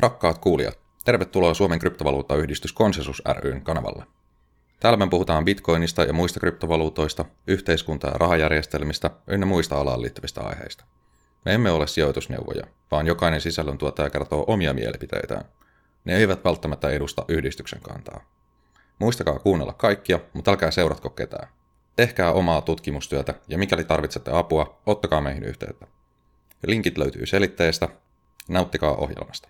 Rakkaat 0.00 0.38
kuulijat, 0.38 0.78
tervetuloa 1.04 1.54
Suomen 1.54 1.78
kryptovaluuttayhdistys 1.78 2.72
Konsensus 2.72 3.22
ryn 3.38 3.62
kanavalle. 3.62 4.04
Täällä 4.80 4.96
me 4.96 5.08
puhutaan 5.08 5.44
bitcoinista 5.44 6.02
ja 6.02 6.12
muista 6.12 6.40
kryptovaluutoista, 6.40 7.24
yhteiskunta- 7.46 8.06
ja 8.06 8.12
rahajärjestelmistä 8.14 9.10
ynnä 9.26 9.46
muista 9.46 9.80
alaan 9.80 10.02
liittyvistä 10.02 10.40
aiheista. 10.40 10.84
Me 11.44 11.54
emme 11.54 11.70
ole 11.70 11.86
sijoitusneuvoja, 11.86 12.66
vaan 12.90 13.06
jokainen 13.06 13.40
sisällöntuottaja 13.40 14.10
kertoo 14.10 14.44
omia 14.46 14.74
mielipiteitään. 14.74 15.44
Ne 16.04 16.16
eivät 16.16 16.44
välttämättä 16.44 16.90
edusta 16.90 17.24
yhdistyksen 17.28 17.80
kantaa. 17.80 18.20
Muistakaa 18.98 19.38
kuunnella 19.38 19.72
kaikkia, 19.72 20.20
mutta 20.32 20.50
älkää 20.50 20.70
seuratko 20.70 21.10
ketään. 21.10 21.48
Tehkää 21.96 22.32
omaa 22.32 22.60
tutkimustyötä 22.60 23.34
ja 23.48 23.58
mikäli 23.58 23.84
tarvitsette 23.84 24.30
apua, 24.34 24.80
ottakaa 24.86 25.20
meihin 25.20 25.44
yhteyttä. 25.44 25.86
Linkit 26.66 26.98
löytyy 26.98 27.26
selitteestä. 27.26 27.88
Nauttikaa 28.48 28.94
ohjelmasta. 28.94 29.48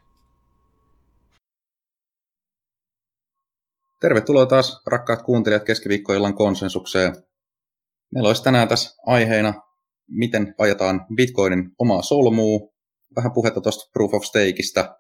Tervetuloa 4.01 4.47
taas 4.47 4.83
rakkaat 4.87 5.23
kuuntelijat 5.23 5.65
keskiviikkoillan 5.65 6.35
konsensukseen. 6.35 7.17
Meillä 8.15 8.29
olisi 8.29 8.43
tänään 8.43 8.69
tässä 8.69 8.97
aiheena, 9.07 9.55
miten 10.09 10.55
ajetaan 10.59 11.07
Bitcoinin 11.15 11.71
omaa 11.79 12.03
solmua, 12.03 12.59
vähän 13.17 13.33
puhetta 13.33 13.61
tuosta 13.61 13.91
Proof 13.93 14.15
of 14.15 14.25
Stakeista, 14.25 14.97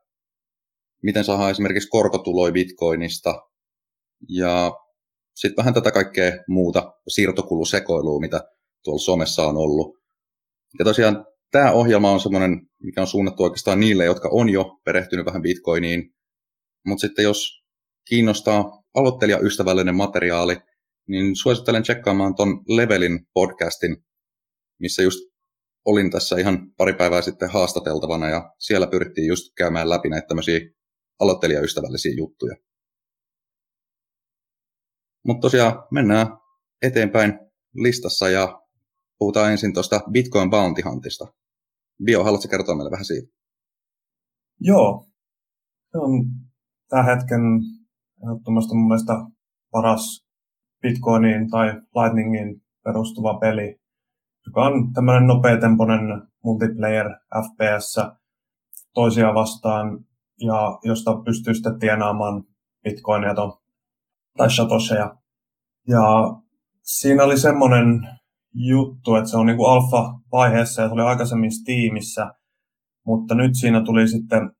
miten 1.03 1.25
saadaan 1.25 1.51
esimerkiksi 1.51 1.89
korkotuloja 1.89 2.53
Bitcoinista 2.53 3.35
ja 4.29 4.73
sitten 5.35 5.57
vähän 5.57 5.75
tätä 5.75 5.91
kaikkea 5.91 6.33
muuta 6.49 6.93
siirtokulusekoilua, 7.09 8.21
mitä 8.21 8.41
tuolla 8.85 9.01
somessa 9.01 9.47
on 9.47 9.57
ollut. 9.57 9.99
Ja 10.79 10.85
tosiaan 10.85 11.27
tämä 11.51 11.73
ohjelma 11.73 12.11
on 12.11 12.21
semmoinen, 12.21 12.69
mikä 12.83 13.01
on 13.01 13.07
suunnattu 13.07 13.43
oikeastaan 13.43 13.81
niille, 13.81 14.05
jotka 14.05 14.29
on 14.33 14.49
jo 14.49 14.79
perehtynyt 14.85 15.27
vähän 15.27 15.43
Bitcoiniin, 15.43 16.15
mutta 16.87 17.01
sitten 17.01 17.23
jos 17.23 17.65
kiinnostaa 18.09 18.78
aloittelijaystävällinen 18.95 19.95
materiaali, 19.95 20.57
niin 21.09 21.37
suosittelen 21.37 21.83
tsekkaamaan 21.83 22.35
ton 22.35 22.65
Levelin 22.69 23.27
podcastin, 23.35 23.97
missä 24.81 25.03
just 25.03 25.19
olin 25.85 26.11
tässä 26.11 26.37
ihan 26.37 26.73
pari 26.77 26.95
päivää 26.95 27.23
sitten 27.23 27.51
haastateltavana 27.51 28.29
ja 28.29 28.55
siellä 28.59 28.87
pyrittiin 28.87 29.27
just 29.27 29.53
käymään 29.57 29.91
läpi 29.91 30.09
näitä 30.09 30.27
tämmöisiä 30.27 30.61
aloittelijaystävällisiä 31.21 32.13
juttuja. 32.17 32.57
Mutta 35.27 35.41
tosiaan 35.41 35.83
mennään 35.91 36.27
eteenpäin 36.83 37.39
listassa 37.75 38.29
ja 38.29 38.63
puhutaan 39.19 39.53
ensin 39.53 39.75
tuosta 39.75 40.01
Bitcoin 40.13 40.51
Bounty 40.51 40.83
Huntista. 40.83 41.27
Bio, 42.05 42.25
haluatko 42.25 42.49
kertoa 42.49 42.77
meille 42.77 42.91
vähän 42.91 43.05
siitä? 43.05 43.29
Joo. 44.61 45.09
Se 45.93 45.99
on 45.99 46.11
tämän 46.89 47.07
hetken 47.07 47.41
ehdottomasti 48.23 48.75
mun 48.75 48.89
mielestä 48.89 49.13
paras 49.71 50.27
Bitcoiniin 50.83 51.51
tai 51.51 51.67
Lightningiin 51.69 52.63
perustuva 52.85 53.39
peli, 53.39 53.77
joka 54.47 54.65
on 54.65 54.93
tämmöinen 54.93 55.27
nopeatempoinen 55.27 56.01
multiplayer 56.45 57.07
FPS 57.43 58.01
toisia 58.95 59.35
vastaan 59.35 60.05
ja 60.41 60.79
josta 60.85 61.11
pystyy 61.25 61.55
sitten 61.55 61.79
tienaamaan 61.79 62.45
bitcoinia 62.85 63.35
ton, 63.35 63.53
tai 64.37 64.51
satosheja. 64.51 65.17
Ja 65.89 66.03
siinä 66.83 67.25
oli 67.25 67.39
semmoinen 67.39 68.09
juttu, 68.55 69.15
että 69.15 69.31
se 69.31 69.37
on 69.37 69.47
niinku 69.47 69.65
alfa-vaiheessa 69.65 70.83
ja 70.83 70.89
se 70.89 70.95
oli 70.95 71.03
aikaisemmin 71.03 71.53
Steamissa, 71.53 72.35
mutta 73.07 73.35
nyt 73.35 73.51
siinä 73.61 73.85
tuli 73.85 74.09
sitten 74.09 74.51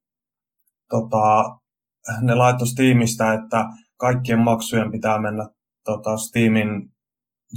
tota, 0.89 1.58
ne 2.21 2.35
laittoi 2.35 2.67
Steamista, 2.67 3.33
että 3.33 3.65
kaikkien 3.97 4.39
maksujen 4.39 4.93
pitää 4.93 5.21
mennä 5.21 5.49
tota, 5.85 6.17
Steamin 6.17 6.69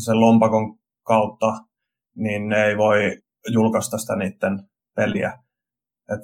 sen 0.05 0.19
lompakon 0.19 0.77
kautta, 1.05 1.53
niin 2.15 2.47
ne 2.47 2.65
ei 2.65 2.77
voi 2.77 3.17
julkaista 3.53 3.97
sitä 3.97 4.15
niiden 4.15 4.63
peliä. 4.95 5.33
Et 6.13 6.21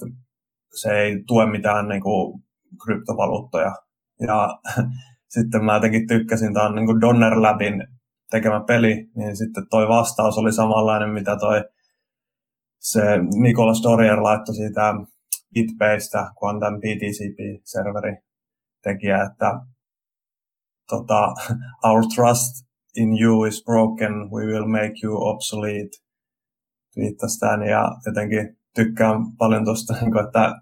se 0.82 1.00
ei 1.00 1.24
tue 1.28 1.46
mitään 1.46 1.88
niin 1.88 2.02
kuin, 2.02 2.44
kryptovaluuttoja. 2.86 3.72
Ja 4.28 4.60
sitten 5.36 5.66
mä 5.66 5.74
jotenkin 5.74 6.08
tykkäsin, 6.08 6.54
tämä 6.54 6.66
on 6.66 6.76
niin 6.76 6.86
kuin 6.86 7.02
Donner 7.02 7.42
Labin 7.42 7.88
tekemä 8.32 8.64
peli, 8.68 9.10
niin 9.16 9.38
sitten 9.38 9.64
toi 9.70 9.88
vastaus 9.88 10.38
oli 10.38 10.54
samanlainen, 10.54 11.10
mitä 11.10 11.38
toi 11.38 11.64
se 12.80 13.02
Nicolas 13.42 13.84
Dorier 13.84 14.24
laittoi 14.24 14.56
siitä 14.56 14.94
BitBasestä, 15.54 16.32
kun 16.36 16.50
on 16.50 16.60
tämän 16.60 16.80
BTCP-serveri 16.80 18.16
tekijä, 18.84 19.24
että 19.24 19.52
tota, 20.90 21.34
our 21.88 22.04
trust 22.16 22.68
in 22.96 23.10
you 23.22 23.44
is 23.44 23.64
broken, 23.66 24.14
we 24.32 24.46
will 24.46 24.68
make 24.68 24.94
you 25.04 25.28
obsolete. 25.28 25.90
Viittasi 26.96 27.40
tämän 27.40 27.68
ja 27.68 27.92
jotenkin 28.06 28.58
tykkään 28.76 29.18
paljon 29.38 29.66
tuosta, 29.66 29.94
niin 30.02 30.26
että 30.26 30.56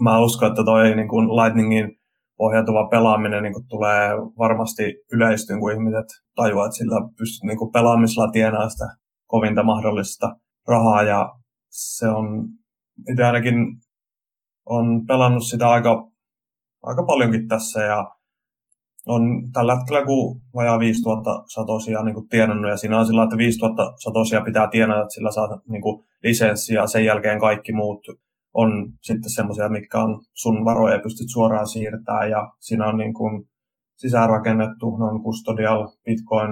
mä 0.00 0.18
uskon, 0.18 0.48
että 0.48 0.64
toi 0.64 0.96
niin 0.96 1.08
kuin 1.08 1.28
Lightningin 1.28 1.96
pohjautuva 2.36 2.88
pelaaminen 2.88 3.42
niin 3.42 3.52
kuin 3.52 3.68
tulee 3.68 4.10
varmasti 4.38 4.82
yleistyyn, 5.12 5.60
kun 5.60 5.72
ihmiset 5.72 6.06
tajuavat, 6.34 6.66
että 6.66 6.76
sillä 6.76 7.08
pystyt 7.18 7.42
niin 7.42 7.58
kuin 7.58 7.72
pelaamisella 7.72 8.32
tienaamaan 8.32 8.70
sitä 8.70 8.84
kovinta 9.26 9.62
mahdollista 9.62 10.36
rahaa 10.68 11.02
ja 11.02 11.34
se 11.70 12.08
on 12.08 12.48
itse 13.10 13.24
ainakin 13.24 13.54
on 14.66 15.06
pelannut 15.06 15.46
sitä 15.46 15.68
aika, 15.68 16.10
aika 16.82 17.02
paljonkin 17.02 17.48
tässä 17.48 17.82
ja 17.82 18.10
on 19.06 19.52
tällä 19.52 19.76
hetkellä 19.76 20.04
kun 20.04 20.40
vajaa 20.54 20.78
5000 20.78 21.42
satosia 21.46 22.02
niin 22.02 22.14
kuin 22.14 22.28
tienannut 22.28 22.70
ja 22.70 22.76
siinä 22.76 22.98
on 22.98 23.06
sillä, 23.06 23.22
että 23.22 23.36
5000 23.36 23.92
satosia 23.96 24.40
pitää 24.40 24.68
tienata, 24.68 25.00
että 25.00 25.14
sillä 25.14 25.30
saa 25.30 25.60
niin 25.68 25.82
kuin 25.82 26.04
lisenssi 26.22 26.74
ja 26.74 26.86
sen 26.86 27.04
jälkeen 27.04 27.40
kaikki 27.40 27.72
muut 27.72 28.00
on 28.54 28.92
sitten 29.02 29.30
semmoisia, 29.30 29.68
mitkä 29.68 30.02
on 30.02 30.20
sun 30.32 30.64
varoja 30.64 30.94
ja 30.94 31.00
pystyt 31.02 31.26
suoraan 31.30 31.68
siirtämään 31.68 32.30
ja 32.30 32.52
siinä 32.60 32.86
on 32.86 32.96
niin 32.96 33.14
kuin 33.14 33.44
sisäänrakennettu 33.96 34.96
noin 34.96 35.22
custodial 35.22 35.88
Bitcoin 36.04 36.50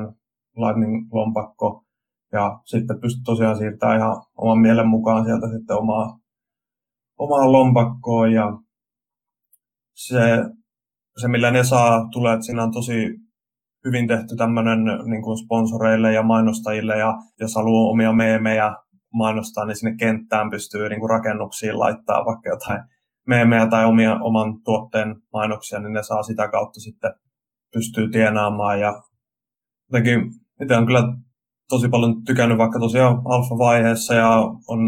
Lightning-lompakko 0.56 1.84
ja 2.32 2.60
sitten 2.64 3.00
pystyt 3.00 3.22
tosiaan 3.24 3.56
siirtämään 3.56 3.98
ihan 3.98 4.16
oman 4.36 4.58
mielen 4.58 4.88
mukaan 4.88 5.24
sieltä 5.24 5.46
sitten 5.46 5.76
omaa 5.76 6.18
omaan 7.18 7.52
lompakkoon 7.52 8.32
ja 8.32 8.52
se, 9.94 10.20
se 11.20 11.28
millä 11.28 11.50
ne 11.50 11.64
saa 11.64 12.08
tulee, 12.12 12.34
että 12.34 12.46
siinä 12.46 12.62
on 12.62 12.72
tosi 12.72 13.22
hyvin 13.84 14.08
tehty 14.08 14.36
tämmöinen 14.36 14.78
niin 14.84 15.22
kuin 15.22 15.38
sponsoreille 15.38 16.12
ja 16.12 16.22
mainostajille 16.22 16.98
ja 16.98 17.14
jos 17.40 17.54
haluaa 17.54 17.90
omia 17.90 18.12
meemejä 18.12 18.76
mainostaa, 19.12 19.64
niin 19.64 19.76
sinne 19.76 19.96
kenttään 19.96 20.50
pystyy 20.50 20.88
niin 20.88 21.00
kuin 21.00 21.10
rakennuksiin 21.10 21.78
laittaa 21.78 22.24
vaikka 22.24 22.48
jotain 22.48 22.80
meemejä 23.26 23.66
tai 23.66 23.84
omia, 23.84 24.18
oman 24.20 24.62
tuotteen 24.64 25.16
mainoksia, 25.32 25.80
niin 25.80 25.92
ne 25.92 26.02
saa 26.02 26.22
sitä 26.22 26.48
kautta 26.48 26.80
sitten 26.80 27.14
pystyy 27.72 28.10
tienaamaan 28.10 28.80
ja 28.80 29.02
jotenkin 29.92 30.30
itse 30.62 30.76
on 30.76 30.86
kyllä 30.86 31.02
tosi 31.68 31.88
paljon 31.88 32.24
tykännyt 32.24 32.58
vaikka 32.58 32.78
tosiaan 32.78 33.22
alfa-vaiheessa 33.24 34.14
ja 34.14 34.28
on 34.68 34.80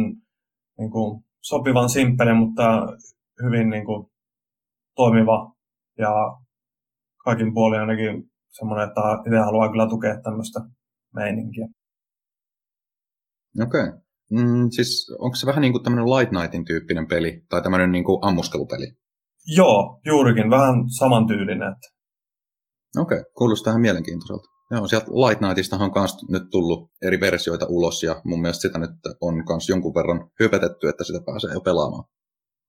niin 0.79 0.91
kuin, 0.91 1.25
sopivan 1.49 1.88
simppeli, 1.88 2.34
mutta 2.34 2.87
hyvin 3.44 3.71
niin 3.71 3.87
kuin, 3.87 4.06
toimiva 4.97 5.53
ja 5.99 6.12
kaikin 7.25 7.55
puolin 7.55 7.81
ainakin 7.81 8.31
semmoinen, 8.59 8.88
että 8.88 9.00
itse 9.27 9.38
haluaa 9.38 9.71
kyllä 9.71 9.88
tukea 9.88 10.21
tämmöistä 10.22 10.60
meininkiä. 11.15 11.66
Okei. 13.62 13.81
Okay. 13.81 14.00
Mm, 14.31 14.70
siis 14.70 15.17
onko 15.19 15.37
se 15.37 15.46
vähän 15.46 15.62
niin 15.62 15.73
kuin 15.73 15.82
tämmöinen 15.85 16.11
Light 16.11 16.32
Nightin 16.32 16.64
tyyppinen 16.64 17.06
peli 17.06 17.44
tai 17.49 17.62
tämmöinen 17.62 17.93
niin 17.93 18.05
kuin 18.05 18.19
ammuskelupeli? 18.23 18.87
Joo, 19.56 20.00
juurikin. 20.06 20.50
Vähän 20.50 20.75
samantyylinen. 20.99 21.75
Okei, 22.99 23.19
okay. 23.19 23.32
kuulostaa 23.38 23.70
ihan 23.70 23.81
mielenkiintoiselta. 23.81 24.54
Joo, 24.75 24.88
sieltä 24.88 25.06
Light 25.06 25.41
Nightistahan 25.41 25.91
on 25.91 26.00
myös 26.00 26.17
nyt 26.29 26.50
tullut 26.50 26.91
eri 27.03 27.21
versioita 27.21 27.67
ulos 27.69 28.03
ja 28.03 28.21
mun 28.25 28.41
mielestä 28.41 28.62
sitä 28.62 28.79
nyt 28.79 28.91
on 29.21 29.35
myös 29.35 29.69
jonkun 29.69 29.94
verran 29.94 30.31
hypetetty, 30.41 30.88
että 30.88 31.05
sitä 31.05 31.19
pääsee 31.26 31.53
jo 31.53 31.61
pelaamaan. 31.61 32.05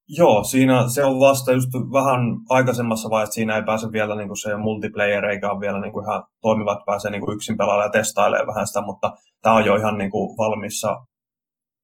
Joo, 0.08 0.44
siinä 0.44 0.88
se 0.88 1.04
on 1.04 1.20
vasta 1.20 1.52
just 1.52 1.70
vähän 1.74 2.20
aikaisemmassa 2.50 3.10
vaiheessa, 3.10 3.34
siinä 3.34 3.56
ei 3.56 3.64
pääse 3.64 3.92
vielä 3.92 4.16
niin 4.16 4.28
kuin 4.28 4.38
se 4.38 4.58
multiplayer 4.58 5.26
eikä 5.26 5.52
ole 5.52 5.60
vielä 5.60 5.82
niin 5.82 5.94
kuin 5.94 6.06
ihan 6.06 6.24
toimivat, 6.42 6.86
pääsee 6.86 7.12
niin 7.12 7.22
kuin 7.22 7.36
yksin 7.36 7.58
pelaamaan 7.58 7.86
ja 7.86 7.90
testailemaan 7.90 8.48
vähän 8.48 8.68
sitä, 8.68 8.82
mutta 8.82 9.14
tämä 9.42 9.56
on 9.56 9.66
jo 9.66 9.76
ihan 9.76 9.98
niin 9.98 10.12
kuin 10.12 10.38
valmiissa, 10.38 11.06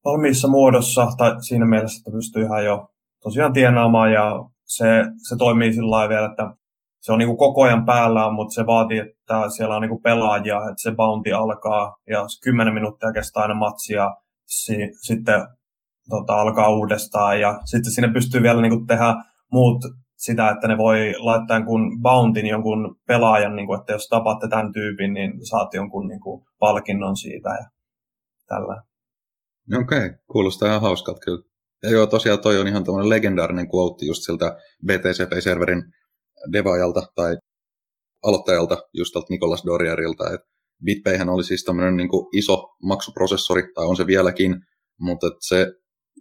valmiissa 0.06 0.47
muodossa, 0.47 1.07
tai 1.18 1.35
siinä 1.44 1.65
mielessä, 1.65 2.00
että 2.00 2.12
pystyy 2.12 2.44
ihan 2.44 2.65
jo 2.65 2.88
tosiaan 3.23 3.53
tienaamaan 3.53 4.13
ja 4.13 4.45
se, 4.65 4.85
se 5.29 5.35
toimii 5.38 5.73
sillä 5.73 5.91
lailla 5.91 6.09
vielä, 6.09 6.25
että 6.25 6.56
se 7.01 7.12
on 7.12 7.19
niin 7.19 7.27
kuin 7.27 7.38
koko 7.38 7.63
ajan 7.63 7.86
päällä, 7.86 8.31
mutta 8.31 8.53
se 8.53 8.65
vaatii, 8.65 9.00
että 9.00 9.50
siellä 9.50 9.75
on 9.75 9.81
niin 9.81 9.89
kuin 9.89 10.01
pelaajia, 10.01 10.57
että 10.57 10.81
se 10.81 10.92
bounty 10.92 11.31
alkaa 11.31 11.95
ja 12.07 12.25
10 12.44 12.74
minuuttia 12.74 13.13
kestää 13.13 13.42
aina 13.42 13.53
matsi 13.53 13.94
ja 13.94 14.15
si- 14.45 14.92
sitten 15.01 15.48
tota, 16.09 16.42
alkaa 16.42 16.69
uudestaan 16.69 17.39
ja 17.39 17.59
sitten 17.65 17.92
sinne 17.92 18.13
pystyy 18.13 18.42
vielä 18.42 18.62
niin 18.62 18.71
kuin 18.71 18.88
tehdä 18.88 19.15
muut 19.51 19.77
sitä, 20.18 20.50
että 20.50 20.68
ne 20.68 20.77
voi 20.77 21.13
laittaa 21.18 21.57
jonkun 21.57 22.01
bountin 22.01 22.48
jonkun 22.48 22.95
pelaajan, 23.07 23.56
niin 23.56 23.68
kuin, 23.68 23.80
että 23.80 23.94
jos 23.94 24.07
tapatte 24.07 24.47
tämän 24.47 24.74
tyypin, 24.74 25.13
niin 25.13 25.45
saat 25.45 25.74
jonkun 25.74 26.07
niin 26.07 26.21
kuin, 26.21 26.45
palkinnon 26.59 27.18
siitä 27.18 27.50
ja 27.50 27.69
tällä. 28.47 28.83
Okei, 29.81 30.06
okay, 30.06 30.18
kuulostaa 30.31 30.69
ihan 30.69 30.81
hauskalta 30.81 31.19
kyllä. 31.19 31.44
Ja 31.83 31.89
joo, 31.89 32.07
tosiaan 32.07 32.39
toi 32.39 32.59
on 32.59 32.68
ihan 32.68 32.83
tämmöinen 32.83 33.09
legendaarinen 33.09 33.68
quote 33.75 34.06
just 34.06 34.21
siltä 34.24 34.57
BTCP-serverin 34.86 35.83
devaajalta 36.53 37.03
tai 37.15 37.38
aloittajalta, 38.23 38.77
just 38.93 39.13
tältä 39.13 39.27
Nikolas 39.29 39.63
Dorierilta, 39.65 40.33
että 40.33 40.47
BitPayhän 40.85 41.29
oli 41.29 41.43
siis 41.43 41.63
tämmöinen 41.63 41.97
niin 41.97 42.09
iso 42.33 42.67
maksuprosessori, 42.83 43.63
tai 43.73 43.85
on 43.85 43.95
se 43.95 44.07
vieläkin, 44.07 44.55
mutta 44.99 45.27
se 45.39 45.67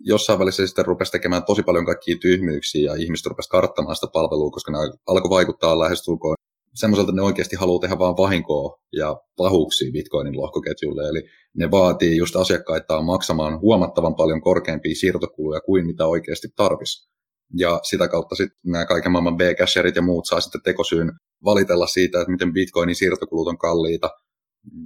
jossain 0.00 0.38
välissä 0.38 0.66
sitten 0.66 0.86
rupesi 0.86 1.12
tekemään 1.12 1.44
tosi 1.44 1.62
paljon 1.62 1.86
kaikkia 1.86 2.16
tyhmyyksiä 2.20 2.92
ja 2.92 2.96
ihmiset 2.98 3.26
rupesi 3.26 3.48
karttamaan 3.48 3.96
sitä 3.96 4.06
palvelua, 4.12 4.50
koska 4.50 4.72
ne 4.72 4.78
alkoi 5.06 5.30
vaikuttaa 5.30 5.78
lähestulkoon 5.78 6.36
semmoiselta, 6.74 7.12
ne 7.12 7.22
oikeasti 7.22 7.56
haluaa 7.56 7.80
tehdä 7.80 7.98
vain 7.98 8.16
vahinkoa 8.16 8.78
ja 8.92 9.20
pahuuksia 9.36 9.92
Bitcoinin 9.92 10.36
lohkoketjulle. 10.36 11.08
Eli 11.08 11.22
ne 11.56 11.70
vaatii 11.70 12.16
just 12.16 12.36
asiakkaita 12.36 13.02
maksamaan 13.02 13.60
huomattavan 13.60 14.14
paljon 14.14 14.40
korkeampia 14.40 14.94
siirtokuluja 14.94 15.60
kuin 15.60 15.86
mitä 15.86 16.06
oikeasti 16.06 16.48
tarvisi. 16.56 17.10
Ja 17.58 17.80
sitä 17.82 18.08
kautta 18.08 18.34
sitten 18.34 18.58
nämä 18.66 18.86
kaiken 18.86 19.12
maailman 19.12 19.36
B-casherit 19.36 19.96
ja 19.96 20.02
muut 20.02 20.26
saa 20.26 20.40
sitten 20.40 20.62
tekosyyn 20.62 21.12
valitella 21.44 21.86
siitä, 21.86 22.20
että 22.20 22.32
miten 22.32 22.52
Bitcoinin 22.52 22.94
siirtokulut 22.94 23.48
on 23.48 23.58
kalliita. 23.58 24.10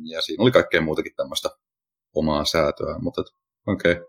Ja 0.05 0.23
siinä 0.23 0.43
oli 0.43 0.51
kaikkea 0.51 0.81
muutakin 0.81 1.13
tämmöistä 1.17 1.49
omaa 2.15 2.45
säätöä, 2.45 2.99
mutta 2.99 3.23
okei, 3.67 3.93
okay, 3.93 4.05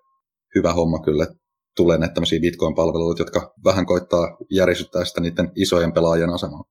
hyvä 0.55 0.73
homma 0.73 0.99
kyllä. 0.99 1.27
Tulee 1.75 1.97
näitä 1.97 2.13
tämmöisiä 2.13 2.39
Bitcoin-palveluita, 2.39 3.21
jotka 3.21 3.53
vähän 3.63 3.85
koittaa 3.85 4.37
järisyttää 4.51 5.05
sitä 5.05 5.21
niiden 5.21 5.51
isojen 5.55 5.93
pelaajien 5.93 6.29
asemaa. 6.29 6.63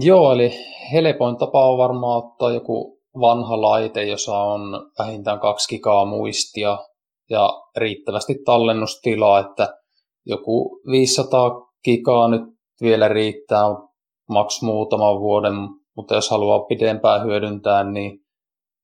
Joo, 0.00 0.32
eli 0.32 0.50
helpoin 0.92 1.36
tapa 1.36 1.70
on 1.70 1.78
varmaan 1.78 2.24
ottaa 2.24 2.52
joku 2.52 2.95
vanha 3.20 3.62
laite, 3.62 4.04
jossa 4.04 4.38
on 4.38 4.90
vähintään 4.98 5.40
kaksi 5.40 5.68
gigaa 5.68 6.04
muistia 6.04 6.78
ja 7.30 7.62
riittävästi 7.76 8.34
tallennustilaa, 8.44 9.38
että 9.38 9.74
joku 10.26 10.80
500 10.90 11.50
gigaa 11.84 12.28
nyt 12.28 12.42
vielä 12.82 13.08
riittää 13.08 13.64
maks 14.28 14.62
muutaman 14.62 15.20
vuoden, 15.20 15.54
mutta 15.96 16.14
jos 16.14 16.30
haluaa 16.30 16.64
pidempään 16.64 17.24
hyödyntää, 17.24 17.84
niin 17.84 18.18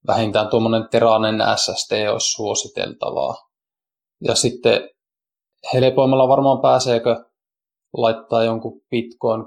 vähintään 0.07 0.49
tuommoinen 0.49 0.89
teranen 0.91 1.41
SSD 1.57 2.09
olisi 2.09 2.33
suositeltavaa. 2.33 3.35
Ja 4.21 4.35
sitten 4.35 4.89
helpoimmalla 5.75 6.29
varmaan 6.29 6.61
pääseekö 6.61 7.25
laittaa 7.97 8.45
jonkun 8.45 8.81
Bitcoin 8.91 9.45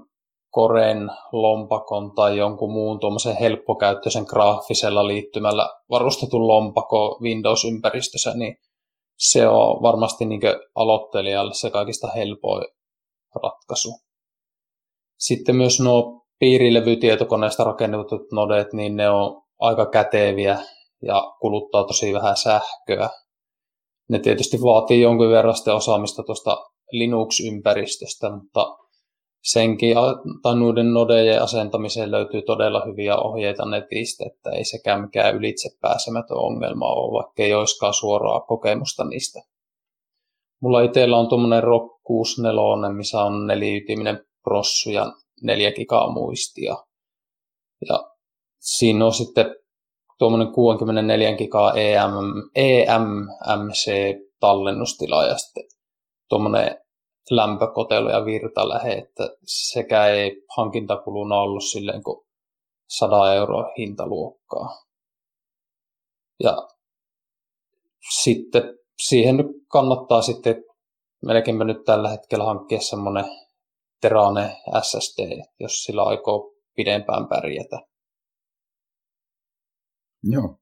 Koren, 0.55 1.09
lompakon 1.31 2.11
tai 2.15 2.37
jonkun 2.37 2.71
muun 2.71 2.99
tuommoisen 2.99 3.37
helppokäyttöisen 3.37 4.25
graafisella 4.29 5.07
liittymällä 5.07 5.69
varustetun 5.89 6.47
lompako 6.47 7.19
Windows-ympäristössä, 7.21 8.33
niin 8.33 8.55
se 9.17 9.47
on 9.47 9.81
varmasti 9.81 10.25
niin 10.25 10.41
aloittelijalle 10.75 11.53
se 11.53 11.69
kaikista 11.69 12.07
helpoin 12.07 12.65
ratkaisu. 13.43 13.89
Sitten 15.19 15.55
myös 15.55 15.79
nuo 15.79 16.21
piirilevytietokoneesta 16.39 17.63
rakennetut 17.63 18.31
nodet, 18.31 18.73
niin 18.73 18.95
ne 18.95 19.09
on 19.09 19.41
aika 19.59 19.85
käteviä 19.85 20.59
ja 21.01 21.33
kuluttaa 21.41 21.83
tosi 21.83 22.13
vähän 22.13 22.37
sähköä. 22.37 23.09
Ne 24.09 24.19
tietysti 24.19 24.57
vaatii 24.61 25.01
jonkin 25.01 25.29
verran 25.29 25.75
osaamista 25.75 26.23
tuosta 26.23 26.57
Linux-ympäristöstä, 26.91 28.29
mutta 28.29 28.84
senkin 29.45 29.95
tai 30.41 30.55
noiden 30.55 30.93
nodejen 30.93 31.41
asentamiseen 31.41 32.11
löytyy 32.11 32.41
todella 32.41 32.85
hyviä 32.85 33.17
ohjeita 33.17 33.65
netistä, 33.65 34.23
että 34.27 34.49
ei 34.49 34.65
sekään 34.65 35.01
mikään 35.01 35.35
ylitse 35.35 35.69
pääsemätön 35.81 36.37
ongelma 36.37 36.87
ole, 36.87 37.13
vaikka 37.13 37.43
ei 37.43 37.53
olisikaan 37.53 37.93
suoraa 37.93 38.39
kokemusta 38.39 39.03
niistä. 39.03 39.39
Mulla 40.61 40.81
itsellä 40.81 41.17
on 41.17 41.27
tuommoinen 41.27 41.63
Rock 41.63 42.03
64, 42.03 42.89
missä 42.89 43.23
on 43.23 43.47
neliytiminen 43.47 44.25
prossu 44.43 44.89
ja 44.89 45.13
4 45.41 45.71
gigaa 45.71 46.11
muistia. 46.11 46.75
Ja 47.89 48.09
siinä 48.59 49.05
on 49.05 49.13
sitten 49.13 49.55
tuommoinen 50.19 50.53
64 50.53 51.35
gigaa 51.35 51.73
EM, 51.73 52.11
EMMC-tallennustila 52.55 55.25
ja 55.25 55.37
sitten 55.37 55.63
tuommoinen 56.29 56.84
lämpökotelo 57.31 58.09
ja 58.09 58.25
virtalähe, 58.25 58.93
että 58.93 59.37
sekä 59.45 60.07
ei 60.07 60.45
hankintakuluna 60.57 61.35
ollut 61.35 61.63
silleen 61.63 62.03
kuin 62.03 62.25
100 62.89 63.33
euroa 63.33 63.71
hintaluokkaa. 63.77 64.85
Ja 66.43 66.67
sitten 68.21 68.63
siihen 69.07 69.37
nyt 69.37 69.47
kannattaa 69.71 70.21
sitten 70.21 70.63
melkeinpä 71.25 71.63
nyt 71.63 71.83
tällä 71.85 72.09
hetkellä 72.09 72.43
hankkia 72.43 72.81
semmoinen 72.81 73.25
Terane 74.01 74.57
SSD, 74.81 75.41
jos 75.59 75.83
sillä 75.83 76.03
aikoo 76.03 76.53
pidempään 76.75 77.27
pärjätä. 77.27 77.79
Joo. 80.23 80.57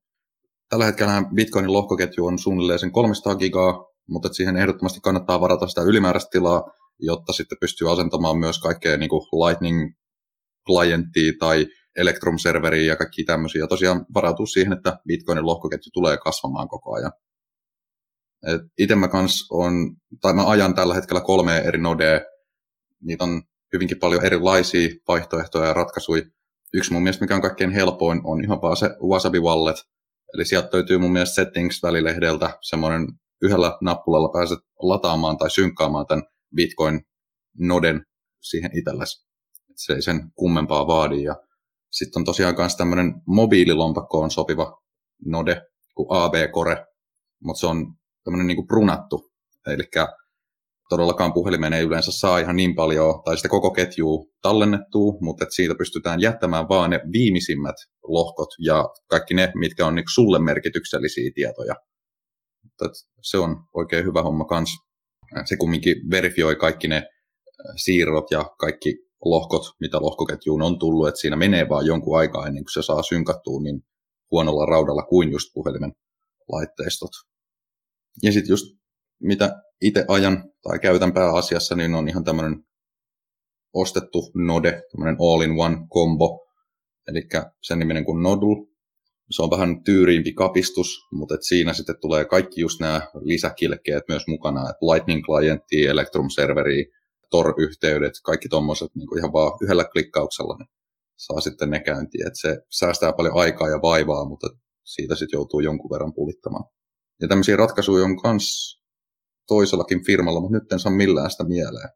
Tällä 0.69 0.85
hetkellä 0.85 1.23
Bitcoinin 1.35 1.73
lohkoketju 1.73 2.25
on 2.25 2.39
suunnilleen 2.39 2.79
sen 2.79 2.91
300 2.91 3.35
gigaa, 3.35 3.92
mutta 4.09 4.33
siihen 4.33 4.57
ehdottomasti 4.57 4.99
kannattaa 5.03 5.41
varata 5.41 5.67
sitä 5.67 5.81
ylimääräistä 5.81 6.29
tilaa, 6.31 6.71
jotta 6.99 7.33
sitten 7.33 7.57
pystyy 7.61 7.91
asentamaan 7.91 8.37
myös 8.37 8.59
kaikkea 8.59 8.97
niin 8.97 9.09
kuin 9.09 9.21
Lightning 9.21 9.93
klienttia 10.65 11.33
tai 11.39 11.67
Electrum-serveriä 11.95 12.87
ja 12.87 12.95
kaikki 12.95 13.23
tämmöisiä. 13.23 13.61
Ja 13.61 13.67
tosiaan 13.67 14.05
varautuu 14.13 14.45
siihen, 14.45 14.73
että 14.73 14.99
Bitcoinin 15.07 15.45
lohkoketju 15.45 15.89
tulee 15.93 16.17
kasvamaan 16.17 16.67
koko 16.67 16.93
ajan. 16.95 17.11
itse 18.77 18.95
mä 18.95 19.07
kans 19.07 19.47
on, 19.51 19.73
tai 20.21 20.33
mä 20.33 20.47
ajan 20.47 20.75
tällä 20.75 20.93
hetkellä 20.93 21.21
kolme 21.21 21.57
eri 21.57 21.81
nodea. 21.81 22.21
Niitä 23.01 23.23
on 23.23 23.41
hyvinkin 23.73 23.99
paljon 23.99 24.25
erilaisia 24.25 24.89
vaihtoehtoja 25.07 25.67
ja 25.67 25.73
ratkaisuja. 25.73 26.23
Yksi 26.73 26.93
mun 26.93 27.03
mielestä, 27.03 27.23
mikä 27.23 27.35
on 27.35 27.41
kaikkein 27.41 27.71
helpoin, 27.71 28.21
on 28.23 28.43
ihan 28.43 28.61
vaan 28.61 28.77
se 28.77 28.89
Wasabi 29.09 29.39
Wallet. 29.39 29.77
Eli 30.33 30.45
sieltä 30.45 30.69
löytyy 30.73 30.97
mun 30.97 31.11
mielestä 31.11 31.35
Settings-välilehdeltä 31.35 32.57
semmoinen 32.61 33.07
yhdellä 33.43 33.77
nappulalla 33.81 34.29
pääset 34.29 34.59
lataamaan 34.79 35.37
tai 35.37 35.51
synkkaamaan 35.51 36.05
tämän 36.07 36.23
Bitcoin-noden 36.55 38.05
siihen 38.41 38.77
itsellesi. 38.77 39.27
Se 39.75 39.93
ei 39.93 40.01
sen 40.01 40.31
kummempaa 40.35 40.87
vaadi. 40.87 41.23
Ja 41.23 41.35
sitten 41.91 42.19
on 42.19 42.25
tosiaan 42.25 42.55
myös 42.57 42.75
tämmöinen 42.75 43.13
mobiililompakkoon 43.27 44.31
sopiva 44.31 44.81
node 45.25 45.61
kuin 45.95 46.07
AB-core, 46.09 46.85
mutta 47.43 47.59
se 47.59 47.67
on 47.67 47.95
tämmöinen 48.23 48.47
niin 48.47 48.55
kuin 48.57 48.67
brunattu. 48.67 49.31
Eli 49.67 49.83
todellakaan 50.89 51.33
puhelimeen 51.33 51.73
ei 51.73 51.83
yleensä 51.83 52.11
saa 52.11 52.39
ihan 52.39 52.55
niin 52.55 52.75
paljon, 52.75 53.21
tai 53.25 53.37
sitä 53.37 53.49
koko 53.49 53.71
ketjua 53.71 54.25
tallennettua, 54.41 55.13
mutta 55.21 55.45
siitä 55.49 55.75
pystytään 55.75 56.21
jättämään 56.21 56.69
vaan 56.69 56.89
ne 56.89 56.99
viimeisimmät 57.11 57.75
lohkot 58.03 58.49
ja 58.59 58.89
kaikki 59.07 59.33
ne, 59.33 59.51
mitkä 59.55 59.85
on 59.85 59.95
niin 59.95 60.05
sulle 60.13 60.39
merkityksellisiä 60.39 61.31
tietoja. 61.35 61.75
Mutta 62.83 62.99
se 63.21 63.37
on 63.37 63.65
oikein 63.73 64.05
hyvä 64.05 64.21
homma 64.21 64.45
kans. 64.45 64.77
Se 65.45 65.57
kumminkin 65.57 65.95
verifioi 66.09 66.55
kaikki 66.55 66.87
ne 66.87 67.07
siirrot 67.75 68.31
ja 68.31 68.45
kaikki 68.59 68.97
lohkot, 69.25 69.61
mitä 69.79 69.97
lohkoketjuun 70.01 70.61
on 70.61 70.79
tullut, 70.79 71.07
että 71.07 71.19
siinä 71.19 71.35
menee 71.35 71.69
vaan 71.69 71.85
jonkun 71.85 72.17
aikaa 72.17 72.47
ennen 72.47 72.63
kuin 72.63 72.73
se 72.73 72.81
saa 72.81 73.03
synkattua 73.03 73.61
niin 73.61 73.81
huonolla 74.31 74.65
raudalla 74.65 75.03
kuin 75.03 75.31
just 75.31 75.49
puhelimen 75.53 75.93
laitteistot. 76.51 77.11
Ja 78.23 78.31
sitten 78.31 78.49
just 78.53 78.65
mitä 79.21 79.61
itse 79.81 80.05
ajan 80.07 80.51
tai 80.61 80.79
käytän 80.79 81.13
pääasiassa, 81.13 81.75
niin 81.75 81.95
on 81.95 82.09
ihan 82.09 82.23
tämmöinen 82.23 82.65
ostettu 83.73 84.31
node, 84.35 84.81
tämmöinen 84.91 85.17
all-in-one 85.19 85.77
combo, 85.93 86.45
eli 87.07 87.21
sen 87.61 87.79
niminen 87.79 88.05
kuin 88.05 88.23
Nodul, 88.23 88.55
se 89.35 89.43
on 89.43 89.49
vähän 89.49 89.83
tyyriimpi 89.83 90.33
kapistus, 90.33 91.07
mutta 91.11 91.35
et 91.35 91.43
siinä 91.43 91.73
sitten 91.73 91.95
tulee 92.01 92.25
kaikki 92.25 92.61
just 92.61 92.79
nämä 92.79 93.01
lisäkilkkeet 93.21 94.03
myös 94.07 94.23
mukana, 94.27 94.69
että 94.69 94.85
Lightning-klientti, 94.85 95.85
Electrum-serveri, 95.87 96.85
Tor-yhteydet, 97.31 98.13
kaikki 98.23 98.49
tuommoiset 98.49 98.95
niin 98.95 99.17
ihan 99.17 99.33
vaan 99.33 99.57
yhdellä 99.61 99.85
klikkauksella 99.85 100.57
ne 100.59 100.65
saa 101.17 101.39
sitten 101.39 101.69
ne 101.69 101.79
käyntiin. 101.79 102.27
Et 102.27 102.33
se 102.35 102.57
säästää 102.69 103.13
paljon 103.13 103.37
aikaa 103.37 103.69
ja 103.69 103.81
vaivaa, 103.81 104.25
mutta 104.25 104.47
siitä 104.83 105.15
sitten 105.15 105.37
joutuu 105.37 105.59
jonkun 105.59 105.89
verran 105.89 106.13
pulittamaan. 106.13 106.65
Ja 107.21 107.27
tämmöisiä 107.27 107.55
ratkaisuja 107.55 108.03
on 108.03 108.17
myös 108.23 108.79
toisellakin 109.47 110.05
firmalla, 110.05 110.41
mutta 110.41 110.57
nyt 110.57 110.71
en 110.71 110.79
saa 110.79 110.91
millään 110.91 111.31
sitä 111.31 111.43
mieleen. 111.43 111.89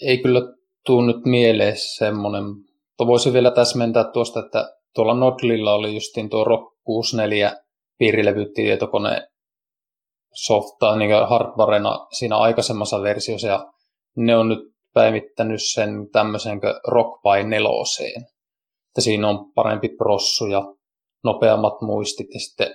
Ei 0.00 0.22
kyllä 0.22 0.40
tuu 0.86 1.02
nyt 1.02 1.24
mieleen 1.24 1.76
semmoinen, 1.76 2.44
mutta 2.44 3.06
voisin 3.06 3.32
vielä 3.32 3.50
täsmentää 3.50 4.04
tuosta, 4.12 4.40
että 4.40 4.81
tuolla 4.94 5.14
Nodlilla 5.14 5.74
oli 5.74 5.94
justiin 5.94 6.30
tuo 6.30 6.44
Rock 6.44 6.74
64 6.84 7.56
piirilevytietokone 7.98 9.28
softaa 10.34 10.96
niin 10.96 11.10
hardwarena 11.28 12.06
siinä 12.18 12.36
aikaisemmassa 12.36 13.02
versiossa 13.02 13.48
ja 13.48 13.72
ne 14.16 14.36
on 14.36 14.48
nyt 14.48 14.58
päivittänyt 14.94 15.60
sen 15.72 16.10
tämmöisen 16.12 16.60
kuin 16.60 16.74
Rockby 16.88 17.48
4. 17.48 17.68
Että 18.88 19.00
siinä 19.00 19.28
on 19.28 19.52
parempi 19.54 19.88
prossu 19.88 20.46
ja 20.46 20.74
nopeammat 21.24 21.80
muistit 21.80 22.26
ja 22.34 22.40
sitten 22.40 22.74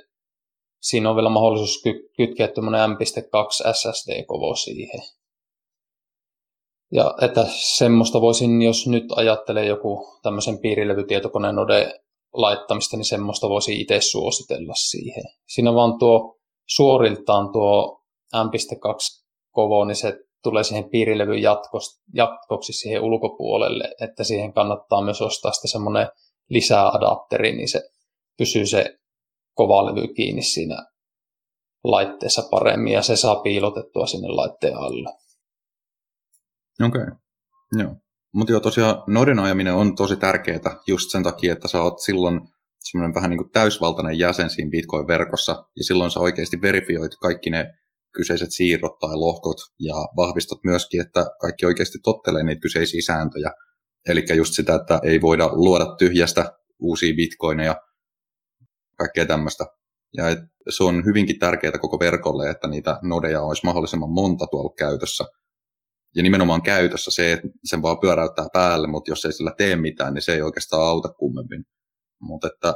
siinä 0.81 1.09
on 1.09 1.15
vielä 1.15 1.29
mahdollisuus 1.29 1.81
ky- 1.83 2.09
kytkeä 2.17 2.47
tämmöinen 2.47 2.89
M.2 2.89 3.73
SSD-kovo 3.73 4.55
siihen. 4.55 5.01
Ja 6.91 7.15
että 7.21 7.45
semmoista 7.49 8.21
voisin, 8.21 8.61
jos 8.61 8.87
nyt 8.87 9.05
ajattelee 9.15 9.65
joku 9.65 10.19
tämmöisen 10.23 10.59
piirilevytietokoneen 10.59 11.55
node 11.55 11.99
laittamista, 12.37 12.97
niin 12.97 13.05
semmoista 13.05 13.49
voisi 13.49 13.81
itse 13.81 14.01
suositella 14.01 14.73
siihen. 14.73 15.23
Siinä 15.47 15.73
vaan 15.73 15.99
tuo 15.99 16.37
suoriltaan 16.65 17.51
tuo 17.51 18.03
M.2 18.35 19.25
kovo, 19.51 19.85
niin 19.85 19.95
se 19.95 20.19
tulee 20.43 20.63
siihen 20.63 20.89
piirilevyn 20.89 21.41
jatkoksi, 21.41 22.01
jatkoksi 22.13 22.73
siihen 22.73 23.01
ulkopuolelle, 23.01 23.95
että 24.01 24.23
siihen 24.23 24.53
kannattaa 24.53 25.01
myös 25.01 25.21
ostaa 25.21 25.51
sitten 25.51 25.71
semmoinen 25.71 26.07
lisäadapteri, 26.49 27.55
niin 27.55 27.69
se 27.69 27.81
pysyy 28.37 28.65
se 28.65 28.97
kova 29.53 29.85
levy 29.85 30.07
kiinni 30.13 30.41
siinä 30.41 30.85
laitteessa 31.83 32.47
paremmin 32.51 32.93
ja 32.93 33.01
se 33.01 33.15
saa 33.15 33.35
piilotettua 33.35 34.05
sinne 34.05 34.27
laitteen 34.27 34.77
alle. 34.77 35.09
Okei, 36.87 37.01
okay. 37.01 37.15
joo. 37.79 37.95
Mutta 38.33 38.53
joo, 38.53 38.59
tosiaan 38.59 39.03
noiden 39.07 39.39
ajaminen 39.39 39.73
on 39.73 39.95
tosi 39.95 40.15
tärkeää 40.15 40.79
just 40.87 41.11
sen 41.11 41.23
takia, 41.23 41.53
että 41.53 41.67
sä 41.67 41.81
oot 41.81 41.99
silloin 41.99 42.41
semmoinen 42.79 43.15
vähän 43.15 43.29
niin 43.29 43.37
kuin 43.37 43.51
täysvaltainen 43.51 44.19
jäsen 44.19 44.49
siinä 44.49 44.71
Bitcoin-verkossa, 44.71 45.51
ja 45.51 45.83
silloin 45.83 46.11
sä 46.11 46.19
oikeasti 46.19 46.61
verifioit 46.61 47.11
kaikki 47.21 47.49
ne 47.49 47.73
kyseiset 48.15 48.51
siirrot 48.51 48.99
tai 48.99 49.15
lohkot, 49.15 49.57
ja 49.79 49.95
vahvistat 50.17 50.59
myöskin, 50.63 51.01
että 51.01 51.25
kaikki 51.41 51.65
oikeasti 51.65 51.97
tottelee 52.03 52.43
niitä 52.43 52.59
kyseisiä 52.59 53.01
sääntöjä. 53.05 53.51
Eli 54.07 54.25
just 54.35 54.53
sitä, 54.53 54.75
että 54.75 54.99
ei 55.03 55.21
voida 55.21 55.49
luoda 55.53 55.95
tyhjästä 55.99 56.51
uusia 56.79 57.15
bitcoineja, 57.15 57.75
kaikkea 58.97 59.25
tämmöistä. 59.25 59.65
Ja 60.17 60.29
et 60.29 60.39
se 60.69 60.83
on 60.83 61.05
hyvinkin 61.05 61.39
tärkeää 61.39 61.77
koko 61.77 61.99
verkolle, 61.99 62.49
että 62.49 62.67
niitä 62.67 62.99
nodeja 63.01 63.41
olisi 63.41 63.65
mahdollisimman 63.65 64.09
monta 64.09 64.47
tuolla 64.51 64.73
käytössä. 64.77 65.25
Ja 66.15 66.23
nimenomaan 66.23 66.61
käytössä 66.61 67.11
se, 67.11 67.33
että 67.33 67.47
sen 67.63 67.81
vaan 67.81 67.99
pyöräyttää 67.99 68.47
päälle, 68.53 68.87
mutta 68.87 69.11
jos 69.11 69.25
ei 69.25 69.33
sillä 69.33 69.53
tee 69.57 69.75
mitään, 69.75 70.13
niin 70.13 70.21
se 70.21 70.33
ei 70.33 70.41
oikeastaan 70.41 70.83
auta 70.83 71.09
kummemmin. 71.09 71.63
Mutta 72.21 72.47
että 72.47 72.73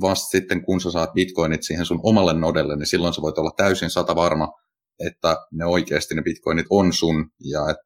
vasta 0.00 0.28
sitten, 0.28 0.64
kun 0.64 0.80
sä 0.80 0.90
saat 0.90 1.12
bitcoinit 1.12 1.62
siihen 1.62 1.86
sun 1.86 2.00
omalle 2.02 2.32
nodelle, 2.32 2.76
niin 2.76 2.86
silloin 2.86 3.14
sä 3.14 3.22
voit 3.22 3.38
olla 3.38 3.50
täysin 3.56 3.90
sata 3.90 4.16
varma, 4.16 4.48
että 5.06 5.36
ne 5.52 5.64
oikeasti 5.64 6.14
ne 6.14 6.22
bitcoinit 6.22 6.66
on 6.70 6.92
sun 6.92 7.30
ja 7.40 7.70
että 7.70 7.82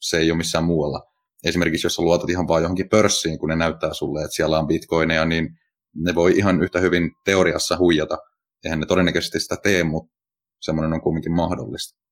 se 0.00 0.18
ei 0.18 0.30
ole 0.30 0.38
missään 0.38 0.64
muualla. 0.64 1.02
Esimerkiksi 1.44 1.86
jos 1.86 1.94
sä 1.94 2.02
luotat 2.02 2.30
ihan 2.30 2.48
vaan 2.48 2.62
johonkin 2.62 2.88
pörssiin, 2.88 3.38
kun 3.38 3.48
ne 3.48 3.56
näyttää 3.56 3.92
sulle, 3.92 4.20
että 4.20 4.34
siellä 4.34 4.58
on 4.58 4.66
bitcoineja, 4.66 5.24
niin 5.24 5.48
ne 5.94 6.14
voi 6.14 6.32
ihan 6.36 6.62
yhtä 6.62 6.80
hyvin 6.80 7.10
teoriassa 7.24 7.78
huijata. 7.78 8.18
Eihän 8.64 8.80
ne 8.80 8.86
todennäköisesti 8.86 9.40
sitä 9.40 9.56
tee, 9.62 9.84
mutta 9.84 10.14
semmoinen 10.60 10.92
on 10.92 11.00
kuitenkin 11.00 11.32
mahdollista. 11.32 12.05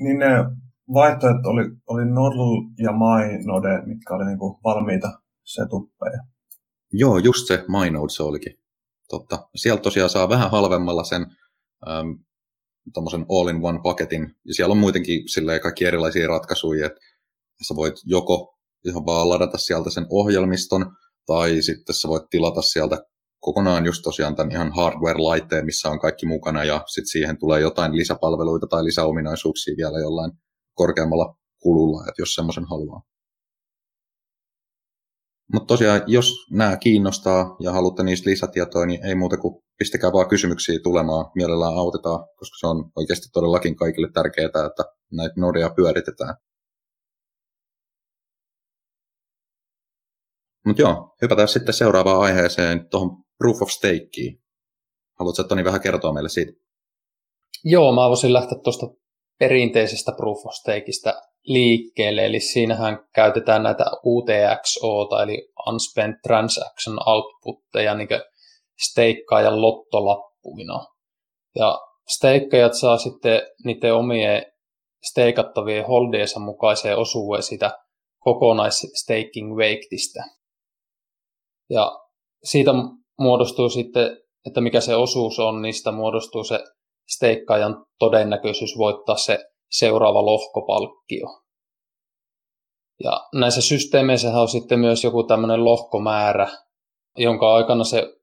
Niin 0.00 0.18
ne 0.18 0.26
vaihtoehdot 0.94 1.46
oli, 1.46 1.62
oli 1.86 2.04
Nodl 2.04 2.62
ja 2.78 2.92
MyNode, 2.92 3.82
mitkä 3.86 4.14
oli 4.14 4.24
niinku 4.24 4.60
valmiita 4.64 5.20
setuppeja. 5.44 6.18
Joo, 6.92 7.18
just 7.18 7.46
se 7.46 7.64
MyNode 7.68 8.12
se 8.12 8.22
olikin. 8.22 8.52
Totta. 9.08 9.48
Sieltä 9.56 9.82
tosiaan 9.82 10.10
saa 10.10 10.28
vähän 10.28 10.50
halvemmalla 10.50 11.04
sen 11.04 11.26
ähm, 11.88 12.08
all-in-one 13.28 13.80
paketin. 13.82 14.34
Ja 14.44 14.54
siellä 14.54 14.72
on 14.72 14.78
muutenkin 14.78 15.24
kaikki 15.62 15.84
erilaisia 15.84 16.28
ratkaisuja, 16.28 16.86
että 16.86 17.00
sä 17.68 17.76
voit 17.76 17.94
joko 18.04 18.58
ihan 18.84 19.06
vaan 19.06 19.28
ladata 19.28 19.58
sieltä 19.58 19.90
sen 19.90 20.06
ohjelmiston, 20.10 20.96
tai 21.26 21.62
sitten 21.62 21.94
sä 21.94 22.08
voit 22.08 22.30
tilata 22.30 22.62
sieltä 22.62 22.98
kokonaan 23.40 23.86
just 23.86 24.02
tosiaan 24.02 24.36
tämän 24.36 24.52
ihan 24.52 24.72
hardware-laitteen, 24.72 25.64
missä 25.64 25.88
on 25.90 26.00
kaikki 26.00 26.26
mukana, 26.26 26.64
ja 26.64 26.82
sitten 26.86 27.10
siihen 27.10 27.38
tulee 27.38 27.60
jotain 27.60 27.96
lisäpalveluita 27.96 28.66
tai 28.66 28.84
lisäominaisuuksia 28.84 29.74
vielä 29.76 29.98
jollain 29.98 30.32
korkeammalla 30.74 31.36
kululla, 31.62 32.04
että 32.08 32.22
jos 32.22 32.34
semmoisen 32.34 32.64
haluaa. 32.64 33.02
Mutta 35.52 35.66
tosiaan, 35.66 36.02
jos 36.06 36.32
nämä 36.50 36.76
kiinnostaa 36.76 37.56
ja 37.60 37.72
haluatte 37.72 38.02
niistä 38.02 38.30
lisätietoja, 38.30 38.86
niin 38.86 39.06
ei 39.06 39.14
muuta 39.14 39.36
kuin 39.36 39.62
pistäkää 39.78 40.12
vaan 40.12 40.28
kysymyksiä 40.28 40.78
tulemaan, 40.82 41.30
mielellään 41.34 41.74
autetaan, 41.74 42.18
koska 42.36 42.56
se 42.60 42.66
on 42.66 42.90
oikeasti 42.96 43.28
todellakin 43.32 43.76
kaikille 43.76 44.08
tärkeää, 44.12 44.46
että 44.46 44.84
näitä 45.12 45.34
nodeja 45.36 45.70
pyöritetään. 45.76 46.34
Mutta 50.66 50.82
joo, 50.82 51.16
hypätään 51.22 51.48
sitten 51.48 51.74
seuraavaan 51.74 52.20
aiheeseen, 52.20 52.88
tuohon 52.90 53.25
Proof 53.38 53.62
of 53.62 53.68
Stakeen. 53.68 54.38
Haluatko 55.18 55.44
Toni 55.44 55.64
vähän 55.64 55.80
kertoa 55.80 56.12
meille 56.12 56.28
siitä? 56.28 56.52
Joo, 57.64 57.92
mä 57.92 58.08
voisin 58.08 58.32
lähteä 58.32 58.58
tuosta 58.64 58.86
perinteisestä 59.38 60.12
Proof 60.16 60.46
of 60.46 60.52
Stakeista 60.52 61.22
liikkeelle, 61.44 62.26
eli 62.26 62.40
siinähän 62.40 63.08
käytetään 63.14 63.62
näitä 63.62 63.84
UTXO, 64.04 65.22
eli 65.22 65.48
Unspent 65.68 66.16
Transaction 66.22 66.98
Outputteja, 67.08 67.94
niin 67.94 68.08
steikkaajan 68.90 69.62
lottolappuina. 69.62 70.86
Ja 71.54 71.78
steikkaajat 72.08 72.74
saa 72.74 72.98
sitten 72.98 73.42
niiden 73.64 73.94
omien 73.94 74.46
steikattavien 75.04 75.86
holdeensa 75.86 76.40
mukaiseen 76.40 76.98
osuuden 76.98 77.42
sitä 77.42 77.78
kokonaisstaking 78.18 79.56
weightistä. 79.56 80.24
Ja 81.70 82.00
siitä 82.44 82.70
muodostuu 83.18 83.68
sitten, 83.68 84.16
että 84.46 84.60
mikä 84.60 84.80
se 84.80 84.96
osuus 84.96 85.38
on, 85.38 85.62
niistä 85.62 85.92
muodostuu 85.92 86.44
se 86.44 86.60
steikkaajan 87.08 87.86
todennäköisyys 87.98 88.78
voittaa 88.78 89.16
se 89.16 89.38
seuraava 89.70 90.26
lohkopalkkio. 90.26 91.26
Ja 93.04 93.28
näissä 93.34 93.60
systeemeissä 93.60 94.40
on 94.40 94.48
sitten 94.48 94.78
myös 94.78 95.04
joku 95.04 95.24
tämmöinen 95.24 95.64
lohkomäärä, 95.64 96.48
jonka 97.16 97.54
aikana 97.54 97.84
se 97.84 98.16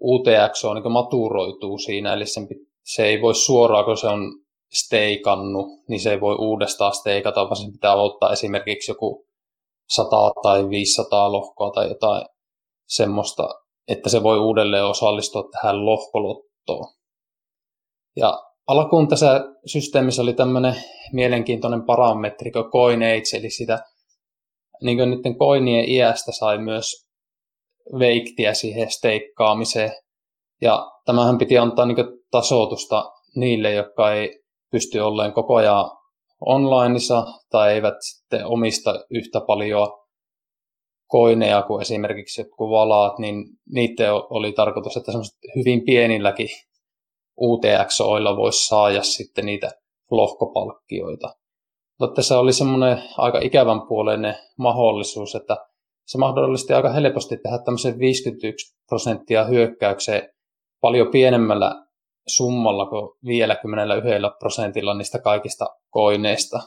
UTX 0.00 0.64
on 0.64 0.76
niin 0.76 0.92
maturoituu 0.92 1.78
siinä, 1.78 2.12
eli 2.12 2.26
sen, 2.26 2.48
se 2.84 3.06
ei 3.06 3.22
voi 3.22 3.34
suoraan, 3.34 3.84
kun 3.84 3.96
se 3.96 4.06
on 4.06 4.20
steikannut, 4.72 5.66
niin 5.88 6.00
se 6.00 6.10
ei 6.10 6.20
voi 6.20 6.36
uudestaan 6.38 6.94
steikata, 6.94 7.44
vaan 7.44 7.56
sen 7.56 7.72
pitää 7.72 7.94
ottaa 7.94 8.32
esimerkiksi 8.32 8.90
joku 8.90 9.26
100 9.88 10.32
tai 10.42 10.68
500 10.68 11.32
lohkoa 11.32 11.70
tai 11.70 11.88
jotain 11.88 12.26
semmoista, 12.88 13.48
että 13.90 14.08
se 14.08 14.22
voi 14.22 14.38
uudelleen 14.38 14.84
osallistua 14.84 15.48
tähän 15.52 15.86
lohkolottoon. 15.86 16.94
Ja 18.16 18.42
alkuun 18.66 19.08
tässä 19.08 19.40
systeemissä 19.66 20.22
oli 20.22 20.32
tämmöinen 20.32 20.74
mielenkiintoinen 21.12 21.82
parametri 21.82 22.50
kuin 22.50 22.70
coin 22.70 23.02
age, 23.02 23.38
eli 23.38 23.50
sitä 23.50 23.78
niin 24.82 24.98
kuin 24.98 25.10
niiden 25.10 25.38
koinien 25.38 25.88
iästä 25.88 26.32
sai 26.32 26.58
myös 26.58 26.86
veiktiä 27.98 28.54
siihen 28.54 28.90
steikkaamiseen. 28.90 29.92
Ja 30.60 30.90
tämähän 31.04 31.38
piti 31.38 31.58
antaa 31.58 31.86
niin 31.86 31.96
tasoitusta 32.30 33.04
niille, 33.36 33.72
jotka 33.72 34.12
ei 34.12 34.40
pysty 34.72 34.98
olleen 34.98 35.32
koko 35.32 35.54
ajan 35.54 35.90
onlineissa 36.46 37.26
tai 37.50 37.72
eivät 37.72 37.94
sitten 38.00 38.46
omista 38.46 39.04
yhtä 39.10 39.40
paljon 39.46 39.88
koineja 41.10 41.62
kuin 41.62 41.82
esimerkiksi 41.82 42.40
jotkut 42.40 42.70
valaat, 42.70 43.18
niin 43.18 43.44
niitä 43.72 44.14
oli 44.14 44.52
tarkoitus, 44.52 44.96
että 44.96 45.12
hyvin 45.56 45.84
pienilläkin 45.84 46.48
UTX-oilla 47.40 48.36
voisi 48.36 48.66
saada 48.66 49.02
sitten 49.02 49.46
niitä 49.46 49.70
lohkopalkkioita. 50.10 51.34
Mutta 52.00 52.14
tässä 52.14 52.38
oli 52.38 52.52
semmoinen 52.52 53.02
aika 53.18 53.38
ikävän 53.38 53.82
puoleinen 53.88 54.34
mahdollisuus, 54.58 55.34
että 55.34 55.56
se 56.06 56.18
mahdollisti 56.18 56.72
aika 56.72 56.92
helposti 56.92 57.36
tehdä 57.36 57.58
tämmöisen 57.64 57.98
51 57.98 58.76
prosenttia 58.88 59.44
hyökkäykseen 59.44 60.28
paljon 60.80 61.10
pienemmällä 61.10 61.86
summalla 62.28 62.86
kuin 62.86 63.18
51 63.26 64.36
prosentilla 64.38 64.94
niistä 64.94 65.18
kaikista 65.18 65.66
koineista. 65.90 66.60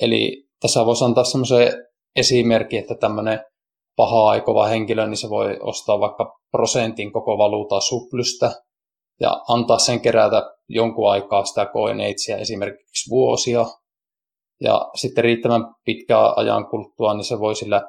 Eli 0.00 0.48
tässä 0.60 0.86
voisi 0.86 1.04
antaa 1.04 1.24
semmoisen 1.24 1.86
esimerkki, 2.16 2.78
että 2.78 2.94
tämmöinen 2.94 3.40
paha 3.96 4.28
aikova 4.28 4.66
henkilö, 4.66 5.06
niin 5.06 5.16
se 5.16 5.30
voi 5.30 5.58
ostaa 5.60 6.00
vaikka 6.00 6.38
prosentin 6.50 7.12
koko 7.12 7.38
valuutaa 7.38 7.80
suplystä 7.80 8.50
ja 9.20 9.42
antaa 9.48 9.78
sen 9.78 10.00
kerätä 10.00 10.42
jonkun 10.68 11.10
aikaa 11.10 11.44
sitä 11.44 11.66
coinagesia, 11.66 12.36
esimerkiksi 12.36 13.10
vuosia. 13.10 13.66
Ja 14.60 14.90
sitten 14.94 15.24
riittävän 15.24 15.74
pitkään 15.84 16.32
ajan 16.36 16.66
kuluttua, 16.66 17.14
niin 17.14 17.24
se 17.24 17.38
voi 17.38 17.56
sillä 17.56 17.82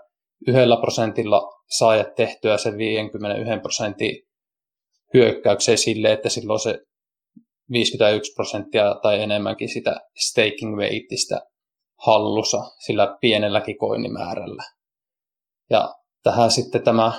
yhdellä 0.47 0.77
prosentilla 0.77 1.41
saada 1.77 2.03
tehtyä 2.03 2.57
sen 2.57 2.77
51 2.77 3.61
prosentin 3.61 4.23
hyökkäykseen 5.13 5.77
sille, 5.77 6.11
että 6.11 6.29
silloin 6.29 6.59
se 6.59 6.79
51 7.71 8.33
prosenttia 8.33 8.95
tai 9.01 9.21
enemmänkin 9.21 9.69
sitä 9.69 9.99
staking 10.15 10.77
weightistä 10.77 11.41
hallussa 11.97 12.57
sillä 12.85 13.17
pienelläkin 13.21 13.77
koinimäärällä. 13.77 14.63
Ja 15.69 15.95
tähän 16.23 16.51
sitten 16.51 16.83
tämä 16.83 17.11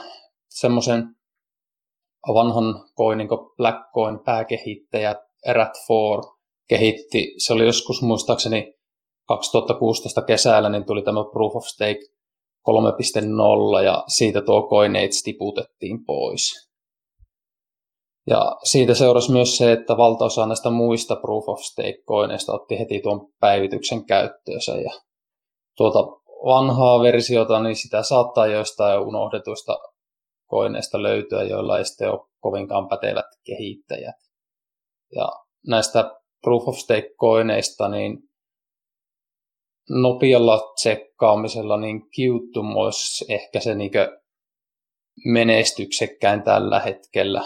semmoisen 0.49 1.17
vanhan 2.35 2.65
coinin 2.97 3.29
kuin 3.29 3.51
Blackcoin 3.57 4.19
pääkehittäjä 4.19 5.15
Rat4 5.49 6.39
kehitti, 6.69 7.35
se 7.39 7.53
oli 7.53 7.67
joskus 7.67 8.03
muistaakseni 8.03 8.75
2016 9.29 10.23
kesällä, 10.23 10.69
niin 10.69 10.87
tuli 10.87 11.03
tämä 11.03 11.25
Proof 11.33 11.57
of 11.57 11.65
Stake 11.65 12.01
3.0 12.69 13.85
ja 13.85 14.05
siitä 14.09 14.43
tuo 14.43 14.69
Coinates 14.69 15.23
tiputettiin 15.23 16.05
pois. 16.05 16.68
Ja 18.31 18.57
siitä 18.65 18.95
seurasi 18.95 19.33
myös 19.33 19.57
se, 19.57 19.73
että 19.73 19.97
valtaosa 19.97 20.47
näistä 20.47 20.71
muista 20.71 21.17
Proof 21.17 21.49
of 21.49 21.61
Stake-koineista 21.61 22.53
otti 22.53 22.79
heti 22.79 23.01
tuon 23.01 23.29
päivityksen 23.41 24.05
käyttöönsä. 24.05 24.73
Ja 24.73 24.91
tuota 25.77 25.99
vanhaa 26.45 27.03
versiota, 27.03 27.63
niin 27.63 27.77
sitä 27.77 28.03
saattaa 28.03 28.47
joistain 28.47 29.01
unohdetuista 29.01 29.79
koineista 30.47 31.03
löytyä, 31.03 31.43
joilla 31.43 31.79
ei 31.79 31.85
sitten 31.85 32.11
ole 32.11 32.29
kovinkaan 32.41 32.89
pätevät 32.89 33.27
kehittäjät. 33.45 34.17
Ja 35.15 35.29
näistä 35.67 36.11
Proof 36.43 36.69
of 36.69 36.77
Stake-koineista, 36.77 37.89
niin 37.89 38.19
nopealla 39.91 40.73
tsekkaamisella 40.75 41.77
niin 41.77 42.01
Qtum 42.01 42.77
olisi 42.77 43.33
ehkä 43.33 43.61
se 43.61 43.75
niin 43.75 43.91
menestyksekkäin 45.25 46.43
tällä 46.43 46.81
hetkellä. 46.81 47.43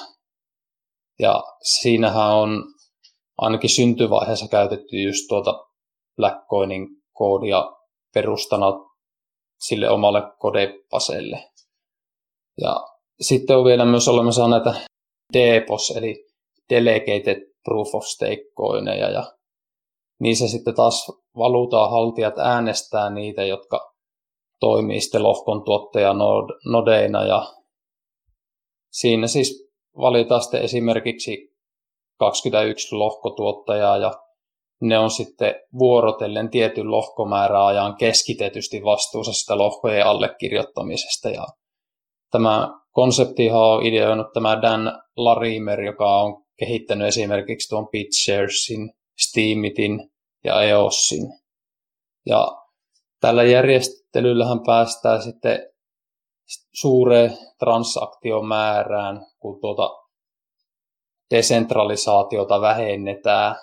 Ja 1.23 1.45
siinähän 1.63 2.35
on 2.35 2.65
ainakin 3.39 3.71
syntyvaiheessa 3.71 4.49
käytetty 4.49 4.97
just 5.03 5.29
tuota 5.29 5.67
Blackcoinin 6.17 6.89
koodia 7.13 7.73
perustana 8.15 8.67
sille 9.59 9.91
omalle 9.91 10.23
kodepaselle. 10.39 11.51
Ja 12.61 12.87
sitten 13.21 13.59
on 13.59 13.65
vielä 13.65 13.85
myös 13.85 14.09
olemassa 14.09 14.49
näitä 14.49 14.75
DPoS, 15.33 15.91
eli 15.97 16.27
Delegated 16.71 17.53
Proof 17.65 17.95
of 17.95 18.05
Stake-koineja, 18.05 19.11
ja 19.11 19.33
niissä 20.21 20.49
sitten 20.49 20.75
taas 20.75 21.13
valuutaa 21.37 21.89
haltijat 21.89 22.39
äänestää 22.39 23.11
niitä, 23.11 23.45
jotka 23.45 23.95
toimii 24.61 25.01
sitten 25.01 25.23
lohkon 25.23 25.65
tuottaja 25.65 26.15
nodeina, 26.65 27.25
ja 27.25 27.55
siinä 28.93 29.27
siis 29.27 29.72
valitaan 29.97 30.43
sitten 30.43 30.63
esimerkiksi 30.63 31.57
21 32.19 32.95
lohkotuottajaa, 32.95 33.97
ja 33.97 34.13
ne 34.81 34.99
on 34.99 35.11
sitten 35.11 35.55
vuorotellen 35.79 36.51
tietyn 36.51 36.91
lohkomääräajan 36.91 37.97
keskitetysti 37.97 38.85
vastuussa 38.85 39.33
sitä 39.33 39.59
lohkojen 39.59 40.07
allekirjoittamisesta. 40.07 41.31
Ja 41.31 41.47
tämä 42.31 42.69
konsepti 42.91 43.51
on 43.51 43.87
ideoinut 43.87 44.33
tämä 44.33 44.63
Dan 44.63 45.03
Larimer, 45.17 45.81
joka 45.81 46.21
on 46.23 46.45
kehittänyt 46.59 47.09
esimerkiksi 47.09 47.69
tuon 47.69 47.89
BitSharesin, 47.89 48.93
Steamitin 49.19 50.11
ja 50.45 50.63
EOSin. 50.63 51.33
Ja 52.27 52.49
tällä 53.21 53.43
järjestelyllähän 53.43 54.61
päästään 54.67 55.23
sitten 55.23 55.72
suureen 56.75 57.39
transaktiomäärään, 57.59 59.27
kun 59.39 59.61
tuota 59.61 59.91
desentralisaatiota 61.35 62.61
vähennetään. 62.61 63.57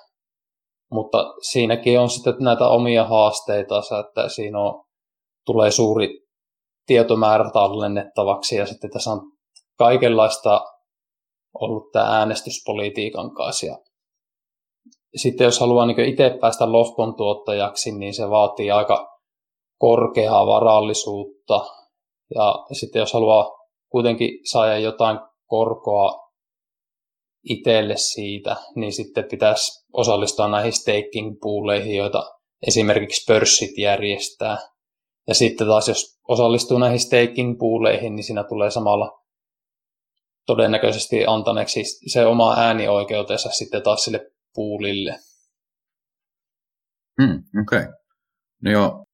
Mutta 0.91 1.17
siinäkin 1.41 1.99
on 1.99 2.10
sitten 2.10 2.36
näitä 2.39 2.67
omia 2.67 3.04
haasteita, 3.04 3.82
että 3.99 4.30
siinä 4.30 4.60
on, 4.60 4.84
tulee 5.45 5.71
suuri 5.71 6.30
tietomäärä 6.86 7.49
tallennettavaksi 7.54 8.56
ja 8.56 8.65
sitten 8.65 8.91
tässä 8.91 9.12
on 9.12 9.21
kaikenlaista 9.78 10.62
ollut 11.54 11.91
tämä 11.91 12.17
äänestyspolitiikan 12.17 13.34
kanssa. 13.34 13.65
Ja 13.65 13.78
sitten 15.15 15.45
jos 15.45 15.60
haluaa 15.60 15.86
niin 15.86 15.99
itse 15.99 16.38
päästä 16.41 16.71
lohkon 16.71 17.15
tuottajaksi, 17.15 17.91
niin 17.91 18.13
se 18.13 18.30
vaatii 18.30 18.71
aika 18.71 19.08
korkeaa 19.80 20.47
varallisuutta. 20.47 21.65
Ja 22.35 22.65
sitten 22.79 22.99
jos 22.99 23.13
haluaa 23.13 23.59
kuitenkin 23.89 24.39
saada 24.51 24.77
jotain 24.77 25.19
korkoa 25.45 26.29
itselle 27.43 27.97
siitä, 27.97 28.55
niin 28.75 28.93
sitten 28.93 29.25
pitäisi 29.31 29.85
osallistua 29.93 30.47
näihin 30.47 30.73
staking 30.73 31.39
pooleihin, 31.41 31.95
joita 31.95 32.23
esimerkiksi 32.67 33.33
pörssit 33.33 33.77
järjestää. 33.77 34.57
Ja 35.27 35.33
sitten 35.33 35.67
taas 35.67 35.87
jos 35.87 36.19
osallistuu 36.27 36.77
näihin 36.77 36.99
staking 36.99 37.59
pooleihin, 37.59 38.15
niin 38.15 38.23
siinä 38.23 38.43
tulee 38.43 38.71
samalla 38.71 39.19
todennäköisesti 40.45 41.25
antaneeksi 41.27 41.83
se 42.11 42.25
oma 42.25 42.55
äänioikeutensa 42.57 43.49
sitten 43.49 43.83
taas 43.83 44.03
sille 44.03 44.31
puulille. 44.53 45.19
Hmm, 47.21 47.43
Okei. 47.61 47.79
Okay. 47.79 47.93
No 48.63 48.71
joo, 48.71 49.05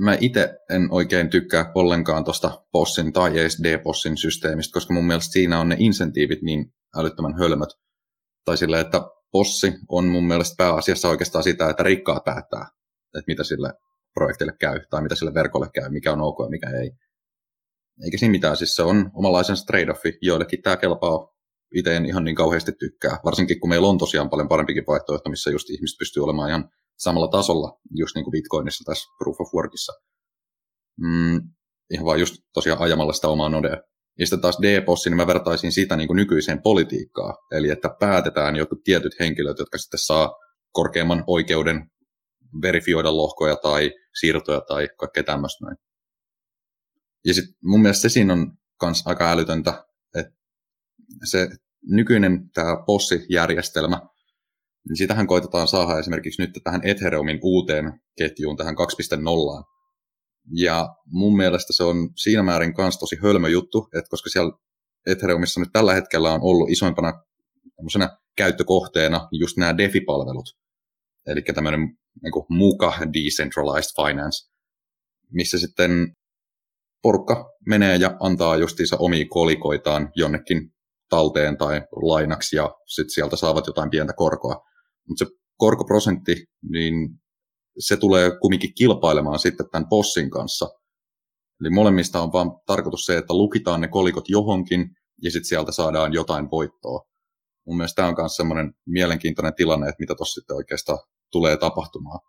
mä 0.00 0.16
itse 0.20 0.58
en 0.70 0.88
oikein 0.90 1.30
tykkää 1.30 1.72
ollenkaan 1.74 2.24
tuosta 2.24 2.64
possin 2.72 3.12
tai 3.12 3.38
edes 3.38 3.62
D-possin 3.62 4.16
systeemistä, 4.16 4.72
koska 4.72 4.94
mun 4.94 5.06
mielestä 5.06 5.32
siinä 5.32 5.60
on 5.60 5.68
ne 5.68 5.76
insentiivit 5.78 6.42
niin 6.42 6.74
älyttömän 6.96 7.38
hölmöt. 7.38 7.68
Tai 8.44 8.56
sille, 8.56 8.80
että 8.80 9.00
possi 9.32 9.72
on 9.88 10.06
mun 10.06 10.26
mielestä 10.26 10.54
pääasiassa 10.58 11.08
oikeastaan 11.08 11.44
sitä, 11.44 11.70
että 11.70 11.82
rikkaat 11.82 12.24
päättää, 12.24 12.66
että 13.18 13.24
mitä 13.26 13.44
sille 13.44 13.72
projektille 14.14 14.52
käy 14.60 14.80
tai 14.90 15.02
mitä 15.02 15.14
sille 15.14 15.34
verkolle 15.34 15.68
käy, 15.74 15.90
mikä 15.90 16.12
on 16.12 16.20
ok 16.20 16.38
ja 16.38 16.50
mikä 16.50 16.70
ei. 16.70 16.90
Eikä 18.04 18.18
siinä 18.18 18.32
mitään, 18.32 18.56
siis 18.56 18.74
se 18.74 18.82
on 18.82 19.10
omanlaisensa 19.14 19.64
trade-offi. 19.72 20.18
Joillekin 20.22 20.62
tämä 20.62 20.76
kelpaa, 20.76 21.28
itse 21.74 21.96
en 21.96 22.06
ihan 22.06 22.24
niin 22.24 22.36
kauheasti 22.36 22.72
tykkää. 22.72 23.18
Varsinkin 23.24 23.60
kun 23.60 23.70
meillä 23.70 23.88
on 23.88 23.98
tosiaan 23.98 24.30
paljon 24.30 24.48
parempikin 24.48 24.84
vaihtoehto, 24.86 25.30
missä 25.30 25.50
just 25.50 25.70
ihmiset 25.70 25.98
pystyy 25.98 26.24
olemaan 26.24 26.48
ihan 26.48 26.70
samalla 27.00 27.28
tasolla, 27.28 27.80
just 27.90 28.14
niin 28.14 28.24
kuin 28.24 28.32
Bitcoinissa 28.32 28.84
tässä 28.84 29.10
Proof 29.18 29.40
of 29.40 29.54
Workissa. 29.54 29.92
Mm, 31.00 31.40
ihan 31.90 32.06
vaan 32.06 32.20
just 32.20 32.34
tosiaan 32.54 32.80
ajamalla 32.80 33.12
sitä 33.12 33.28
omaa 33.28 33.48
nodea. 33.48 33.76
Ja 34.18 34.26
sitten 34.26 34.40
taas 34.40 34.58
D-possi, 34.62 35.10
niin 35.10 35.16
mä 35.16 35.26
vertaisin 35.26 35.72
sitä 35.72 35.96
niin 35.96 36.06
kuin 36.06 36.16
nykyiseen 36.16 36.62
politiikkaan. 36.62 37.34
Eli 37.52 37.70
että 37.70 37.96
päätetään 38.00 38.56
jotkut 38.56 38.84
tietyt 38.84 39.12
henkilöt, 39.20 39.58
jotka 39.58 39.78
sitten 39.78 40.00
saa 40.00 40.34
korkeamman 40.72 41.24
oikeuden 41.26 41.90
verifioida 42.62 43.16
lohkoja 43.16 43.56
tai 43.56 43.92
siirtoja 44.20 44.60
tai 44.60 44.88
kaikkea 44.98 45.22
tämmöistä 45.22 45.64
näin. 45.64 45.76
Ja 47.24 47.34
sitten 47.34 47.54
mun 47.64 47.82
mielestä 47.82 48.02
se 48.02 48.08
siinä 48.08 48.32
on 48.32 48.52
myös 48.82 49.02
aika 49.06 49.30
älytöntä, 49.30 49.84
että 50.16 50.32
se 51.24 51.48
nykyinen 51.82 52.50
tämä 52.54 52.76
POSSI-järjestelmä, 52.86 54.00
niin 54.88 54.96
sitähän 54.96 55.26
koitetaan 55.26 55.68
saada 55.68 55.98
esimerkiksi 55.98 56.42
nyt 56.42 56.50
tähän 56.64 56.80
Ethereumin 56.84 57.38
uuteen 57.42 58.00
ketjuun, 58.18 58.56
tähän 58.56 58.74
2.0. 58.74 59.64
Ja 60.54 60.88
mun 61.06 61.36
mielestä 61.36 61.72
se 61.72 61.82
on 61.82 62.10
siinä 62.16 62.42
määrin 62.42 62.74
myös 62.78 62.98
tosi 62.98 63.16
hölmö 63.22 63.48
juttu, 63.48 63.88
että 63.94 64.10
koska 64.10 64.30
siellä 64.30 64.52
Ethereumissa 65.06 65.60
nyt 65.60 65.72
tällä 65.72 65.94
hetkellä 65.94 66.32
on 66.32 66.40
ollut 66.42 66.70
isoimpana 66.70 67.12
käyttökohteena 68.36 69.28
just 69.32 69.56
nämä 69.56 69.78
DeFi-palvelut, 69.78 70.56
eli 71.26 71.42
tämmöinen 71.42 71.80
niin 72.22 72.44
muka 72.48 72.92
decentralized 73.12 74.04
finance, 74.04 74.50
missä 75.32 75.58
sitten 75.58 76.16
porukka 77.02 77.50
menee 77.66 77.96
ja 77.96 78.16
antaa 78.20 78.56
justiinsa 78.56 78.96
omia 78.96 79.24
kolikoitaan 79.30 80.10
jonnekin 80.14 80.72
talteen 81.08 81.58
tai 81.58 81.82
lainaksi 81.92 82.56
ja 82.56 82.70
sitten 82.86 83.10
sieltä 83.10 83.36
saavat 83.36 83.66
jotain 83.66 83.90
pientä 83.90 84.12
korkoa. 84.16 84.69
Mutta 85.08 85.24
se 85.24 85.30
korkoprosentti, 85.56 86.44
niin 86.70 86.94
se 87.78 87.96
tulee 87.96 88.30
kumminkin 88.40 88.74
kilpailemaan 88.74 89.38
sitten 89.38 89.70
tämän 89.70 89.88
possin 89.88 90.30
kanssa. 90.30 90.68
Eli 91.60 91.70
molemmista 91.70 92.20
on 92.22 92.32
vaan 92.32 92.50
tarkoitus 92.66 93.06
se, 93.06 93.16
että 93.16 93.34
lukitaan 93.34 93.80
ne 93.80 93.88
kolikot 93.88 94.28
johonkin 94.28 94.90
ja 95.22 95.30
sitten 95.30 95.48
sieltä 95.48 95.72
saadaan 95.72 96.12
jotain 96.12 96.50
voittoa. 96.50 97.04
Mun 97.66 97.76
mielestä 97.76 97.96
tämä 97.96 98.08
on 98.08 98.14
myös 98.18 98.36
semmoinen 98.36 98.74
mielenkiintoinen 98.86 99.54
tilanne, 99.54 99.88
että 99.88 100.00
mitä 100.00 100.14
tuossa 100.14 100.40
sitten 100.40 100.56
oikeastaan 100.56 100.98
tulee 101.32 101.56
tapahtumaan. 101.56 102.20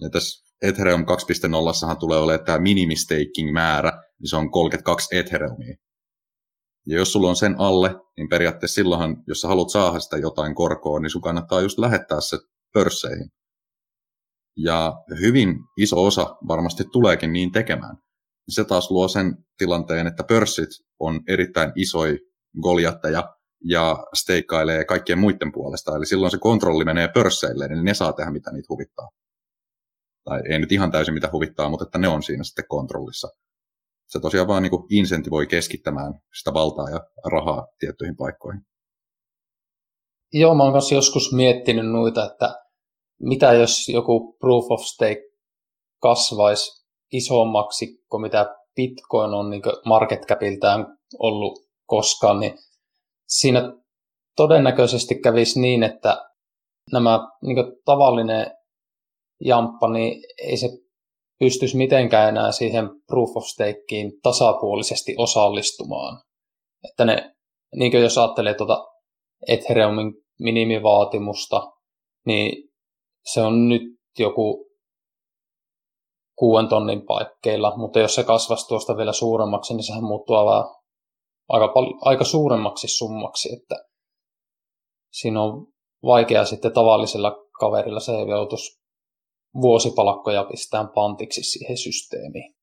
Ja 0.00 0.10
tässä 0.10 0.44
Ethereum 0.62 1.00
2.0 1.00 1.96
tulee 1.98 2.18
olemaan 2.18 2.44
tämä 2.44 2.58
minimistaking 2.58 3.52
määrä, 3.52 4.02
niin 4.20 4.30
se 4.30 4.36
on 4.36 4.50
32 4.50 5.16
Ethereumia. 5.16 5.76
Ja 6.86 6.96
jos 6.96 7.12
sulla 7.12 7.28
on 7.28 7.36
sen 7.36 7.54
alle, 7.58 7.96
niin 8.16 8.28
periaatteessa 8.28 8.74
silloinhan, 8.74 9.16
jos 9.26 9.40
sä 9.40 9.48
haluat 9.48 9.70
saada 9.70 10.00
sitä 10.00 10.16
jotain 10.16 10.54
korkoa, 10.54 11.00
niin 11.00 11.10
sun 11.10 11.22
kannattaa 11.22 11.60
just 11.60 11.78
lähettää 11.78 12.20
se 12.20 12.38
pörsseihin. 12.72 13.30
Ja 14.56 14.92
hyvin 15.20 15.56
iso 15.76 16.04
osa 16.04 16.36
varmasti 16.48 16.84
tuleekin 16.92 17.32
niin 17.32 17.52
tekemään. 17.52 17.96
se 18.48 18.64
taas 18.64 18.90
luo 18.90 19.08
sen 19.08 19.36
tilanteen, 19.58 20.06
että 20.06 20.24
pörssit 20.24 20.68
on 20.98 21.20
erittäin 21.28 21.72
isoja 21.74 22.18
goljatteja 22.62 23.34
ja 23.64 24.06
steikkailee 24.14 24.84
kaikkien 24.84 25.18
muiden 25.18 25.52
puolesta. 25.52 25.96
Eli 25.96 26.06
silloin 26.06 26.30
se 26.30 26.38
kontrolli 26.38 26.84
menee 26.84 27.08
pörsseille, 27.08 27.68
niin 27.68 27.84
ne 27.84 27.94
saa 27.94 28.12
tehdä 28.12 28.30
mitä 28.30 28.52
niitä 28.52 28.66
huvittaa. 28.68 29.08
Tai 30.24 30.40
ei 30.50 30.58
nyt 30.58 30.72
ihan 30.72 30.90
täysin 30.90 31.14
mitä 31.14 31.28
huvittaa, 31.32 31.68
mutta 31.68 31.84
että 31.84 31.98
ne 31.98 32.08
on 32.08 32.22
siinä 32.22 32.44
sitten 32.44 32.64
kontrollissa. 32.68 33.28
Se 34.06 34.20
tosiaan 34.20 34.48
vaan 34.48 34.62
niin 34.62 34.72
insentivoi 34.90 35.46
keskittämään 35.46 36.14
sitä 36.38 36.54
valtaa 36.54 36.90
ja 36.90 37.00
rahaa 37.30 37.66
tiettyihin 37.78 38.16
paikkoihin. 38.16 38.60
Joo, 40.32 40.54
mä 40.54 40.62
oon 40.62 40.72
kanssa 40.72 40.94
joskus 40.94 41.32
miettinyt 41.32 41.90
noita, 41.90 42.26
että 42.32 42.64
mitä 43.20 43.52
jos 43.52 43.88
joku 43.88 44.36
proof 44.40 44.70
of 44.70 44.80
stake 44.80 45.22
kasvaisi 46.02 46.84
isommaksi 47.12 48.04
kuin 48.10 48.20
mitä 48.20 48.56
Bitcoin 48.76 49.34
on 49.34 49.50
niin 49.50 49.62
market 49.84 50.26
capiltään 50.26 50.98
ollut 51.18 51.58
koskaan, 51.86 52.40
niin 52.40 52.58
siinä 53.28 53.72
todennäköisesti 54.36 55.14
kävisi 55.14 55.60
niin, 55.60 55.82
että 55.82 56.30
nämä 56.92 57.28
niin 57.42 57.56
tavallinen 57.84 58.46
jamppa, 59.40 59.90
niin 59.90 60.22
ei 60.38 60.56
se 60.56 60.68
pystyisi 61.38 61.76
mitenkään 61.76 62.28
enää 62.28 62.52
siihen 62.52 62.88
proof 63.06 63.36
of 63.36 63.44
stakeen 63.44 64.12
tasapuolisesti 64.22 65.14
osallistumaan. 65.18 66.22
Että 66.90 67.04
ne, 67.04 67.34
niin 67.76 67.92
jos 67.92 68.18
ajattelee 68.18 68.54
tuota 68.54 68.86
Ethereumin 69.48 70.12
minimivaatimusta, 70.40 71.72
niin 72.26 72.70
se 73.32 73.42
on 73.42 73.68
nyt 73.68 73.82
joku 74.18 74.66
kuuden 76.38 76.68
tonnin 76.68 77.06
paikkeilla, 77.06 77.76
mutta 77.76 77.98
jos 77.98 78.14
se 78.14 78.24
kasvaisi 78.24 78.68
tuosta 78.68 78.96
vielä 78.96 79.12
suuremmaksi, 79.12 79.74
niin 79.74 79.84
sehän 79.84 80.04
muuttuu 80.04 80.36
aika, 81.48 81.68
pal- 81.68 81.98
aika 82.00 82.24
suuremmaksi 82.24 82.88
summaksi, 82.88 83.52
että 83.52 83.74
siinä 85.12 85.42
on 85.42 85.66
vaikea 86.02 86.44
sitten 86.44 86.72
tavallisella 86.72 87.36
kaverilla 87.60 88.00
se 88.00 88.12
joutuisi 88.12 88.83
vuosipalkkoja 89.62 90.44
pistään 90.44 90.88
pantiksi 90.88 91.42
siihen 91.42 91.76
systeemiin. 91.76 92.54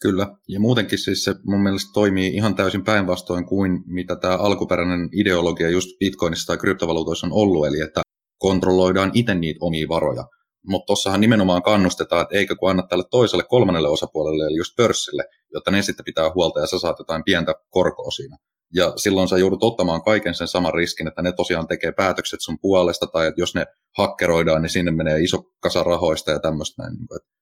Kyllä, 0.00 0.36
ja 0.48 0.60
muutenkin 0.60 0.98
siis 0.98 1.24
se 1.24 1.34
mun 1.44 1.62
mielestä 1.62 1.90
toimii 1.94 2.34
ihan 2.34 2.54
täysin 2.54 2.84
päinvastoin 2.84 3.46
kuin 3.46 3.82
mitä 3.86 4.16
tämä 4.16 4.36
alkuperäinen 4.36 5.08
ideologia 5.12 5.70
just 5.70 5.98
Bitcoinissa 5.98 6.46
tai 6.46 6.58
kryptovaluutoissa 6.58 7.26
on 7.26 7.32
ollut, 7.32 7.66
eli 7.66 7.80
että 7.80 8.00
kontrolloidaan 8.38 9.10
itse 9.14 9.34
niitä 9.34 9.58
omia 9.60 9.88
varoja. 9.88 10.24
Mutta 10.66 10.86
tuossahan 10.86 11.20
nimenomaan 11.20 11.62
kannustetaan, 11.62 12.22
että 12.22 12.36
eikö 12.36 12.56
kun 12.56 12.70
anna 12.70 12.82
tälle 12.82 13.04
toiselle 13.10 13.44
kolmannelle 13.48 13.88
osapuolelle, 13.88 14.46
eli 14.46 14.56
just 14.56 14.76
pörssille, 14.76 15.24
jotta 15.54 15.70
ne 15.70 15.82
sitten 15.82 16.04
pitää 16.04 16.32
huolta 16.34 16.60
ja 16.60 16.66
sä 16.66 16.78
saat 16.78 16.98
jotain 16.98 17.24
pientä 17.24 17.54
korkoa 17.70 18.10
siinä. 18.10 18.36
Ja 18.74 18.92
silloin 18.96 19.28
sä 19.28 19.38
joudut 19.38 19.62
ottamaan 19.62 20.02
kaiken 20.02 20.34
sen 20.34 20.48
saman 20.48 20.74
riskin, 20.74 21.08
että 21.08 21.22
ne 21.22 21.32
tosiaan 21.32 21.68
tekee 21.68 21.92
päätökset 21.92 22.40
sun 22.42 22.58
puolesta, 22.60 23.06
tai 23.06 23.26
että 23.26 23.40
jos 23.40 23.54
ne 23.54 23.66
hakkeroidaan, 23.98 24.62
niin 24.62 24.70
sinne 24.70 24.90
menee 24.90 25.20
iso 25.20 25.38
kasa 25.62 25.82
rahoista 25.82 26.30
ja 26.30 26.38
tämmöistä 26.38 26.82
näin. 26.82 26.94
Niin 26.94 27.06
että 27.16 27.36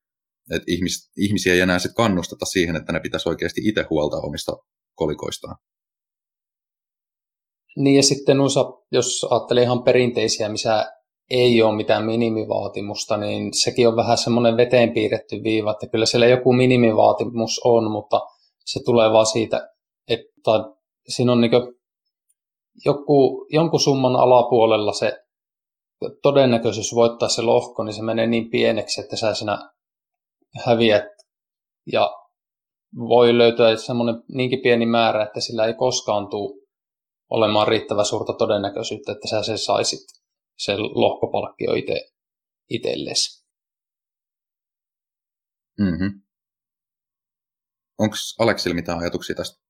että 0.51 0.65
ihmis, 0.69 1.11
ihmisiä 1.19 1.55
ei 1.55 1.61
enää 1.61 1.79
sit 1.79 1.93
kannusteta 1.97 2.45
siihen, 2.45 2.77
että 2.77 2.93
ne 2.93 3.01
pitäisi 3.01 3.29
oikeasti 3.29 3.61
itse 3.65 3.87
huolta 3.91 4.17
omista 4.17 4.53
kolikoistaan. 4.95 5.57
Niin 7.77 7.97
ja 7.97 8.03
sitten 8.03 8.37
noissa, 8.37 8.65
jos 8.93 9.27
ajattelee 9.31 9.65
ihan 9.65 9.83
perinteisiä, 9.83 10.49
missä 10.49 10.87
ei 11.31 11.63
ole 11.63 11.77
mitään 11.77 12.05
minimivaatimusta, 12.05 13.17
niin 13.17 13.55
sekin 13.55 13.89
on 13.89 13.97
vähän 13.97 14.19
semmoinen 14.19 14.57
veteen 14.57 14.93
piirretty 14.93 15.43
viiva, 15.43 15.71
että 15.71 15.87
kyllä 15.87 16.07
siellä 16.07 16.27
joku 16.27 16.53
minimivaatimus 16.53 17.61
on, 17.65 17.91
mutta 17.91 18.21
se 18.65 18.81
tulee 18.85 19.13
vaan 19.13 19.27
siitä, 19.27 19.69
että 20.09 20.31
siinä 21.09 21.33
on 21.33 21.41
niin 21.41 21.53
joku, 22.85 23.47
jonkun 23.51 23.81
summan 23.81 24.17
alapuolella 24.17 24.93
se 24.93 25.25
todennäköisyys 26.23 26.95
voittaa 26.95 27.29
se 27.29 27.43
lohko, 27.43 27.85
niin 27.85 27.95
se 27.95 28.03
menee 28.03 28.27
niin 28.27 28.51
pieneksi, 28.51 29.01
että 29.01 29.17
sä 29.17 29.35
siinä 29.35 29.71
häviät 30.67 31.05
ja 31.93 32.11
voi 32.99 33.39
löytyä 33.39 33.77
semmoinen 33.77 34.23
niinkin 34.29 34.61
pieni 34.63 34.87
määrä, 34.87 35.25
että 35.25 35.41
sillä 35.41 35.65
ei 35.65 35.75
koskaan 35.75 36.29
tule 36.29 36.65
olemaan 37.31 37.69
riittävä 37.69 38.05
suurta 38.05 38.33
todennäköisyyttä, 38.33 39.13
että 39.13 39.29
sä 39.29 39.43
sen 39.43 39.59
saisit 39.59 40.01
sen 40.59 40.83
lohkopalkkio 40.83 41.75
itse 41.75 42.01
itsellesi. 42.71 43.45
Mm-hmm. 45.79 46.23
Onko 47.99 48.17
Aleksilla 48.39 48.75
mitään 48.75 48.99
ajatuksia 48.99 49.37
tästä? 49.37 49.64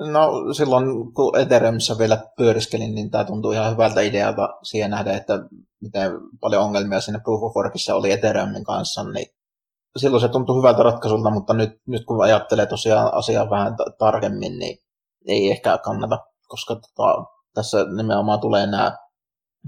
No 0.00 0.54
silloin 0.54 1.14
kun 1.14 1.38
Ethereumissa 1.38 1.98
vielä 1.98 2.18
pyöriskelin, 2.36 2.94
niin 2.94 3.10
tämä 3.10 3.24
tuntui 3.24 3.54
ihan 3.54 3.72
hyvältä 3.72 4.00
idealta 4.00 4.48
siihen 4.62 4.90
nähdä, 4.90 5.12
että 5.16 5.34
miten 5.80 6.12
paljon 6.40 6.62
ongelmia 6.62 7.00
siinä 7.00 7.20
Proof 7.24 7.42
of 7.42 7.56
Workissa 7.56 7.94
oli 7.94 8.12
Ethereumin 8.12 8.64
kanssa, 8.64 9.04
niin 9.04 9.26
silloin 9.96 10.20
se 10.20 10.28
tuntui 10.28 10.56
hyvältä 10.56 10.82
ratkaisulta, 10.82 11.30
mutta 11.30 11.54
nyt, 11.54 11.70
nyt 11.86 12.04
kun 12.04 12.24
ajattelee 12.24 12.66
tosiaan 12.66 13.14
asiaa 13.14 13.50
vähän 13.50 13.76
tarkemmin, 13.98 14.58
niin 14.58 14.78
ei 15.26 15.50
ehkä 15.50 15.78
kannata, 15.78 16.18
koska 16.48 16.74
tota, 16.74 17.24
tässä 17.54 17.78
nimenomaan 17.96 18.40
tulee 18.40 18.66
nämä 18.66 18.96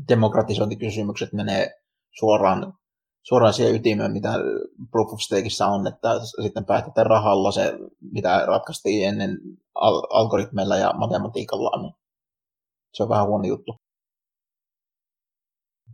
demokratisointikysymykset 0.09 1.33
menee 1.33 1.71
suoraan, 2.19 2.75
suoraan 3.23 3.55
siihen 3.55 3.75
ytimeen, 3.75 4.13
mitä 4.13 4.33
Proof 4.91 5.13
of 5.13 5.21
Stakeissa 5.21 5.67
on, 5.67 5.87
että 5.87 6.09
sitten 6.43 6.65
päätetään 6.65 7.07
rahalla 7.07 7.53
se, 7.53 7.73
mitä 8.13 8.45
ratkaistiin 8.47 9.09
ennen 9.09 9.39
al- 9.75 10.07
algoritmeilla 10.11 10.77
ja 10.77 10.93
matematiikalla, 10.93 11.83
niin 11.83 11.95
se 12.95 13.03
on 13.03 13.09
vähän 13.09 13.27
huono 13.27 13.45
juttu. 13.45 13.77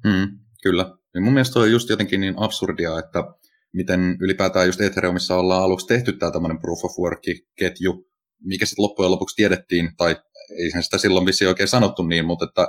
Mm, 0.05 0.39
kyllä. 0.63 0.97
Ja 1.15 1.21
mun 1.21 1.33
mielestä 1.33 1.59
on 1.59 1.71
just 1.71 1.89
jotenkin 1.89 2.21
niin 2.21 2.35
absurdia, 2.37 2.99
että 2.99 3.25
miten 3.73 4.17
ylipäätään 4.21 4.67
just 4.67 4.81
Ethereumissa 4.81 5.37
ollaan 5.37 5.63
aluksi 5.63 5.87
tehty 5.87 6.13
tämä 6.13 6.33
tämmöinen 6.33 6.61
proof 6.61 6.85
of 6.85 6.99
work-ketju, 6.99 8.09
mikä 8.45 8.67
sitten 8.67 8.83
loppujen 8.83 9.11
lopuksi 9.11 9.37
tiedettiin, 9.37 9.97
tai 9.97 10.17
ei 10.59 10.71
sen 10.71 10.83
sitä 10.83 10.99
silloin 10.99 11.27
vissi 11.27 11.47
oikein 11.47 11.69
sanottu 11.69 12.03
niin, 12.03 12.25
mutta 12.25 12.45
että 12.45 12.69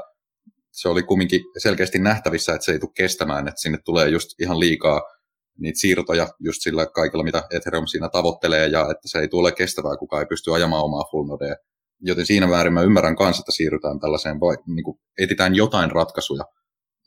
se 0.81 0.89
oli 0.89 1.03
kumminkin 1.03 1.41
selkeästi 1.57 1.99
nähtävissä, 1.99 2.53
että 2.53 2.65
se 2.65 2.71
ei 2.71 2.79
tule 2.79 2.91
kestämään, 2.95 3.47
että 3.47 3.61
sinne 3.61 3.77
tulee 3.85 4.09
just 4.09 4.29
ihan 4.41 4.59
liikaa 4.59 5.01
niitä 5.57 5.79
siirtoja 5.79 6.27
just 6.39 6.61
sillä 6.61 6.85
kaikilla, 6.85 7.23
mitä 7.23 7.47
Ethereum 7.51 7.87
siinä 7.87 8.09
tavoittelee, 8.09 8.67
ja 8.67 8.81
että 8.81 9.07
se 9.07 9.19
ei 9.19 9.27
tule 9.27 9.51
kestävää, 9.51 9.97
kuka 9.97 10.19
ei 10.19 10.25
pysty 10.25 10.53
ajamaan 10.53 10.83
omaa 10.83 11.03
full 11.11 11.27
nodea. 11.27 11.55
Joten 12.01 12.25
siinä 12.25 12.47
määrin 12.47 12.73
mä 12.73 12.81
ymmärrän 12.81 13.15
kanssa, 13.15 13.41
että 13.41 13.51
siirrytään 13.51 13.99
tällaiseen, 13.99 14.39
vai 14.39 14.57
niin 14.67 14.83
kuin 14.83 14.99
etitään 15.17 15.55
jotain 15.55 15.91
ratkaisuja, 15.91 16.43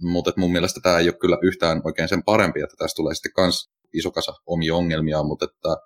mutta 0.00 0.32
mun 0.36 0.52
mielestä 0.52 0.80
tämä 0.82 0.98
ei 0.98 1.08
ole 1.08 1.18
kyllä 1.20 1.38
yhtään 1.42 1.80
oikein 1.84 2.08
sen 2.08 2.22
parempi, 2.22 2.60
että 2.60 2.76
tästä 2.78 2.96
tulee 2.96 3.14
sitten 3.14 3.32
kans 3.32 3.70
iso 3.94 4.10
kasa 4.10 4.32
omia 4.46 4.74
ongelmia, 4.74 5.22
mutta 5.22 5.44
että 5.44 5.76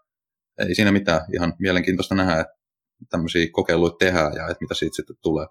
ei 0.69 0.75
siinä 0.75 0.93
mitään. 0.93 1.21
Ihan 1.35 1.55
mielenkiintoista 1.59 2.15
nähdä, 2.15 2.41
että 2.41 2.55
tämmöisiä 3.11 3.47
kokeiluja 3.53 3.95
tehdään 3.99 4.35
ja 4.35 4.49
että 4.49 4.65
mitä 4.65 4.75
siitä 4.75 4.97
sitten 4.97 5.17
tulee. 5.23 5.47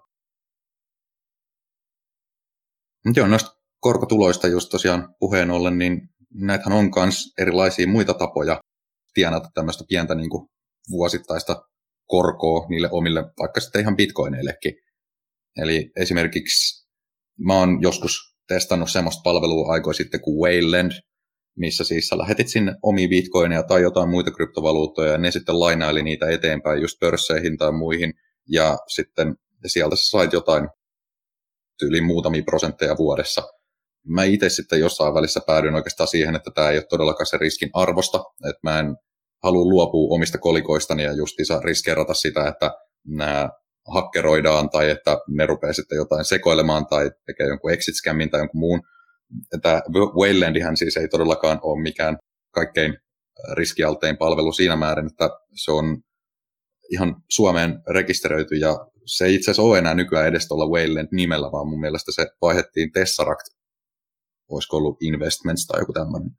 Mutta 3.06 3.20
joo, 3.20 3.28
noista 3.28 3.50
korkotuloista 3.80 4.48
just 4.48 4.70
tosiaan 4.70 5.14
puheen 5.20 5.50
ollen, 5.50 5.78
niin 5.78 6.08
näitähän 6.34 6.78
on 6.78 6.90
myös 6.96 7.32
erilaisia 7.38 7.88
muita 7.88 8.14
tapoja 8.14 8.60
tienata 9.14 9.48
tämmöistä 9.54 9.84
pientä 9.88 10.14
niin 10.14 10.30
kuin 10.30 10.48
vuosittaista 10.90 11.62
korkoa 12.06 12.66
niille 12.68 12.88
omille, 12.90 13.24
vaikka 13.38 13.60
sitten 13.60 13.80
ihan 13.80 13.96
bitcoineillekin. 13.96 14.74
Eli 15.56 15.90
esimerkiksi 15.96 16.86
mä 17.38 17.58
oon 17.58 17.82
joskus 17.82 18.36
testannut 18.48 18.90
semmoista 18.90 19.22
palvelua 19.24 19.72
aikoja 19.72 19.94
sitten 19.94 20.20
kuin 20.20 20.38
Wayland, 20.42 20.92
missä 21.58 21.84
siis 21.84 22.08
sä 22.08 22.18
lähetit 22.18 22.48
sinne 22.48 22.74
omia 22.82 23.08
bitcoineja 23.08 23.62
tai 23.62 23.82
jotain 23.82 24.10
muita 24.10 24.30
kryptovaluuttoja, 24.30 25.12
ja 25.12 25.18
ne 25.18 25.30
sitten 25.30 25.60
lainaili 25.60 26.02
niitä 26.02 26.30
eteenpäin 26.30 26.82
just 26.82 26.98
pörsseihin 27.00 27.56
tai 27.56 27.72
muihin, 27.72 28.12
ja 28.48 28.78
sitten 28.94 29.36
sieltä 29.66 29.96
sä 29.96 30.10
sait 30.10 30.32
jotain 30.32 30.68
yli 31.82 32.00
muutamia 32.00 32.42
prosentteja 32.42 32.96
vuodessa. 32.96 33.42
Mä 34.08 34.24
itse 34.24 34.48
sitten 34.48 34.80
jossain 34.80 35.14
välissä 35.14 35.40
päädyin 35.46 35.74
oikeastaan 35.74 36.08
siihen, 36.08 36.36
että 36.36 36.50
tämä 36.50 36.70
ei 36.70 36.78
ole 36.78 36.86
todellakaan 36.88 37.26
se 37.26 37.36
riskin 37.36 37.70
arvosta, 37.72 38.18
että 38.48 38.60
mä 38.62 38.78
en 38.78 38.96
halua 39.42 39.64
luopua 39.64 40.14
omista 40.14 40.38
kolikoistani 40.38 41.02
ja 41.02 41.12
justiinsa 41.12 41.60
riskeerata 41.60 42.14
sitä, 42.14 42.48
että 42.48 42.70
nämä 43.06 43.48
hakkeroidaan 43.94 44.70
tai 44.70 44.90
että 44.90 45.18
ne 45.28 45.46
rupeaa 45.46 45.72
sitten 45.72 45.96
jotain 45.96 46.24
sekoilemaan 46.24 46.86
tai 46.86 47.10
tekee 47.26 47.46
jonkun 47.46 47.72
exit 47.72 47.94
scammin 47.94 48.30
tai 48.30 48.40
jonkun 48.40 48.60
muun. 48.60 48.80
Tämä 49.62 49.82
Waylandihan 50.20 50.76
siis 50.76 50.96
ei 50.96 51.08
todellakaan 51.08 51.58
ole 51.62 51.82
mikään 51.82 52.18
kaikkein 52.50 52.96
riskialtein 53.52 54.16
palvelu 54.16 54.52
siinä 54.52 54.76
määrin, 54.76 55.06
että 55.06 55.30
se 55.64 55.72
on 55.72 55.96
ihan 56.92 57.16
Suomeen 57.30 57.82
rekisteröity 57.88 58.54
ja 58.54 58.86
se 59.06 59.24
ei 59.24 59.34
itse 59.34 59.50
asiassa 59.50 59.62
ole 59.62 59.78
enää 59.78 59.94
nykyään 59.94 60.26
edes 60.26 60.48
tuolla 60.48 60.70
Wayland 60.78 61.08
nimellä, 61.12 61.52
vaan 61.52 61.68
mun 61.68 61.80
mielestä 61.80 62.12
se 62.12 62.26
vaihdettiin 62.42 62.92
Tesseract, 62.92 63.46
olisiko 64.48 64.76
ollut 64.76 65.02
Investments 65.02 65.66
tai 65.66 65.80
joku 65.80 65.92
tämmöinen. 65.92 66.30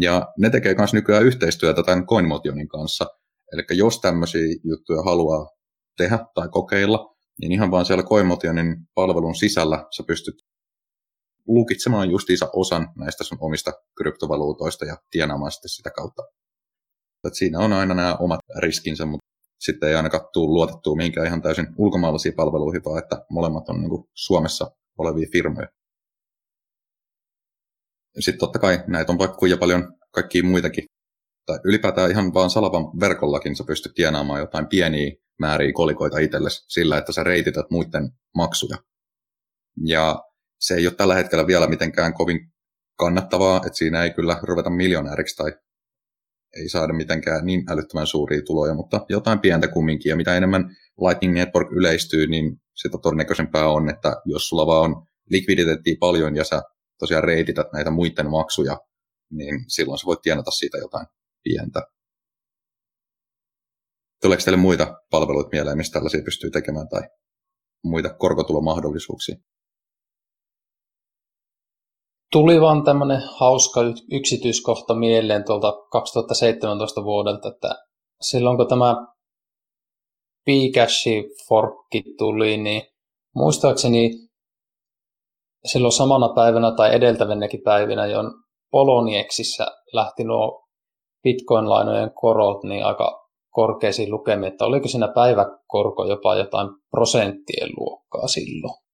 Ja 0.00 0.28
ne 0.38 0.50
tekee 0.50 0.74
myös 0.74 0.92
nykyään 0.92 1.24
yhteistyötä 1.24 1.82
tämän 1.82 2.06
CoinMotionin 2.06 2.68
kanssa. 2.68 3.06
Eli 3.52 3.62
jos 3.70 4.00
tämmöisiä 4.00 4.56
juttuja 4.64 5.02
haluaa 5.02 5.50
tehdä 5.96 6.18
tai 6.34 6.48
kokeilla, 6.48 7.16
niin 7.40 7.52
ihan 7.52 7.70
vaan 7.70 7.84
siellä 7.84 8.04
CoinMotionin 8.04 8.76
palvelun 8.94 9.34
sisällä 9.34 9.86
sä 9.96 10.02
pystyt 10.06 10.34
lukitsemaan 11.48 12.10
justiinsa 12.10 12.48
osan 12.52 12.88
näistä 12.96 13.24
sun 13.24 13.38
omista 13.40 13.72
kryptovaluutoista 13.96 14.84
ja 14.84 14.96
tienaamaan 15.10 15.52
sitten 15.52 15.68
sitä 15.68 15.90
kautta. 15.90 16.22
Et 17.26 17.34
siinä 17.34 17.58
on 17.58 17.72
aina 17.72 17.94
nämä 17.94 18.14
omat 18.14 18.40
riskinsä, 18.58 19.06
mutta 19.06 19.27
sitten 19.58 19.88
ei 19.88 19.94
ainakaan 19.94 20.28
tule 20.32 20.52
luotettua 20.52 20.96
mihinkään 20.96 21.26
ihan 21.26 21.42
täysin 21.42 21.66
ulkomaalaisiin 21.76 22.34
palveluihin, 22.34 22.84
vaan 22.84 23.02
että 23.02 23.24
molemmat 23.30 23.68
on 23.68 23.80
niin 23.80 23.90
kuin 23.90 24.04
Suomessa 24.14 24.70
olevia 24.98 25.28
firmoja. 25.32 25.68
Sitten 28.20 28.38
totta 28.38 28.58
kai 28.58 28.84
näitä 28.86 29.12
on 29.12 29.18
vaikka 29.18 29.36
kuinka 29.36 29.56
paljon 29.56 29.92
kaikkia 30.10 30.42
muitakin. 30.42 30.84
Tai 31.46 31.58
ylipäätään 31.64 32.10
ihan 32.10 32.34
vaan 32.34 32.50
Salavan 32.50 33.00
verkollakin 33.00 33.56
sä 33.56 33.64
pystyt 33.66 33.94
tienaamaan 33.94 34.40
jotain 34.40 34.66
pieniä 34.66 35.12
määriä 35.38 35.72
kolikoita 35.72 36.18
itsellesi 36.18 36.64
sillä, 36.68 36.98
että 36.98 37.12
sä 37.12 37.24
reitität 37.24 37.70
muiden 37.70 38.10
maksuja. 38.34 38.76
Ja 39.84 40.24
se 40.60 40.74
ei 40.74 40.86
ole 40.86 40.94
tällä 40.94 41.14
hetkellä 41.14 41.46
vielä 41.46 41.66
mitenkään 41.66 42.14
kovin 42.14 42.52
kannattavaa, 42.98 43.56
että 43.56 43.78
siinä 43.78 44.02
ei 44.02 44.10
kyllä 44.10 44.40
ruveta 44.42 44.70
miljonääriksi 44.70 45.36
tai 45.36 45.52
ei 46.56 46.68
saada 46.68 46.92
mitenkään 46.92 47.46
niin 47.46 47.70
älyttömän 47.70 48.06
suuria 48.06 48.42
tuloja, 48.42 48.74
mutta 48.74 49.06
jotain 49.08 49.38
pientä 49.38 49.68
kumminkin. 49.68 50.10
Ja 50.10 50.16
mitä 50.16 50.36
enemmän 50.36 50.76
Lightning 51.00 51.34
Network 51.34 51.72
yleistyy, 51.72 52.26
niin 52.26 52.60
sitä 52.74 52.98
todennäköisempää 53.02 53.68
on, 53.68 53.90
että 53.90 54.16
jos 54.24 54.48
sulla 54.48 54.66
vaan 54.66 54.90
on 54.90 55.06
likviditeettiä 55.30 55.96
paljon 56.00 56.36
ja 56.36 56.44
sä 56.44 56.62
tosiaan 56.98 57.24
reitität 57.24 57.66
näitä 57.72 57.90
muiden 57.90 58.30
maksuja, 58.30 58.78
niin 59.30 59.64
silloin 59.68 59.98
sä 59.98 60.06
voit 60.06 60.22
tienata 60.22 60.50
siitä 60.50 60.78
jotain 60.78 61.06
pientä. 61.42 61.82
Tuleeko 64.22 64.42
teille 64.44 64.60
muita 64.60 65.02
palveluita 65.10 65.48
mieleen, 65.52 65.76
mistä 65.76 65.92
tällaisia 65.92 66.22
pystyy 66.22 66.50
tekemään 66.50 66.88
tai 66.88 67.02
muita 67.84 68.14
korkotulomahdollisuuksia? 68.14 69.36
Tuli 72.32 72.60
vaan 72.60 72.84
tämmöinen 72.84 73.22
hauska 73.36 73.80
yksityiskohta 74.12 74.94
mieleen 74.94 75.44
tuolta 75.44 75.72
2017 75.90 77.04
vuodelta, 77.04 77.48
että 77.48 77.68
silloin 78.20 78.56
kun 78.56 78.68
tämä 78.68 79.06
Bcash-forkki 80.50 82.02
tuli, 82.18 82.56
niin 82.56 82.82
muistaakseni 83.34 84.10
silloin 85.66 85.92
samana 85.92 86.28
päivänä 86.28 86.74
tai 86.76 86.94
edeltävänäkin 86.94 87.60
päivinä 87.64 88.06
jo 88.06 88.18
Polonieksissä 88.70 89.66
lähti 89.92 90.24
nuo 90.24 90.68
Bitcoin-lainojen 91.22 92.10
korot 92.14 92.64
niin 92.64 92.84
aika 92.84 93.28
korkeisiin 93.50 94.10
lukemiin, 94.10 94.52
että 94.52 94.64
oliko 94.64 94.88
siinä 94.88 95.08
päiväkorko 95.14 96.04
jopa 96.04 96.36
jotain 96.36 96.68
prosenttien 96.90 97.68
luokkaa 97.76 98.28
silloin. 98.28 98.87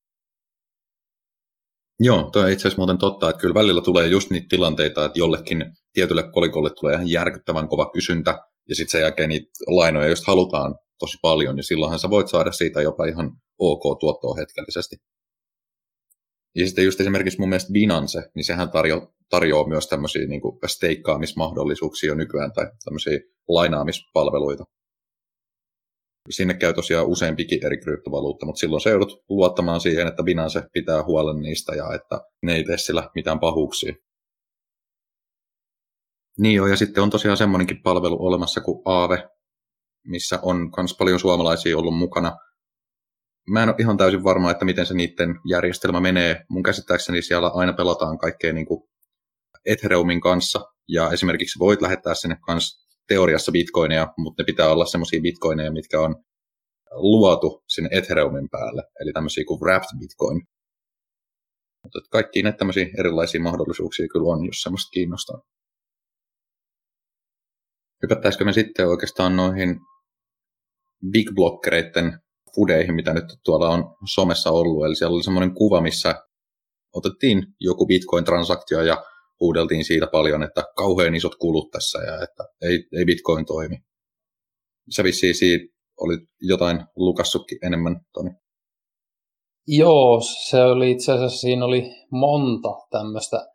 Joo, 2.00 2.30
tuo 2.30 2.46
itse 2.46 2.60
asiassa 2.68 2.80
muuten 2.80 2.98
totta, 2.98 3.30
että 3.30 3.40
kyllä 3.40 3.54
välillä 3.54 3.80
tulee 3.80 4.06
just 4.06 4.30
niitä 4.30 4.46
tilanteita, 4.48 5.04
että 5.04 5.18
jollekin 5.18 5.64
tietylle 5.92 6.22
kolikolle 6.32 6.70
tulee 6.80 6.94
ihan 6.94 7.08
järkyttävän 7.08 7.68
kova 7.68 7.90
kysyntä, 7.90 8.38
ja 8.68 8.74
sitten 8.74 8.92
sen 8.92 9.00
jälkeen 9.00 9.28
niitä 9.28 9.50
lainoja 9.66 10.08
just 10.08 10.26
halutaan 10.26 10.74
tosi 10.98 11.18
paljon, 11.22 11.56
niin 11.56 11.64
silloinhan 11.64 11.98
sä 11.98 12.10
voit 12.10 12.28
saada 12.28 12.52
siitä 12.52 12.82
jopa 12.82 13.04
ihan 13.06 13.30
ok 13.58 14.00
tuottoa 14.00 14.34
hetkellisesti. 14.34 14.96
Ja 16.54 16.66
sitten 16.66 16.84
just 16.84 17.00
esimerkiksi 17.00 17.38
mun 17.38 17.48
mielestä 17.48 17.72
Binance, 17.72 18.22
niin 18.34 18.44
sehän 18.44 18.70
tarjo, 18.70 19.14
tarjoaa 19.30 19.68
myös 19.68 19.86
tämmöisiä 19.86 20.26
niin 20.26 20.40
steikkaamismahdollisuuksia 20.66 22.08
jo 22.08 22.14
nykyään 22.14 22.52
tai 22.52 22.66
tämmöisiä 22.84 23.18
lainaamispalveluita. 23.48 24.64
Sinne 26.30 26.54
käy 26.54 26.74
tosiaan 26.74 27.06
useampikin 27.06 27.66
eri 27.66 27.80
kryptovaluutta, 27.80 28.46
mutta 28.46 28.60
silloin 28.60 28.80
se 28.80 28.90
joudut 28.90 29.24
luottamaan 29.28 29.80
siihen, 29.80 30.08
että 30.08 30.22
Binance 30.22 30.62
pitää 30.72 31.04
huolen 31.04 31.42
niistä 31.42 31.74
ja 31.74 31.94
että 31.94 32.20
ne 32.42 32.54
ei 32.54 32.64
tee 32.64 32.78
sillä 32.78 33.10
mitään 33.14 33.40
pahuuksia. 33.40 33.94
Niin 36.38 36.54
joo, 36.54 36.66
ja 36.66 36.76
sitten 36.76 37.02
on 37.02 37.10
tosiaan 37.10 37.36
semmoinenkin 37.36 37.82
palvelu 37.82 38.26
olemassa 38.26 38.60
kuin 38.60 38.82
Aave, 38.84 39.28
missä 40.06 40.38
on 40.42 40.70
myös 40.76 40.96
paljon 40.98 41.20
suomalaisia 41.20 41.78
ollut 41.78 41.96
mukana. 41.98 42.36
Mä 43.50 43.62
en 43.62 43.68
ole 43.68 43.76
ihan 43.78 43.96
täysin 43.96 44.24
varma, 44.24 44.50
että 44.50 44.64
miten 44.64 44.86
se 44.86 44.94
niiden 44.94 45.34
järjestelmä 45.48 46.00
menee. 46.00 46.44
Mun 46.48 46.62
käsittääkseni 46.62 47.22
siellä 47.22 47.48
aina 47.48 47.72
pelataan 47.72 48.18
kaikkea 48.18 48.52
niin 48.52 48.66
kuin 48.66 48.82
Ethereumin 49.66 50.20
kanssa, 50.20 50.60
ja 50.88 51.10
esimerkiksi 51.10 51.58
voit 51.58 51.82
lähettää 51.82 52.14
sinne 52.14 52.36
kanssa 52.46 52.83
teoriassa 53.08 53.52
bitcoineja, 53.52 54.14
mutta 54.18 54.42
ne 54.42 54.44
pitää 54.44 54.72
olla 54.72 54.86
semmoisia 54.86 55.20
bitcoineja, 55.20 55.72
mitkä 55.72 56.00
on 56.00 56.24
luotu 56.90 57.62
sinne 57.68 57.88
Ethereumin 57.92 58.48
päälle, 58.50 58.82
eli 59.00 59.12
tämmöisiä 59.12 59.44
kuin 59.48 59.60
wrapped 59.60 59.98
bitcoin. 59.98 60.42
Mutta 61.82 61.98
kaikki 62.10 62.42
näitä 62.42 62.58
tämmöisiä 62.58 62.86
erilaisia 62.98 63.40
mahdollisuuksia 63.40 64.06
kyllä 64.12 64.32
on, 64.32 64.46
jos 64.46 64.62
semmoista 64.62 64.90
kiinnostaa. 64.90 65.40
Hypättäisikö 68.02 68.44
me 68.44 68.52
sitten 68.52 68.88
oikeastaan 68.88 69.36
noihin 69.36 69.80
big 71.10 71.30
blockereiden 71.34 72.18
fudeihin, 72.54 72.94
mitä 72.94 73.14
nyt 73.14 73.24
tuolla 73.44 73.68
on 73.68 73.96
somessa 74.14 74.50
ollut. 74.50 74.86
Eli 74.86 74.96
siellä 74.96 75.14
oli 75.14 75.22
semmoinen 75.22 75.54
kuva, 75.54 75.80
missä 75.80 76.14
otettiin 76.94 77.46
joku 77.60 77.86
bitcoin-transaktio 77.86 78.82
ja 78.82 79.04
huudeltiin 79.40 79.84
siitä 79.84 80.06
paljon, 80.06 80.42
että 80.42 80.64
kauhean 80.76 81.14
isot 81.14 81.34
kulut 81.34 81.70
tässä 81.70 81.98
ja 81.98 82.14
että 82.22 82.44
ei, 82.62 82.84
ei 82.98 83.04
bitcoin 83.04 83.46
toimi. 83.46 83.76
Se 84.90 85.04
vissiin 85.04 85.34
siitä 85.34 85.74
oli 86.00 86.18
jotain 86.40 86.84
lukassukki 86.96 87.58
enemmän, 87.62 88.00
Toni. 88.12 88.30
Joo, 89.66 90.20
se 90.48 90.62
oli 90.62 90.90
itse 90.90 91.12
asiassa, 91.12 91.40
siinä 91.40 91.64
oli 91.64 91.90
monta 92.10 92.68
tämmöistä, 92.90 93.46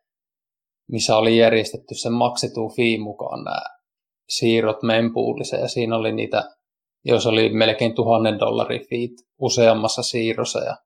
missä 0.92 1.18
oli 1.18 1.38
järjestetty 1.38 1.96
sen 1.96 2.14
maksettu 2.14 2.70
fee 2.76 2.98
mukaan 2.98 3.44
nämä 3.44 3.62
siirrot 4.30 4.84
mempoolissa 4.84 5.56
ja 5.56 5.68
siinä 5.68 5.98
oli 5.98 6.12
niitä, 6.12 6.44
jos 7.06 7.28
oli 7.28 7.50
melkein 7.54 7.96
tuhannen 7.96 8.40
dollarin 8.40 8.88
fiit 8.90 9.12
useammassa 9.42 10.04
siirrossa 10.04 10.60
ja 10.60 10.78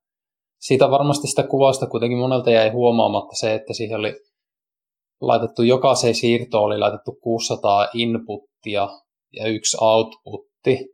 siitä 0.59 0.91
varmasti 0.91 1.27
sitä 1.27 1.43
kuvasta 1.43 1.87
kuitenkin 1.87 2.17
monelta 2.17 2.51
jäi 2.51 2.69
huomaamatta 2.69 3.35
se, 3.35 3.53
että 3.53 3.73
siihen 3.73 3.99
oli 3.99 4.13
laitettu 5.21 5.61
jokaiseen 5.61 6.15
siirtoon 6.15 6.63
oli 6.63 6.77
laitettu 6.77 7.11
600 7.21 7.87
inputtia 7.93 8.89
ja 9.33 9.47
yksi 9.47 9.77
outputti. 9.81 10.93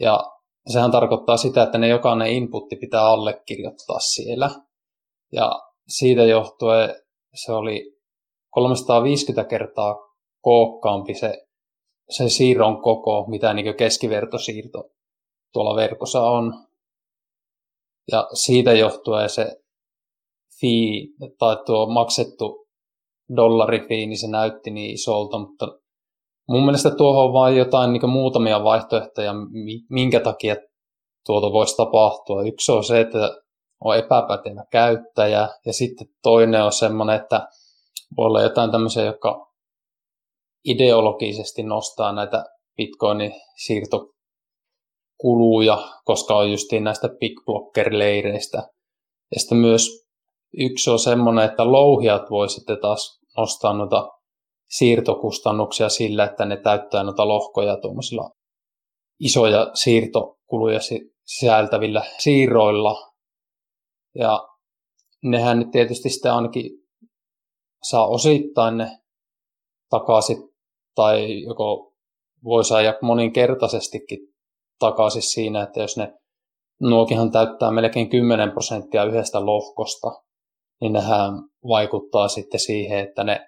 Ja 0.00 0.20
sehän 0.72 0.90
tarkoittaa 0.90 1.36
sitä, 1.36 1.62
että 1.62 1.78
ne 1.78 1.88
jokainen 1.88 2.32
inputti 2.32 2.76
pitää 2.76 3.06
allekirjoittaa 3.06 3.98
siellä. 3.98 4.50
Ja 5.32 5.60
siitä 5.88 6.24
johtuen 6.24 6.94
se 7.34 7.52
oli 7.52 7.96
350 8.50 9.48
kertaa 9.48 9.94
kookkaampi 10.40 11.14
se, 11.14 11.46
se 12.10 12.28
siirron 12.28 12.82
koko, 12.82 13.26
mitä 13.28 13.54
niin 13.54 13.76
keskivertosiirto 13.76 14.90
tuolla 15.52 15.76
verkossa 15.76 16.22
on. 16.22 16.66
Ja 18.12 18.28
siitä 18.34 18.72
johtuen 18.72 19.30
se 19.30 19.56
fee 20.60 21.28
tai 21.38 21.56
tuo 21.66 21.86
maksettu 21.86 22.65
dollarifii, 23.36 24.06
niin 24.06 24.18
se 24.18 24.28
näytti 24.28 24.70
niin 24.70 24.94
isolta, 24.94 25.38
mutta 25.38 25.66
mun 26.48 26.64
mielestä 26.64 26.90
tuohon 26.90 27.24
on 27.24 27.32
vain 27.32 27.56
jotain 27.56 27.92
niin 27.92 28.10
muutamia 28.10 28.64
vaihtoehtoja, 28.64 29.34
minkä 29.90 30.20
takia 30.20 30.56
tuota 31.26 31.52
voisi 31.52 31.76
tapahtua. 31.76 32.42
Yksi 32.42 32.72
on 32.72 32.84
se, 32.84 33.00
että 33.00 33.18
on 33.84 33.96
epäpätevä 33.96 34.64
käyttäjä, 34.70 35.48
ja 35.66 35.72
sitten 35.72 36.06
toinen 36.22 36.62
on 36.62 36.72
semmoinen, 36.72 37.16
että 37.16 37.48
voi 38.16 38.26
olla 38.26 38.42
jotain 38.42 38.70
tämmöisiä, 38.70 39.04
jotka 39.04 39.46
ideologisesti 40.64 41.62
nostaa 41.62 42.12
näitä 42.12 42.44
bitcoinin 42.76 43.32
siirtokuluja, 43.56 45.78
koska 46.04 46.36
on 46.36 46.50
justiin 46.50 46.84
näistä 46.84 47.08
big 47.08 47.40
blocker-leireistä. 47.44 48.68
Ja 49.34 49.40
sitten 49.40 49.58
myös 49.58 50.05
Yksi 50.58 50.90
on 50.90 50.98
semmoinen, 50.98 51.44
että 51.44 51.72
louhijat 51.72 52.30
voi 52.30 52.48
sitten 52.48 52.80
taas 52.80 53.20
nostaa 53.36 53.72
noita 53.72 54.08
siirtokustannuksia 54.70 55.88
sillä, 55.88 56.24
että 56.24 56.44
ne 56.44 56.56
täyttää 56.56 57.02
noita 57.02 57.28
lohkoja 57.28 57.76
tuommoisilla 57.76 58.30
isoja 59.20 59.70
siirtokuluja 59.74 60.80
sisältävillä 61.24 62.04
siirroilla. 62.18 63.12
Ja 64.14 64.48
nehän 65.22 65.58
nyt 65.58 65.70
tietysti 65.70 66.10
sitten 66.10 66.32
ainakin 66.32 66.70
saa 67.90 68.06
osittain 68.06 68.76
ne 68.76 68.90
takaisin 69.90 70.36
tai 70.94 71.42
joko 71.42 71.92
voi 72.44 72.64
saada 72.64 72.94
moninkertaisestikin 73.02 74.18
takaisin 74.78 75.22
siinä, 75.22 75.62
että 75.62 75.80
jos 75.80 75.96
ne 75.96 76.14
nuokihan 76.80 77.30
täyttää 77.30 77.70
melkein 77.70 78.10
10 78.10 78.50
prosenttia 78.50 79.04
yhdestä 79.04 79.46
lohkosta, 79.46 80.08
niin 80.80 80.92
nehän 80.92 81.32
vaikuttaa 81.68 82.28
sitten 82.28 82.60
siihen, 82.60 82.98
että 82.98 83.24
ne 83.24 83.46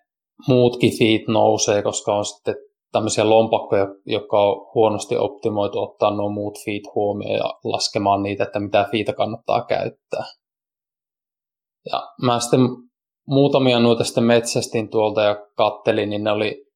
muutkin 0.49 0.99
feet 0.99 1.29
nousee, 1.29 1.83
koska 1.83 2.17
on 2.17 2.25
sitten 2.25 2.55
tämmöisiä 2.93 3.31
lompakkoja, 3.31 3.87
jotka 4.07 4.43
on 4.43 4.71
huonosti 4.75 5.17
optimoitu 5.17 5.79
ottaa 5.79 6.17
nuo 6.17 6.29
muut 6.29 6.59
feet 6.65 6.95
huomioon 6.95 7.35
ja 7.35 7.55
laskemaan 7.65 8.23
niitä, 8.23 8.45
että 8.45 8.61
mitä 8.61 8.89
fiitä 8.91 9.13
kannattaa 9.13 9.65
käyttää. 9.65 10.25
Ja 11.93 12.09
mä 12.23 12.41
sitten 12.41 12.61
muutamia 13.27 13.81
noita 13.81 14.05
sitten 14.05 14.25
metsästin 14.25 14.91
tuolta 14.91 15.23
ja 15.23 15.47
kattelin, 15.57 16.11
niin 16.11 16.25
ne 16.25 16.31
oli 16.31 16.67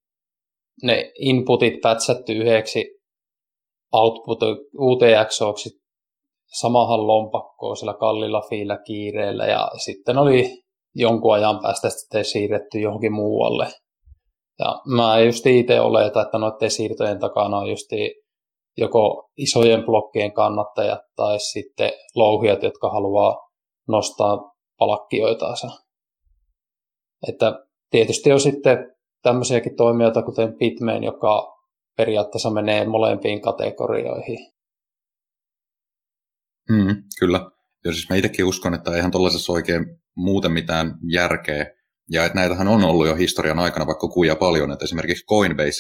ne 0.83 1.13
inputit 1.19 1.81
pätsätty 1.83 2.33
yhdeksi 2.33 2.85
output 3.93 4.39
UTXOksi 4.79 5.82
samahan 6.61 7.07
lompakkoon 7.07 7.77
sillä 7.77 7.95
kallilla 7.95 8.43
fiillä 8.49 8.79
kiireellä 8.87 9.47
ja 9.47 9.71
sitten 9.85 10.19
oli 10.19 10.63
jonkun 10.95 11.35
ajan 11.35 11.59
päästä 11.63 11.91
sitten 11.91 12.25
siirretty 12.25 12.81
johonkin 12.81 13.13
muualle. 13.13 13.67
Ja 14.59 14.81
mä 14.87 15.21
just 15.21 15.47
itse 15.47 15.81
oleta, 15.81 16.23
että 16.23 16.39
noiden 16.39 16.71
siirtojen 16.71 17.19
takana 17.19 17.59
on 17.59 17.71
just 17.71 17.91
joko 18.77 19.31
isojen 19.37 19.85
blokkien 19.85 20.33
kannattajat 20.33 21.01
tai 21.17 21.41
sitten 21.41 21.93
louhijat, 22.15 22.63
jotka 22.63 22.91
haluaa 22.91 23.49
nostaa 23.89 24.53
palkkioitaansa. 24.79 25.69
Että 27.29 27.67
tietysti 27.91 28.33
on 28.33 28.41
sitten 28.41 28.95
tämmöisiäkin 29.23 29.77
toimijoita, 29.77 30.23
kuten 30.23 30.57
Bitmain, 30.59 31.05
joka 31.05 31.57
periaatteessa 31.97 32.51
menee 32.51 32.87
molempiin 32.89 33.41
kategorioihin. 33.41 34.39
Mm, 36.71 37.03
kyllä. 37.19 37.51
Ja 37.85 37.93
siis 37.93 38.11
mä 38.11 38.17
itsekin 38.17 38.45
uskon, 38.45 38.75
että 38.75 38.91
eihän 38.97 39.11
tuollaisessa 39.11 39.53
oikein 39.53 39.87
muuten 40.17 40.53
mitään 40.53 40.95
järkeä. 41.13 41.67
Ja 42.11 42.25
että 42.25 42.39
näitähän 42.39 42.69
on 42.69 42.85
ollut 42.85 43.07
jo 43.07 43.15
historian 43.15 43.59
aikana 43.59 43.87
vaikka 43.87 44.09
kuja 44.09 44.37
paljon, 44.37 44.73
että 44.73 44.85
esimerkiksi 44.85 45.25
Coinbase, 45.25 45.79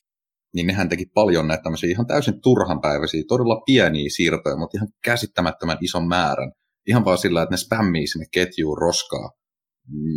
niin 0.54 0.66
nehän 0.66 0.88
teki 0.88 1.06
paljon 1.06 1.48
näitä 1.48 1.62
tämmöisiä 1.62 1.90
ihan 1.90 2.06
täysin 2.06 2.40
turhanpäiväisiä, 2.40 3.22
todella 3.28 3.62
pieniä 3.66 4.10
siirtoja, 4.10 4.56
mutta 4.56 4.78
ihan 4.78 4.88
käsittämättömän 5.04 5.78
ison 5.80 6.08
määrän. 6.08 6.52
Ihan 6.86 7.04
vaan 7.04 7.18
sillä, 7.18 7.42
että 7.42 7.52
ne 7.52 7.56
spämmii 7.56 8.06
sinne 8.06 8.26
ketjuun 8.32 8.78
roskaa, 8.78 9.30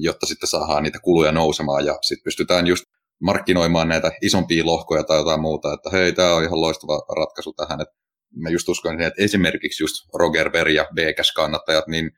jotta 0.01 0.25
sitten 0.25 0.49
saadaan 0.49 0.83
niitä 0.83 0.99
kuluja 1.03 1.31
nousemaan 1.31 1.85
ja 1.85 1.97
sitten 2.01 2.23
pystytään 2.23 2.67
just 2.67 2.83
markkinoimaan 3.21 3.87
näitä 3.87 4.11
isompia 4.21 4.65
lohkoja 4.65 5.03
tai 5.03 5.17
jotain 5.17 5.41
muuta, 5.41 5.73
että 5.73 5.89
hei, 5.89 6.13
tämä 6.13 6.33
on 6.33 6.43
ihan 6.43 6.61
loistava 6.61 7.05
ratkaisu 7.15 7.53
tähän, 7.53 7.81
että 7.81 7.95
mä 8.35 8.49
just 8.49 8.69
uskon, 8.69 9.01
että 9.01 9.23
esimerkiksi 9.23 9.83
just 9.83 9.95
Roger 10.13 10.51
Ver 10.53 10.67
ja 10.67 10.85
BKS-kannattajat, 10.95 11.87
niin 11.87 12.11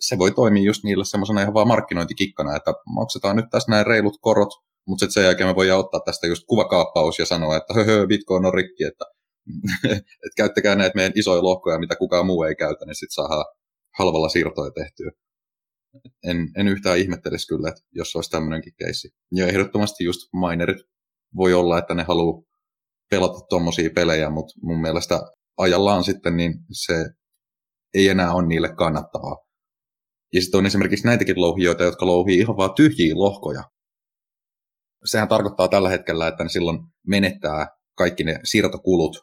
se 0.00 0.18
voi 0.18 0.30
toimia 0.30 0.62
just 0.62 0.84
niille 0.84 1.04
semmoisena 1.04 1.42
ihan 1.42 1.54
vaan 1.54 1.68
markkinointikikkana, 1.68 2.56
että 2.56 2.74
maksetaan 2.86 3.36
nyt 3.36 3.50
tässä 3.50 3.70
näin 3.70 3.86
reilut 3.86 4.18
korot, 4.20 4.48
mutta 4.86 5.06
sen 5.10 5.24
jälkeen 5.24 5.48
me 5.48 5.54
voidaan 5.54 5.80
ottaa 5.80 6.00
tästä 6.00 6.26
just 6.26 6.44
kuvakaappaus 6.46 7.18
ja 7.18 7.26
sanoa, 7.26 7.56
että 7.56 7.74
höhö, 7.74 8.06
Bitcoin 8.06 8.46
on 8.46 8.54
rikki, 8.54 8.84
että, 8.84 9.04
että 9.94 10.36
käyttäkää 10.36 10.74
näitä 10.74 10.96
meidän 10.96 11.12
isoja 11.16 11.42
lohkoja, 11.42 11.78
mitä 11.78 11.96
kukaan 11.96 12.26
muu 12.26 12.42
ei 12.42 12.54
käytä, 12.54 12.84
niin 12.84 12.94
sitten 12.94 13.14
saadaan 13.14 13.44
halvalla 13.98 14.28
siirtoja 14.28 14.70
tehtyä. 14.70 15.10
En, 16.24 16.36
en 16.56 16.68
yhtään 16.68 16.98
ihmettelisi 16.98 17.48
kyllä, 17.48 17.68
että 17.68 17.80
jos 17.92 18.16
olisi 18.16 18.30
tämmöinenkin 18.30 18.74
keissi. 18.78 19.08
Ja 19.32 19.46
ehdottomasti 19.46 20.04
just 20.04 20.20
minerit 20.32 20.78
voi 21.36 21.54
olla, 21.54 21.78
että 21.78 21.94
ne 21.94 22.02
haluaa 22.02 22.42
pelata 23.10 23.40
tuommoisia 23.48 23.90
pelejä, 23.94 24.30
mutta 24.30 24.54
mun 24.62 24.80
mielestä 24.80 25.20
ajallaan 25.56 26.04
sitten 26.04 26.36
niin 26.36 26.54
se 26.72 27.04
ei 27.94 28.08
enää 28.08 28.32
ole 28.32 28.46
niille 28.46 28.74
kannattavaa. 28.74 29.36
Ja 30.32 30.40
sitten 30.40 30.58
on 30.58 30.66
esimerkiksi 30.66 31.06
näitäkin 31.06 31.40
louhijoita, 31.40 31.84
jotka 31.84 32.06
louhii 32.06 32.38
ihan 32.38 32.56
vaan 32.56 32.74
tyhjiä 32.74 33.14
lohkoja. 33.14 33.62
Sehän 35.04 35.28
tarkoittaa 35.28 35.68
tällä 35.68 35.88
hetkellä, 35.88 36.28
että 36.28 36.42
ne 36.42 36.48
silloin 36.48 36.78
menettää 37.06 37.66
kaikki 37.96 38.24
ne 38.24 38.40
siirtokulut, 38.44 39.16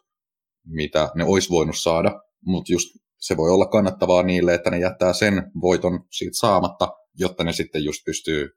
mitä 0.66 1.10
ne 1.14 1.24
olisi 1.24 1.50
voinut 1.50 1.76
saada, 1.78 2.20
mutta 2.46 2.72
just 2.72 2.88
se 3.20 3.36
voi 3.36 3.50
olla 3.50 3.66
kannattavaa 3.66 4.22
niille, 4.22 4.54
että 4.54 4.70
ne 4.70 4.78
jättää 4.78 5.12
sen 5.12 5.50
voiton 5.60 6.04
siitä 6.10 6.38
saamatta, 6.38 6.88
jotta 7.14 7.44
ne 7.44 7.52
sitten 7.52 7.84
just 7.84 8.04
pystyy 8.04 8.48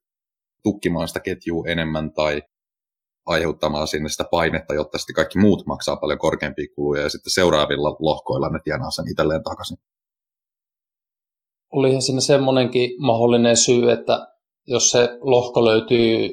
tukkimaan 0.64 1.08
sitä 1.08 1.20
ketjua 1.20 1.64
enemmän 1.68 2.14
tai 2.14 2.42
aiheuttamaan 3.26 3.88
sinne 3.88 4.10
sitä 4.10 4.24
painetta, 4.32 4.74
jotta 4.74 4.98
sitten 4.98 5.16
kaikki 5.16 5.40
muut 5.40 5.66
maksaa 5.66 5.96
paljon 5.96 6.20
korkeampia 6.20 6.68
kuluja 6.76 7.02
ja 7.02 7.10
sitten 7.10 7.32
seuraavilla 7.32 7.96
lohkoilla 8.00 8.50
ne 8.50 8.60
tienaa 8.64 8.92
sen 8.92 9.12
itselleen 9.12 9.44
takaisin. 9.44 9.78
Olihan 11.74 12.02
siinä 12.02 12.22
semmoinenkin 12.22 12.90
mahdollinen 13.00 13.58
syy, 13.58 13.92
että 13.92 14.28
jos 14.68 14.92
se 14.92 15.10
lohko 15.22 15.66
löytyy 15.66 16.30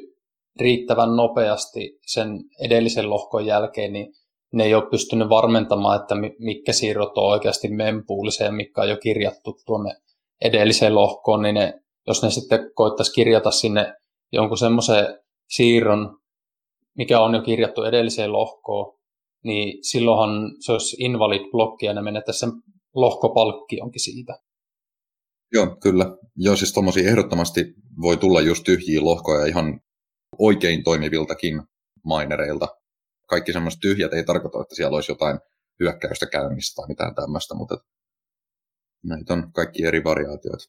riittävän 0.59 1.15
nopeasti 1.15 1.99
sen 2.07 2.39
edellisen 2.59 3.09
lohkon 3.09 3.45
jälkeen, 3.45 3.93
niin 3.93 4.13
ne 4.53 4.63
ei 4.63 4.75
ole 4.75 4.89
pystynyt 4.89 5.29
varmentamaan, 5.29 6.01
että 6.01 6.15
mitkä 6.39 6.73
siirrot 6.73 7.17
on 7.17 7.31
oikeasti 7.31 7.67
mempuulisia 7.67 8.45
ja 8.45 8.51
mitkä 8.51 8.81
on 8.81 8.89
jo 8.89 8.97
kirjattu 8.97 9.57
tuonne 9.65 9.95
edelliseen 10.41 10.95
lohkoon, 10.95 11.41
niin 11.41 11.55
ne, 11.55 11.73
jos 12.07 12.23
ne 12.23 12.29
sitten 12.29 12.71
koittaisi 12.75 13.13
kirjata 13.13 13.51
sinne 13.51 13.93
jonkun 14.31 14.57
semmoisen 14.57 15.19
siirron, 15.49 16.17
mikä 16.97 17.19
on 17.19 17.33
jo 17.33 17.41
kirjattu 17.41 17.83
edelliseen 17.83 18.33
lohkoon, 18.33 18.99
niin 19.43 19.83
silloinhan 19.83 20.51
se 20.59 20.71
olisi 20.71 20.95
invalid 20.99 21.51
blokki 21.51 21.85
ja 21.85 21.93
ne 21.93 22.01
menettäisi 22.01 22.39
sen 22.39 22.51
lohkopalkkionkin 22.95 24.01
siitä. 24.01 24.39
Joo, 25.53 25.75
kyllä. 25.81 26.05
Joo, 26.35 26.55
siis 26.55 26.73
tuommoisia 26.73 27.09
ehdottomasti 27.09 27.65
voi 28.01 28.17
tulla 28.17 28.41
just 28.41 28.63
tyhjiä 28.63 29.01
lohkoja 29.03 29.45
ihan 29.45 29.79
oikein 30.39 30.83
toimiviltakin 30.83 31.63
minereilta. 32.05 32.67
Kaikki 33.27 33.53
semmoiset 33.53 33.79
tyhjät 33.79 34.13
ei 34.13 34.23
tarkoita, 34.23 34.61
että 34.61 34.75
siellä 34.75 34.95
olisi 34.95 35.11
jotain 35.11 35.39
hyökkäystä 35.79 36.25
käynnistä 36.25 36.75
tai 36.75 36.87
mitään 36.87 37.15
tämmöistä, 37.15 37.55
mutta 37.55 37.77
näitä 39.03 39.33
on 39.33 39.51
kaikki 39.53 39.83
eri 39.85 40.03
variaatioita. 40.03 40.65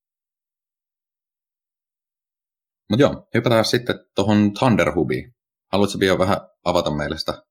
Mutta 2.90 3.02
joo, 3.02 3.28
hypätään 3.34 3.64
sitten 3.64 3.98
tuohon 4.14 4.54
Thunderhubiin. 4.58 5.33
Haluatko 5.74 5.98
vielä 6.00 6.18
vähän 6.18 6.36
avata 6.64 6.90
meille 6.90 7.18
sitä? 7.18 7.42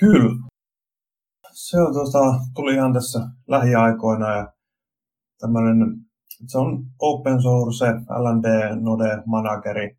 Kyllä. 0.00 0.48
Se 1.52 1.80
on, 1.80 1.92
tuosta, 1.92 2.18
tuli 2.54 2.74
ihan 2.74 2.92
tässä 2.92 3.18
lähiaikoina 3.48 4.36
ja 4.36 4.52
tämmöinen, 5.40 5.76
se 6.46 6.58
on 6.58 6.84
open 6.98 7.42
source 7.42 7.84
LND 8.08 8.76
node 8.80 9.22
manageri, 9.26 9.98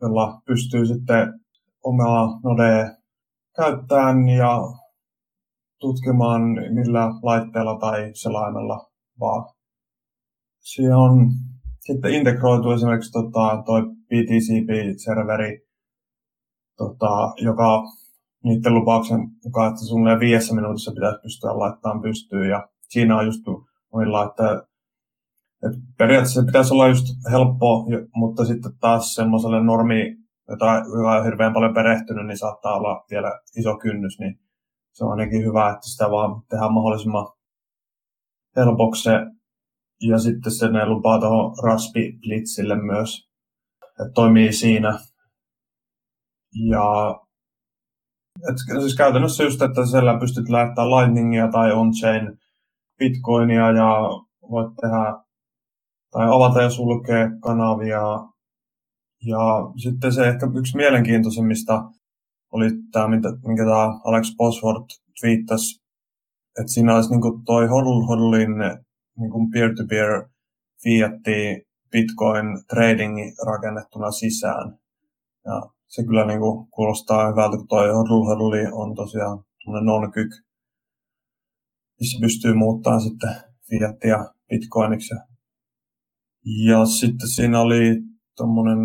jolla 0.00 0.40
pystyy 0.46 0.86
sitten 0.86 1.40
omaa 1.84 2.40
nodea 2.44 2.96
käyttämään 3.56 4.28
ja 4.28 4.58
tutkimaan 5.78 6.42
millä 6.74 7.08
laitteella 7.22 7.78
tai 7.78 8.10
selaimella 8.14 8.90
vaan. 9.20 9.54
Siihen 10.58 10.96
on 10.96 11.30
sitten 11.80 12.14
integroitu 12.14 12.70
esimerkiksi 12.70 13.12
tota, 13.12 13.62
toi 13.66 13.82
BTCP-serveri, 13.82 15.58
tota, 16.76 17.32
joka 17.36 17.82
niiden 18.44 18.74
lupauksen 18.74 19.20
mukaan, 19.44 19.70
että 19.70 19.86
suunnilleen 19.86 20.20
viidessä 20.20 20.54
minuutissa 20.54 20.92
pitäisi 20.92 21.20
pystyä 21.22 21.58
laittamaan 21.58 22.02
pystyyn. 22.02 22.50
Ja 22.50 22.68
siinä 22.88 23.16
on 23.16 23.26
just 23.26 23.42
muilla, 23.92 24.24
että, 24.24 24.66
että 25.66 25.78
periaatteessa 25.98 26.40
se 26.40 26.46
pitäisi 26.46 26.74
olla 26.74 26.88
just 26.88 27.06
helppo, 27.30 27.86
mutta 28.14 28.44
sitten 28.44 28.72
taas 28.80 29.14
semmoiselle 29.14 29.62
normi, 29.62 30.16
jota, 30.48 30.66
joka 30.66 31.12
on 31.12 31.24
hirveän 31.24 31.52
paljon 31.52 31.74
perehtynyt, 31.74 32.26
niin 32.26 32.38
saattaa 32.38 32.76
olla 32.76 33.04
vielä 33.10 33.40
iso 33.56 33.76
kynnys, 33.76 34.18
niin 34.18 34.40
se 34.92 35.04
on 35.04 35.10
ainakin 35.10 35.44
hyvä, 35.44 35.70
että 35.70 35.88
sitä 35.88 36.10
vaan 36.10 36.42
tehdään 36.48 36.72
mahdollisimman 36.72 37.26
helpoksi 38.56 39.08
ja 40.00 40.18
sitten 40.18 40.52
se 40.52 40.68
ne 40.68 40.86
lupaa 40.86 41.20
tuohon 41.20 41.56
Raspi 41.64 42.18
Blitzille 42.20 42.82
myös, 42.82 43.28
että 43.84 44.12
toimii 44.14 44.52
siinä. 44.52 44.98
Ja 46.70 47.20
et, 48.48 48.80
siis 48.80 48.96
käytännössä 48.96 49.44
just, 49.44 49.62
että 49.62 49.86
siellä 49.86 50.20
pystyt 50.20 50.48
lähettämään 50.48 50.90
Lightningia 50.90 51.48
tai 51.48 51.72
on-chain 51.72 52.38
Bitcoinia 52.98 53.70
ja 53.70 54.00
voit 54.50 54.76
tehdä 54.80 55.24
tai 56.10 56.26
avata 56.26 56.62
ja 56.62 56.70
sulkea 56.70 57.30
kanavia. 57.42 58.00
Ja 59.26 59.72
sitten 59.82 60.12
se 60.12 60.28
ehkä 60.28 60.46
yksi 60.58 60.76
mielenkiintoisimmista 60.76 61.82
oli 62.52 62.70
tämä, 62.92 63.08
minkä 63.08 63.64
tämä 63.64 64.00
Alex 64.04 64.36
Bosworth 64.36 64.94
twiittasi, 65.20 65.80
että 66.60 66.72
siinä 66.72 66.94
olisi 66.94 67.10
niin 67.10 67.44
toi 67.44 67.66
hodl 67.66 68.06
hodlin 68.06 68.50
niin 69.18 69.30
kuin 69.30 69.50
peer-to-peer 69.50 70.28
fiatti 70.82 71.66
Bitcoin 71.90 72.46
trading 72.68 73.16
rakennettuna 73.46 74.10
sisään. 74.10 74.78
Ja 75.44 75.62
se 75.86 76.04
kyllä 76.04 76.26
niin 76.26 76.40
kuin 76.40 76.66
kuulostaa 76.70 77.30
hyvältä, 77.30 77.56
kun 77.56 77.68
toi 77.68 77.88
hodl 77.88 78.72
on 78.72 78.94
tosiaan 78.94 79.44
non-kyk, 79.66 80.30
missä 82.00 82.18
pystyy 82.20 82.54
muuttamaan 82.54 83.00
sitten 83.00 83.34
fiattia 83.68 84.34
bitcoiniksi. 84.48 85.14
Ja 86.66 86.86
sitten 86.86 87.28
siinä 87.28 87.60
oli 87.60 88.02
tuommoinen 88.36 88.78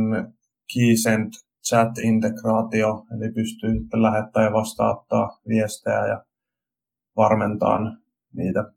KeySend 0.73 1.33
chat-integraatio, 1.69 3.05
eli 3.11 3.31
pystyy 3.33 3.79
sitten 3.79 4.01
lähettämään 4.01 4.49
ja 4.49 4.53
vastaanottaa 4.53 5.39
viestejä 5.47 6.07
ja 6.07 6.25
varmentaa 7.17 7.79
niitä. 8.33 8.71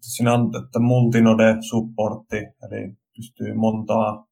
Siinä 0.00 0.34
on 0.34 0.50
että 0.64 0.78
multinode-supportti, 0.78 2.36
eli 2.36 2.96
pystyy 3.16 3.54
montaa, 3.54 4.26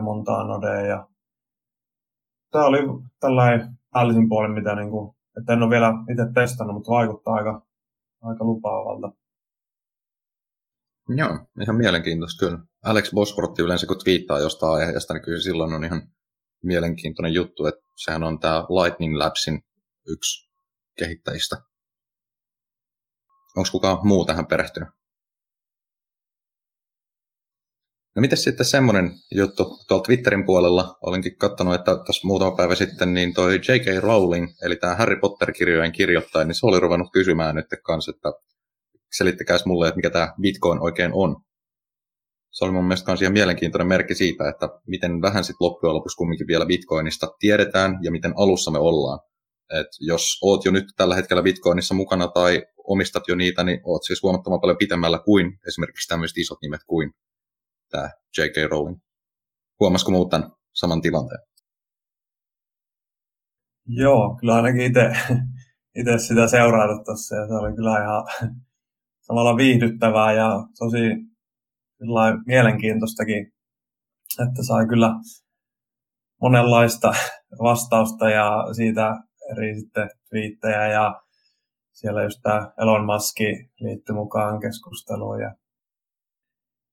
montaa 0.00 0.44
nodea. 0.44 0.80
Ja 0.80 1.08
tämä 2.50 2.64
oli 2.64 2.78
tällainen 3.20 3.78
päällisin 3.92 4.28
puolin, 4.28 4.54
mitä 4.54 4.74
niin 4.74 4.90
kuin, 4.90 5.16
että 5.38 5.52
en 5.52 5.62
ole 5.62 5.70
vielä 5.70 5.92
itse 6.10 6.22
testannut, 6.34 6.74
mutta 6.74 6.90
vaikuttaa 6.90 7.34
aika, 7.34 7.66
aika 8.22 8.44
lupaavalta. 8.44 9.12
Joo, 11.08 11.38
ihan 11.62 11.76
mielenkiintoista 11.76 12.46
kyllä. 12.46 12.58
Alex 12.84 13.14
Bosworth 13.14 13.60
yleensä 13.60 13.86
kun 13.86 13.98
twiittaa 14.04 14.38
jostain 14.38 14.72
aiheesta, 14.72 15.14
niin 15.14 15.24
kyllä 15.24 15.40
silloin 15.40 15.72
on 15.72 15.84
ihan 15.84 16.02
mielenkiintoinen 16.62 17.34
juttu, 17.34 17.66
että 17.66 17.84
sehän 17.96 18.22
on 18.22 18.38
tämä 18.38 18.60
Lightning 18.60 19.16
Labsin 19.16 19.62
yksi 20.08 20.50
kehittäjistä. 20.98 21.56
Onko 23.56 23.68
kukaan 23.72 23.98
muu 24.02 24.24
tähän 24.24 24.46
perehtynyt? 24.46 24.88
No 28.16 28.20
miten 28.20 28.38
sitten 28.38 28.66
semmoinen 28.66 29.10
juttu 29.34 29.78
tuolla 29.88 30.04
Twitterin 30.04 30.46
puolella, 30.46 30.98
olinkin 31.02 31.36
katsonut, 31.36 31.74
että 31.74 31.96
tässä 32.06 32.26
muutama 32.26 32.56
päivä 32.56 32.74
sitten 32.74 33.14
niin 33.14 33.34
toi 33.34 33.54
J.K. 33.54 34.02
Rowling, 34.02 34.46
eli 34.62 34.76
tämä 34.76 34.94
Harry 34.94 35.16
Potter-kirjojen 35.20 35.92
kirjoittaja, 35.92 36.44
niin 36.44 36.54
se 36.54 36.66
oli 36.66 36.80
ruvennut 36.80 37.12
kysymään 37.12 37.54
nyt 37.54 37.66
kanssa, 37.82 38.10
että 38.10 38.32
selittäkääs 39.16 39.66
mulle, 39.66 39.88
että 39.88 39.96
mikä 39.96 40.10
tämä 40.10 40.34
Bitcoin 40.40 40.80
oikein 40.80 41.10
on. 41.14 41.36
Se 42.50 42.64
oli 42.64 42.72
mun 42.72 42.84
mielestä 42.84 43.10
myös 43.10 43.22
ihan 43.22 43.32
mielenkiintoinen 43.32 43.88
merkki 43.88 44.14
siitä, 44.14 44.48
että 44.48 44.68
miten 44.86 45.22
vähän 45.22 45.44
sitten 45.44 45.64
loppujen 45.66 45.94
lopuksi 45.94 46.16
kumminkin 46.16 46.46
vielä 46.46 46.66
Bitcoinista 46.66 47.28
tiedetään 47.38 47.98
ja 48.02 48.10
miten 48.10 48.32
alussa 48.36 48.70
me 48.70 48.78
ollaan. 48.78 49.18
Et 49.70 49.86
jos 50.00 50.38
oot 50.42 50.64
jo 50.64 50.70
nyt 50.70 50.84
tällä 50.96 51.14
hetkellä 51.14 51.42
Bitcoinissa 51.42 51.94
mukana 51.94 52.28
tai 52.28 52.62
omistat 52.84 53.28
jo 53.28 53.34
niitä, 53.34 53.64
niin 53.64 53.80
oot 53.84 54.04
siis 54.04 54.22
huomattavan 54.22 54.60
paljon 54.60 54.78
pitemmällä 54.78 55.18
kuin 55.24 55.58
esimerkiksi 55.68 56.08
tämmöiset 56.08 56.38
isot 56.38 56.58
nimet 56.62 56.80
kuin 56.86 57.12
tämä 57.90 58.10
J.K. 58.38 58.70
Rowling. 58.70 58.98
Huomasiko 59.80 60.10
muut 60.10 60.30
tämän 60.30 60.50
saman 60.74 61.00
tilanteen? 61.00 61.40
Joo, 63.86 64.36
kyllä 64.40 64.54
ainakin 64.54 64.82
itse 64.82 66.18
sitä 66.18 66.48
seuraillut 66.48 67.04
tuossa 67.04 67.36
ja 67.36 67.46
se 67.46 67.54
oli 67.54 67.76
kyllä 67.76 68.02
ihan 68.02 68.24
samalla 69.20 69.56
viihdyttävää 69.56 70.32
ja 70.32 70.50
tosi 70.78 71.00
mielenkiintoistakin, 72.46 73.52
että 74.48 74.62
sai 74.62 74.86
kyllä 74.88 75.10
monenlaista 76.40 77.12
vastausta 77.62 78.30
ja 78.30 78.50
siitä 78.76 79.10
eri 79.56 79.80
sitten 79.80 80.10
twiittejä 80.28 80.86
ja 80.86 81.20
siellä 81.92 82.22
just 82.22 82.40
tämä 82.42 82.72
Elon 82.78 83.06
Musk 83.06 83.40
liittyi 83.80 84.14
mukaan 84.14 84.60
keskusteluun 84.60 85.40
ja 85.40 85.54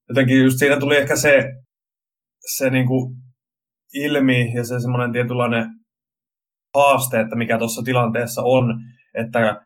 jotenkin 0.10 0.44
just 0.44 0.60
siinä 0.60 0.80
tuli 0.80 0.98
ehkä 0.98 1.16
se, 1.16 1.54
se 2.56 2.70
niin 2.70 2.88
kuin 2.88 3.16
ilmi 3.94 4.54
ja 4.54 4.64
se 4.66 4.80
semmoinen 4.80 5.12
tietynlainen 5.12 5.70
haaste, 6.76 7.20
että 7.20 7.36
mikä 7.36 7.58
tuossa 7.58 7.82
tilanteessa 7.84 8.42
on, 8.42 8.82
että 9.14 9.66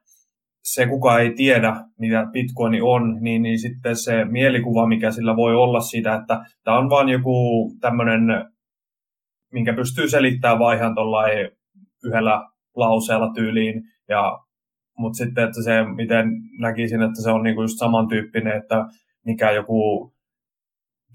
se 0.64 0.88
kuka 0.88 1.20
ei 1.20 1.34
tiedä, 1.36 1.76
mitä 2.00 2.28
Bitcoin 2.32 2.84
on, 2.84 3.18
niin, 3.22 3.42
niin 3.42 3.60
sitten 3.60 3.96
se 3.96 4.26
mielikuva, 4.26 4.88
mikä 4.88 5.12
sillä 5.12 5.36
voi 5.36 5.56
olla 5.56 5.82
siitä, 5.82 6.16
että 6.16 6.46
tämä 6.64 6.78
on 6.78 6.90
vain 6.90 7.10
joku 7.10 7.72
tämmöinen, 7.82 8.22
minkä 9.52 9.74
pystyy 9.74 10.10
selittämään 10.10 10.60
vaihan 10.60 10.96
yhdellä 12.04 12.55
lauseella 12.76 13.34
tyyliin, 13.34 13.84
ja, 14.10 14.40
mutta 14.98 15.18
sitten, 15.18 15.44
että 15.44 15.64
se, 15.64 15.72
miten 15.96 16.28
näkisin, 16.60 17.02
että 17.02 17.22
se 17.24 17.32
on 17.32 17.44
niinku 17.44 17.62
just 17.62 17.78
samantyyppinen, 17.78 18.58
että 18.58 18.86
mikä 19.26 19.52
joku 19.52 20.12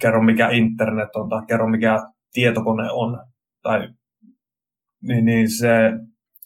kerro 0.00 0.22
mikä 0.22 0.48
internet 0.50 1.16
on 1.16 1.28
tai 1.28 1.42
kerro 1.48 1.68
mikä 1.68 1.98
tietokone 2.32 2.90
on. 2.92 3.18
Tai, 3.62 3.88
niin, 5.02 5.24
niin 5.24 5.50
se, 5.50 5.92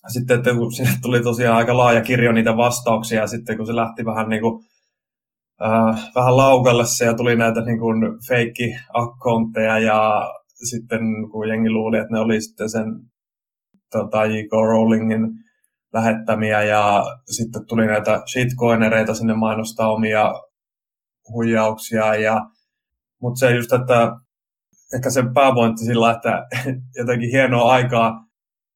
sitten 0.08 0.38
että 0.38 0.54
kun 0.54 0.72
sinne 0.72 0.90
tuli 1.02 1.22
tosiaan 1.22 1.56
aika 1.56 1.76
laaja 1.76 2.00
kirjo 2.00 2.32
niitä 2.32 2.56
vastauksia 2.56 3.20
ja 3.20 3.26
sitten 3.26 3.56
kun 3.56 3.66
se 3.66 3.76
lähti 3.76 4.04
vähän 4.04 4.28
niin 4.28 4.42
kuin, 4.42 4.64
äh, 5.62 6.10
vähän 6.14 6.36
laukalle 6.36 6.84
se 6.86 7.04
ja 7.04 7.14
tuli 7.14 7.36
näitä 7.36 7.60
niin 7.60 7.78
kuin 7.78 8.02
feikki-accountteja 8.28 9.78
ja 9.78 10.30
sitten 10.70 11.00
kun 11.32 11.48
jengi 11.48 11.70
luuli, 11.70 11.98
että 11.98 12.12
ne 12.12 12.20
oli 12.20 12.40
sitten 12.40 12.70
sen 12.70 12.84
tota, 13.98 14.24
J.K. 14.24 14.52
Rowlingin 14.52 15.20
lähettämiä 15.92 16.62
ja 16.62 17.04
sitten 17.30 17.66
tuli 17.66 17.86
näitä 17.86 18.22
shitcoinereita 18.32 19.14
sinne 19.14 19.34
mainostaa 19.34 19.92
omia 19.92 20.32
huijauksia 21.32 22.14
ja 22.14 22.40
mutta 23.22 23.38
se 23.38 23.50
just, 23.50 23.72
että 23.72 24.12
ehkä 24.94 25.10
se 25.10 25.22
pääpointti 25.34 25.84
sillä, 25.84 26.10
että 26.10 26.46
jotenkin 27.00 27.30
hienoa 27.30 27.72
aikaa 27.72 28.24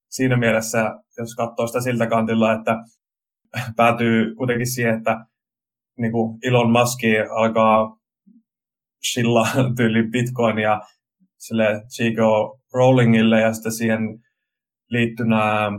siinä 0.08 0.36
mielessä, 0.36 0.94
jos 1.18 1.34
katsoo 1.34 1.66
sitä 1.66 1.80
siltä 1.80 2.06
kantilla, 2.06 2.52
että 2.52 2.76
päätyy 3.76 4.34
kuitenkin 4.34 4.66
siihen, 4.66 4.94
että 4.94 5.26
niin 5.98 6.12
kuin 6.12 6.38
Elon 6.42 6.70
Musk 6.70 6.98
alkaa 7.36 7.96
shilla 9.12 9.48
tyyli 9.76 10.10
Bitcoinia 10.10 10.80
sille 11.38 11.82
Chico 11.88 12.58
Rowlingille 12.74 13.40
ja 13.40 13.52
sitten 13.52 13.72
siihen 13.72 14.00
liittyy 14.91 15.26
nämä, 15.26 15.70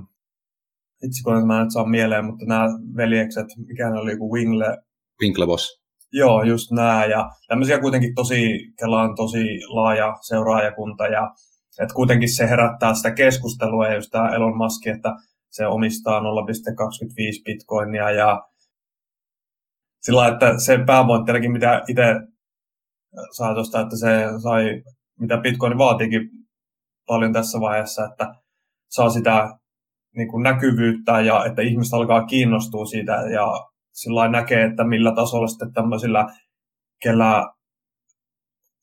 itse 1.03 1.23
kun 1.23 1.47
mä 1.47 1.63
nyt 1.63 1.73
saa 1.73 1.85
mieleen, 1.85 2.25
mutta 2.25 2.45
nämä 2.45 2.65
veljekset, 2.95 3.47
mikä 3.67 3.89
ne 3.89 3.99
oli, 3.99 4.11
joku 4.11 4.33
Wingle. 4.33 4.77
Winklevoss. 5.21 5.79
Joo, 6.11 6.43
just 6.43 6.71
nämä. 6.71 7.05
Ja 7.05 7.29
tämmöisiä 7.47 7.79
kuitenkin 7.79 8.15
tosi, 8.15 8.37
Kela 8.79 9.01
on 9.01 9.15
tosi 9.15 9.59
laaja 9.67 10.17
seuraajakunta 10.21 11.07
ja 11.07 11.31
että 11.79 11.93
kuitenkin 11.93 12.35
se 12.35 12.49
herättää 12.49 12.93
sitä 12.93 13.11
keskustelua 13.11 13.87
ja 13.87 13.95
just 13.95 14.09
tämä 14.11 14.29
Elon 14.29 14.57
Musk, 14.57 14.87
että 14.87 15.15
se 15.49 15.67
omistaa 15.67 16.19
0,25 16.19 16.25
bitcoinia 17.45 18.11
ja 18.11 18.43
sillä 20.01 20.27
että 20.27 20.59
se 20.59 20.77
pääpointti 20.85 21.49
mitä 21.49 21.81
itse 21.87 22.03
saa 23.37 23.53
tuosta, 23.53 23.81
että 23.81 23.97
se 23.97 24.07
sai, 24.43 24.83
mitä 25.19 25.37
bitcoin 25.37 25.77
vaatiikin 25.77 26.21
paljon 27.07 27.33
tässä 27.33 27.59
vaiheessa, 27.59 28.05
että 28.05 28.33
saa 28.89 29.09
sitä 29.09 29.49
niin 30.15 30.27
kuin 30.27 30.43
näkyvyyttä 30.43 31.21
ja 31.21 31.45
että 31.45 31.61
ihmiset 31.61 31.93
alkaa 31.93 32.25
kiinnostua 32.25 32.85
siitä 32.85 33.11
ja 33.11 33.47
sillä 33.93 34.27
näkee, 34.27 34.63
että 34.63 34.83
millä 34.83 35.15
tasolla 35.15 35.47
sitten 35.47 35.73
tämmöisillä, 35.73 36.27
kellä 37.03 37.45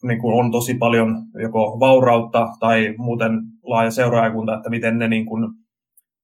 niin 0.03 0.21
kuin 0.21 0.45
on 0.45 0.53
tosi 0.53 0.75
paljon 0.75 1.17
joko 1.43 1.77
vaurautta 1.81 2.47
tai 2.61 2.95
muuten 2.99 3.33
laaja 3.63 3.91
seuraajakunta, 3.91 4.55
että 4.57 4.71
miten 4.71 4.99
ne 4.99 5.09
niin 5.09 5.27
kuin 5.27 5.53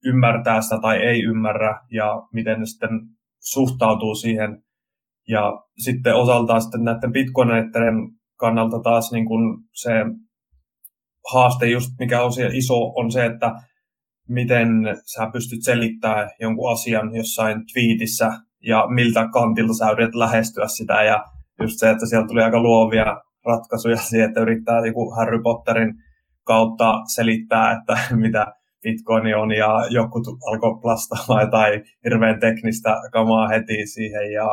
ymmärtää 0.04 0.60
sitä 0.60 0.78
tai 0.80 0.96
ei 0.96 1.22
ymmärrä 1.22 1.80
ja 1.90 2.22
miten 2.32 2.60
ne 2.60 2.66
sitten 2.66 2.90
suhtautuu 3.40 4.14
siihen. 4.14 4.62
Ja 5.28 5.52
sitten 5.84 6.14
osaltaan 6.14 6.62
sitten 6.62 6.84
näiden 6.84 7.12
bitcoineiden 7.12 7.94
kannalta 8.38 8.80
taas 8.80 9.12
niin 9.12 9.26
kuin 9.26 9.58
se 9.72 9.90
haaste 11.32 11.66
just, 11.66 11.90
mikä 11.98 12.22
on 12.22 12.32
siellä 12.32 12.54
iso, 12.54 12.92
on 12.96 13.12
se, 13.12 13.26
että 13.26 13.54
miten 14.32 14.68
sä 15.14 15.30
pystyt 15.32 15.64
selittämään 15.64 16.30
jonkun 16.40 16.72
asian 16.72 17.14
jossain 17.14 17.62
tweetissä 17.72 18.32
ja 18.60 18.86
miltä 18.88 19.28
kantilta 19.32 19.74
sä 19.74 19.90
yrität 19.90 20.14
lähestyä 20.14 20.68
sitä. 20.68 21.02
Ja 21.02 21.24
just 21.60 21.78
se, 21.78 21.90
että 21.90 22.06
sieltä 22.06 22.26
tuli 22.28 22.42
aika 22.42 22.62
luovia 22.62 23.20
ratkaisuja 23.46 23.96
siihen, 24.02 24.28
että 24.28 24.40
yrittää 24.40 24.86
joku 24.86 25.10
Harry 25.10 25.42
Potterin 25.42 25.94
kautta 26.44 26.94
selittää, 27.14 27.72
että 27.72 27.98
mitä 28.24 28.46
Bitcoin 28.82 29.36
on 29.36 29.52
ja 29.52 29.86
joku 29.90 30.22
alkoi 30.46 30.80
plastaamaan 30.82 31.50
tai 31.50 31.82
hirveän 32.04 32.40
teknistä 32.40 32.96
kamaa 33.12 33.48
heti 33.48 33.86
siihen 33.86 34.32
ja 34.32 34.46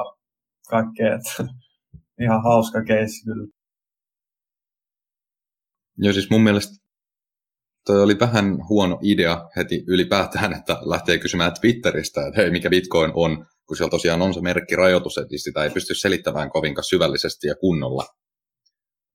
kaikkea. 0.69 1.19
Ihan 2.23 2.43
hauska 2.43 2.83
keissi 2.83 3.25
kyllä. 3.25 3.47
Joo, 5.97 6.13
siis 6.13 6.29
mun 6.29 6.43
mielestä 6.43 6.88
toi 7.89 8.03
oli 8.03 8.19
vähän 8.19 8.57
huono 8.69 8.99
idea 9.01 9.49
heti 9.55 9.83
ylipäätään, 9.87 10.53
että 10.53 10.77
lähtee 10.85 11.17
kysymään 11.17 11.53
Twitteristä, 11.61 12.27
että 12.27 12.41
hei, 12.41 12.51
mikä 12.51 12.69
Bitcoin 12.69 13.11
on, 13.13 13.45
kun 13.67 13.77
siellä 13.77 13.89
tosiaan 13.89 14.21
on 14.21 14.33
se 14.33 14.41
merkkirajoitus, 14.41 15.17
että 15.17 15.37
sitä 15.37 15.63
ei 15.63 15.69
pysty 15.69 15.95
selittämään 15.95 16.49
kovinkaan 16.49 16.83
syvällisesti 16.83 17.47
ja 17.47 17.55
kunnolla. 17.55 18.05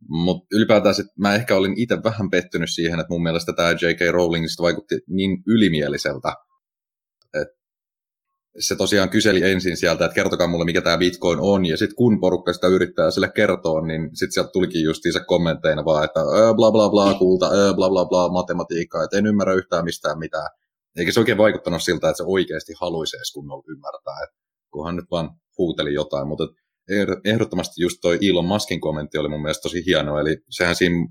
Mutta 0.08 0.46
ylipäätään 0.52 0.94
sit 0.94 1.06
mä 1.18 1.34
ehkä 1.34 1.56
olin 1.56 1.80
itse 1.80 1.96
vähän 2.04 2.30
pettynyt 2.30 2.70
siihen, 2.72 3.00
että 3.00 3.12
mun 3.12 3.22
mielestä 3.22 3.52
tämä 3.52 3.70
J.K. 3.70 4.00
Rowlingista 4.12 4.62
vaikutti 4.62 4.94
niin 5.08 5.42
ylimieliseltä. 5.46 6.32
Se 8.58 8.76
tosiaan 8.76 9.08
kyseli 9.08 9.42
ensin 9.42 9.76
sieltä, 9.76 10.04
että 10.04 10.14
kertokaa 10.14 10.46
mulle, 10.46 10.64
mikä 10.64 10.80
tämä 10.80 10.98
Bitcoin 10.98 11.38
on, 11.40 11.66
ja 11.66 11.76
sitten 11.76 11.96
kun 11.96 12.20
porukka 12.20 12.52
sitä 12.52 12.66
yrittää 12.66 13.10
sille 13.10 13.30
kertoa, 13.34 13.86
niin 13.86 14.02
sitten 14.16 14.32
sieltä 14.32 14.50
tulikin 14.52 14.82
justiinsa 14.82 15.20
kommentteina 15.20 15.84
vaan, 15.84 16.04
että 16.04 16.20
bla 16.56 16.72
bla 16.72 16.88
bla 16.88 17.14
kulta, 17.14 17.50
bla 17.76 17.90
bla 17.90 18.04
bla 18.04 18.32
matematiikkaa, 18.32 19.04
että 19.04 19.18
en 19.18 19.26
ymmärrä 19.26 19.54
yhtään 19.54 19.84
mistään 19.84 20.18
mitään. 20.18 20.48
Eikä 20.96 21.12
se 21.12 21.20
oikein 21.20 21.38
vaikuttanut 21.38 21.82
siltä, 21.82 22.08
että 22.08 22.16
se 22.16 22.24
oikeasti 22.26 22.72
haluaisi 22.80 23.16
edes 23.16 23.32
kunnolla 23.32 23.64
ymmärtää, 23.68 24.24
että 24.24 24.36
kunhan 24.70 24.96
nyt 24.96 25.10
vaan 25.10 25.30
huuteli 25.58 25.94
jotain, 25.94 26.28
mutta 26.28 26.44
ehdottomasti 27.24 27.82
just 27.82 27.98
toi 28.02 28.18
Elon 28.22 28.44
Muskin 28.44 28.80
kommentti 28.80 29.18
oli 29.18 29.28
mun 29.28 29.42
mielestä 29.42 29.62
tosi 29.62 29.86
hieno, 29.86 30.18
eli 30.18 30.36
sehän 30.50 30.76
siinä 30.76 31.08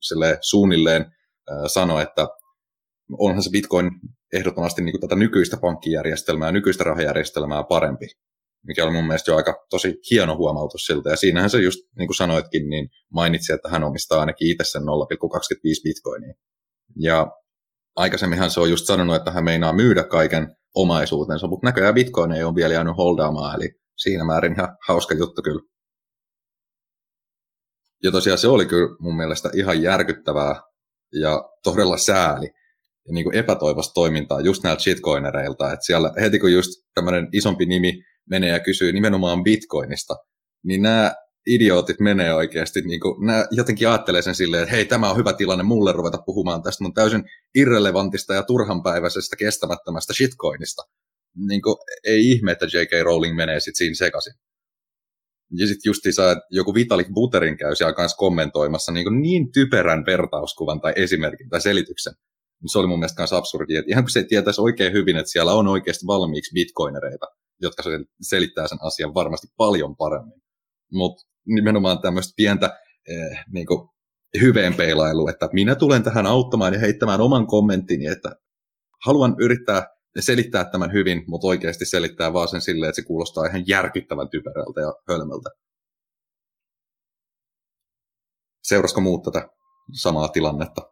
sille 0.00 0.38
suunnilleen 0.40 1.06
sanoi, 1.66 2.02
että 2.02 2.28
onhan 3.18 3.42
se 3.42 3.50
Bitcoin 3.50 3.90
ehdottomasti 4.32 4.82
niin 4.82 4.92
kuin 4.92 5.00
tätä 5.00 5.16
nykyistä 5.16 5.56
pankkijärjestelmää, 5.56 6.52
nykyistä 6.52 6.84
rahajärjestelmää 6.84 7.62
parempi, 7.62 8.06
mikä 8.66 8.84
oli 8.84 8.92
mun 8.92 9.06
mielestä 9.06 9.30
jo 9.30 9.36
aika 9.36 9.66
tosi 9.70 10.00
hieno 10.10 10.36
huomautus 10.36 10.86
siltä. 10.86 11.10
Ja 11.10 11.16
siinähän 11.16 11.50
se 11.50 11.58
just, 11.58 11.78
niin 11.98 12.08
kuin 12.08 12.16
sanoitkin, 12.16 12.68
niin 12.68 12.88
mainitsi, 13.12 13.52
että 13.52 13.68
hän 13.68 13.84
omistaa 13.84 14.20
ainakin 14.20 14.50
itse 14.50 14.64
sen 14.64 14.82
0,25 14.82 14.86
bitcoinia. 15.84 16.34
Ja 16.96 17.26
aikaisemminhan 17.96 18.50
se 18.50 18.60
on 18.60 18.70
just 18.70 18.86
sanonut, 18.86 19.16
että 19.16 19.30
hän 19.30 19.44
meinaa 19.44 19.72
myydä 19.72 20.04
kaiken 20.04 20.56
omaisuutensa, 20.74 21.46
mutta 21.46 21.66
näköjään 21.66 21.94
bitcoin 21.94 22.32
ei 22.32 22.44
ole 22.44 22.54
vielä 22.54 22.74
jäänyt 22.74 22.96
holdaamaan, 22.96 23.56
eli 23.56 23.70
siinä 23.96 24.24
määrin 24.24 24.52
ihan 24.52 24.76
hauska 24.88 25.14
juttu 25.14 25.42
kyllä. 25.42 25.62
Ja 28.02 28.10
tosiaan 28.10 28.38
se 28.38 28.48
oli 28.48 28.66
kyllä 28.66 28.96
mun 29.00 29.16
mielestä 29.16 29.50
ihan 29.54 29.82
järkyttävää 29.82 30.60
ja 31.12 31.44
todella 31.62 31.96
sääli, 31.96 32.50
niin 33.10 33.24
kuin 33.24 33.36
epätoivosta 33.36 33.94
toimintaa 33.94 34.40
just 34.40 34.62
näiltä 34.62 34.82
shitcoinereilta, 34.82 35.72
että 35.72 35.86
siellä 35.86 36.12
heti 36.20 36.38
kun 36.38 36.52
just 36.52 36.70
tämmöinen 36.94 37.28
isompi 37.32 37.66
nimi 37.66 38.02
menee 38.30 38.50
ja 38.50 38.60
kysyy 38.60 38.92
nimenomaan 38.92 39.42
bitcoinista, 39.42 40.16
niin 40.64 40.82
nämä 40.82 41.14
idiootit 41.46 42.00
menee 42.00 42.34
oikeasti, 42.34 42.80
niin 42.80 43.00
kuin, 43.00 43.26
nämä 43.26 43.46
jotenkin 43.50 43.88
ajattelee 43.88 44.22
sen 44.22 44.34
silleen, 44.34 44.62
että 44.62 44.74
hei, 44.74 44.84
tämä 44.84 45.10
on 45.10 45.16
hyvä 45.16 45.32
tilanne 45.32 45.64
mulle 45.64 45.92
ruveta 45.92 46.18
puhumaan 46.26 46.62
tästä 46.62 46.84
mun 46.84 46.94
täysin 46.94 47.24
irrelevantista 47.54 48.34
ja 48.34 48.42
turhanpäiväisestä 48.42 49.36
kestämättömästä 49.36 50.12
shitcoinista. 50.12 50.82
Niin 51.48 51.62
kuin, 51.62 51.76
ei 52.04 52.30
ihme, 52.30 52.52
että 52.52 52.66
J.K. 52.66 53.04
Rowling 53.04 53.36
menee 53.36 53.60
sitten 53.60 53.78
siinä 53.78 53.94
sekaisin. 53.94 54.32
Ja 55.58 55.66
sitten 55.66 55.90
justiinsa, 55.90 56.36
joku 56.50 56.74
Vitalik 56.74 57.08
Buterin 57.14 57.56
käy 57.56 57.74
siellä 57.74 57.92
kanssa 57.92 58.16
kommentoimassa 58.16 58.92
niin, 58.92 59.22
niin 59.22 59.52
typerän 59.52 60.06
vertauskuvan 60.06 60.80
tai 60.80 60.92
esimerkin 60.96 61.48
tai 61.48 61.60
selityksen, 61.60 62.12
se 62.66 62.78
oli 62.78 62.86
mun 62.86 62.98
mielestä 62.98 63.22
myös 63.22 63.32
absurdi, 63.32 63.76
että 63.76 63.90
ihan 63.90 64.04
kun 64.04 64.10
se 64.10 64.24
tietäisi 64.24 64.60
oikein 64.60 64.92
hyvin, 64.92 65.16
että 65.16 65.30
siellä 65.30 65.54
on 65.54 65.68
oikeasti 65.68 66.06
valmiiksi 66.06 66.54
bitcoinereita, 66.54 67.26
jotka 67.60 67.82
selittää 68.20 68.68
sen 68.68 68.78
asian 68.80 69.14
varmasti 69.14 69.46
paljon 69.56 69.96
paremmin. 69.96 70.42
Mutta 70.92 71.22
nimenomaan 71.46 71.98
tämmöistä 72.02 72.32
pientä 72.36 72.80
eh, 73.08 73.44
niin 73.52 73.66
kuin 73.66 73.88
hyveenpeilailua, 74.40 75.30
että 75.30 75.48
minä 75.52 75.74
tulen 75.74 76.02
tähän 76.02 76.26
auttamaan 76.26 76.72
ja 76.72 76.80
heittämään 76.80 77.20
oman 77.20 77.46
kommenttini, 77.46 78.06
että 78.06 78.36
haluan 79.06 79.36
yrittää 79.38 79.86
selittää 80.20 80.64
tämän 80.64 80.92
hyvin, 80.92 81.24
mutta 81.26 81.46
oikeasti 81.46 81.84
selittää 81.84 82.32
vaan 82.32 82.48
sen 82.48 82.60
silleen, 82.60 82.88
että 82.88 83.02
se 83.02 83.06
kuulostaa 83.06 83.46
ihan 83.46 83.68
järkyttävän 83.68 84.28
typerältä 84.28 84.80
ja 84.80 84.94
hölmöltä. 85.08 85.50
Seurasko 88.62 89.00
muut 89.00 89.22
tätä 89.22 89.48
samaa 89.92 90.28
tilannetta? 90.28 90.91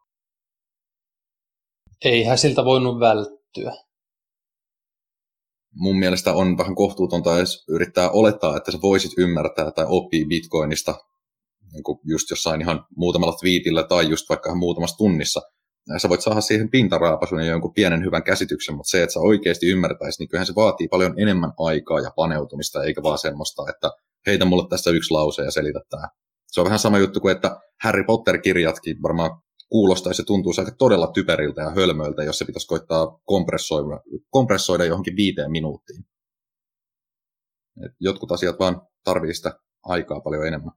Eihän 2.04 2.38
siltä 2.38 2.64
voinut 2.64 3.00
välttyä. 3.00 3.72
Mun 5.74 5.98
mielestä 5.98 6.32
on 6.32 6.58
vähän 6.58 6.74
kohtuutonta 6.74 7.38
edes 7.38 7.64
yrittää 7.68 8.10
olettaa, 8.10 8.56
että 8.56 8.72
sä 8.72 8.78
voisit 8.82 9.12
ymmärtää 9.18 9.70
tai 9.70 9.84
oppia 9.88 10.26
bitcoinista 10.28 10.94
niin 11.72 11.82
kuin 11.82 11.98
just 12.04 12.30
jossain 12.30 12.60
ihan 12.60 12.86
muutamalla 12.96 13.36
twiitillä 13.40 13.82
tai 13.82 14.08
just 14.08 14.28
vaikka 14.28 14.54
muutamassa 14.54 14.96
tunnissa. 14.96 15.40
Sä 15.98 16.08
voit 16.08 16.20
saada 16.20 16.40
siihen 16.40 16.70
pintaraapasun 16.70 17.38
ja 17.38 17.50
jonkun 17.50 17.74
pienen 17.74 18.04
hyvän 18.04 18.22
käsityksen, 18.22 18.74
mutta 18.74 18.90
se, 18.90 19.02
että 19.02 19.12
sä 19.12 19.20
oikeasti 19.20 19.66
ymmärtäisit, 19.66 20.18
niin 20.18 20.28
kyllähän 20.28 20.46
se 20.46 20.54
vaatii 20.56 20.88
paljon 20.88 21.20
enemmän 21.20 21.52
aikaa 21.58 22.00
ja 22.00 22.10
paneutumista, 22.16 22.84
eikä 22.84 23.02
vaan 23.02 23.18
semmoista, 23.18 23.62
että 23.70 23.90
heitä 24.26 24.44
mulle 24.44 24.68
tässä 24.68 24.90
yksi 24.90 25.10
lause 25.10 25.42
ja 25.42 25.50
selitä 25.50 25.80
tämä. 25.90 26.08
Se 26.46 26.60
on 26.60 26.64
vähän 26.64 26.78
sama 26.78 26.98
juttu 26.98 27.20
kuin, 27.20 27.36
että 27.36 27.60
Harry 27.82 28.04
Potter-kirjatkin 28.04 29.02
varmaan 29.02 29.30
kuulostaisi 29.70 30.22
ja 30.22 30.26
tuntuisi 30.26 30.60
aika 30.60 30.72
todella 30.78 31.06
typeriltä 31.06 31.62
ja 31.62 31.70
hölmöiltä, 31.70 32.22
jos 32.24 32.38
se 32.38 32.44
pitäisi 32.44 32.66
koittaa 32.66 33.20
kompressoida, 33.24 34.00
kompressoida 34.30 34.84
johonkin 34.84 35.16
viiteen 35.16 35.50
minuuttiin. 35.50 36.04
Et 37.84 37.92
jotkut 38.00 38.32
asiat 38.32 38.58
vaan 38.58 38.82
tarvii 39.04 39.34
sitä 39.34 39.60
aikaa 39.82 40.20
paljon 40.20 40.46
enemmän. 40.46 40.72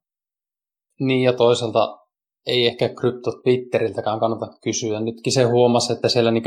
Niin 0.99 1.23
ja 1.23 1.33
toisaalta 1.33 1.97
ei 2.45 2.67
ehkä 2.67 2.89
krypto 2.89 3.31
Twitteriltäkään 3.43 4.19
kannata 4.19 4.47
kysyä. 4.63 4.99
Nytkin 4.99 5.33
se 5.33 5.43
huomasi, 5.43 5.93
että 5.93 6.09
siellä 6.09 6.31
niin 6.31 6.43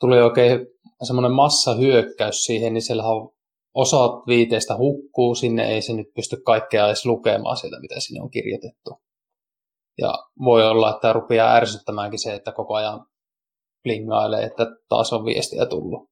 tuli 0.00 0.22
oikein 0.22 0.66
semmoinen 1.02 1.32
massahyökkäys 1.32 2.44
siihen, 2.44 2.72
niin 2.72 2.82
siellä 2.82 3.04
on 3.04 3.30
osa 3.74 4.08
viiteistä 4.26 4.76
hukkuu 4.76 5.34
sinne, 5.34 5.68
ei 5.68 5.82
se 5.82 5.92
nyt 5.92 6.06
pysty 6.14 6.36
kaikkea 6.46 6.86
edes 6.86 7.06
lukemaan 7.06 7.56
sieltä, 7.56 7.80
mitä 7.80 8.00
sinne 8.00 8.22
on 8.22 8.30
kirjoitettu. 8.30 8.90
Ja 10.00 10.14
voi 10.44 10.68
olla, 10.68 10.94
että 10.94 11.12
rupeaa 11.12 11.54
ärsyttämäänkin 11.54 12.18
se, 12.18 12.34
että 12.34 12.52
koko 12.52 12.74
ajan 12.74 13.06
plingailee, 13.82 14.44
että 14.44 14.66
taas 14.88 15.12
on 15.12 15.24
viestiä 15.24 15.66
tullut. 15.66 16.10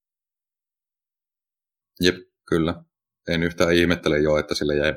Jep, 2.00 2.14
kyllä. 2.48 2.74
En 3.28 3.42
yhtään 3.42 3.72
ihmettele 3.72 4.18
jo, 4.18 4.38
että 4.38 4.54
sille 4.54 4.76
jäi, 4.76 4.94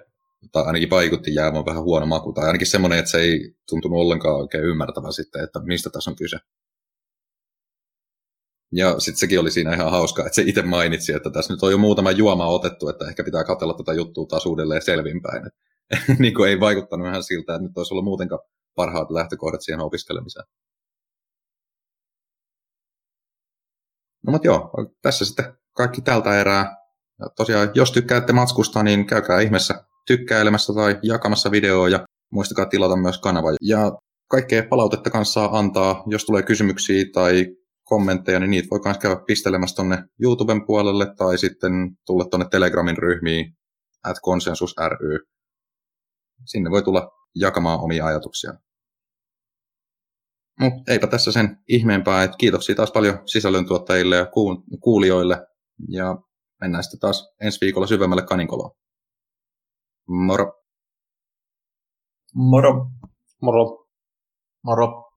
tai 0.51 0.63
ainakin 0.63 0.89
vaikutti 0.89 1.35
jäämään 1.35 1.65
vähän 1.65 1.83
huono 1.83 2.05
maku, 2.05 2.33
tai 2.33 2.45
ainakin 2.45 2.67
semmoinen, 2.67 2.99
että 2.99 3.11
se 3.11 3.19
ei 3.19 3.55
tuntunut 3.69 3.99
ollenkaan 3.99 4.35
oikein 4.35 4.63
ymmärtävä 4.63 5.11
sitten, 5.11 5.43
että 5.43 5.59
mistä 5.59 5.89
tässä 5.89 6.11
on 6.11 6.15
kyse. 6.15 6.37
Ja 8.71 8.99
sitten 8.99 9.19
sekin 9.19 9.39
oli 9.39 9.51
siinä 9.51 9.73
ihan 9.73 9.91
hauska, 9.91 10.21
että 10.21 10.35
se 10.35 10.41
itse 10.41 10.61
mainitsi, 10.61 11.13
että 11.13 11.29
tässä 11.29 11.53
nyt 11.53 11.63
on 11.63 11.71
jo 11.71 11.77
muutama 11.77 12.11
juoma 12.11 12.47
otettu, 12.47 12.89
että 12.89 13.05
ehkä 13.07 13.23
pitää 13.23 13.43
katsella 13.43 13.73
tätä 13.73 13.93
juttua 13.93 14.25
taas 14.25 14.45
uudelleen 14.45 14.81
selvinpäin. 14.81 15.43
niin 16.19 16.33
kuin 16.33 16.49
ei 16.49 16.59
vaikuttanut 16.59 17.07
ihan 17.07 17.23
siltä, 17.23 17.55
että 17.55 17.67
nyt 17.67 17.77
olisi 17.77 17.93
ollut 17.93 18.05
muutenkaan 18.05 18.41
parhaat 18.75 19.11
lähtökohdat 19.11 19.61
siihen 19.61 19.79
opiskelemiseen. 19.79 20.45
No 24.25 24.31
mutta 24.31 24.47
joo, 24.47 24.71
tässä 25.01 25.25
sitten 25.25 25.57
kaikki 25.75 26.01
tältä 26.01 26.39
erää. 26.39 26.75
Ja 27.19 27.29
tosiaan, 27.29 27.69
jos 27.75 27.91
tykkäätte 27.91 28.33
matskusta, 28.33 28.83
niin 28.83 29.07
käykää 29.07 29.39
ihmeessä 29.39 29.83
tykkäilemässä 30.07 30.73
tai 30.73 30.99
jakamassa 31.03 31.51
videoa 31.51 31.89
ja 31.89 32.05
muistakaa 32.31 32.65
tilata 32.65 32.95
myös 32.95 33.17
kanava. 33.17 33.47
Ja 33.61 33.91
kaikkea 34.29 34.63
palautetta 34.69 35.09
kanssa 35.09 35.49
antaa, 35.51 36.03
jos 36.07 36.25
tulee 36.25 36.43
kysymyksiä 36.43 37.05
tai 37.13 37.45
kommentteja, 37.83 38.39
niin 38.39 38.51
niitä 38.51 38.67
voi 38.71 38.79
myös 38.85 38.97
käydä 38.97 39.21
pistelemässä 39.27 39.75
tuonne 39.75 40.03
YouTuben 40.19 40.65
puolelle 40.65 41.15
tai 41.15 41.37
sitten 41.37 41.71
tulla 42.05 42.25
tuonne 42.25 42.47
Telegramin 42.51 42.97
ryhmiin 42.97 43.53
at 44.03 44.17
konsensus 44.21 44.75
ry. 44.87 45.19
Sinne 46.45 46.69
voi 46.69 46.83
tulla 46.83 47.11
jakamaan 47.35 47.79
omia 47.79 48.05
ajatuksia. 48.05 48.53
Mutta 50.59 50.91
eipä 50.91 51.07
tässä 51.07 51.31
sen 51.31 51.57
ihmeempää, 51.67 52.23
että 52.23 52.37
kiitoksia 52.37 52.75
taas 52.75 52.91
paljon 52.91 53.19
sisällöntuottajille 53.25 54.15
ja 54.15 54.27
kuulijoille, 54.81 55.47
ja 55.87 56.17
mennään 56.61 56.83
sitten 56.83 56.99
taas 56.99 57.33
ensi 57.41 57.57
viikolla 57.61 57.87
syvemmälle 57.87 58.25
kaninkoloon. 58.25 58.71
Moro! 60.07 60.63
Moro! 62.35 62.87
Moro! 63.41 63.87
Moro! 64.63 65.10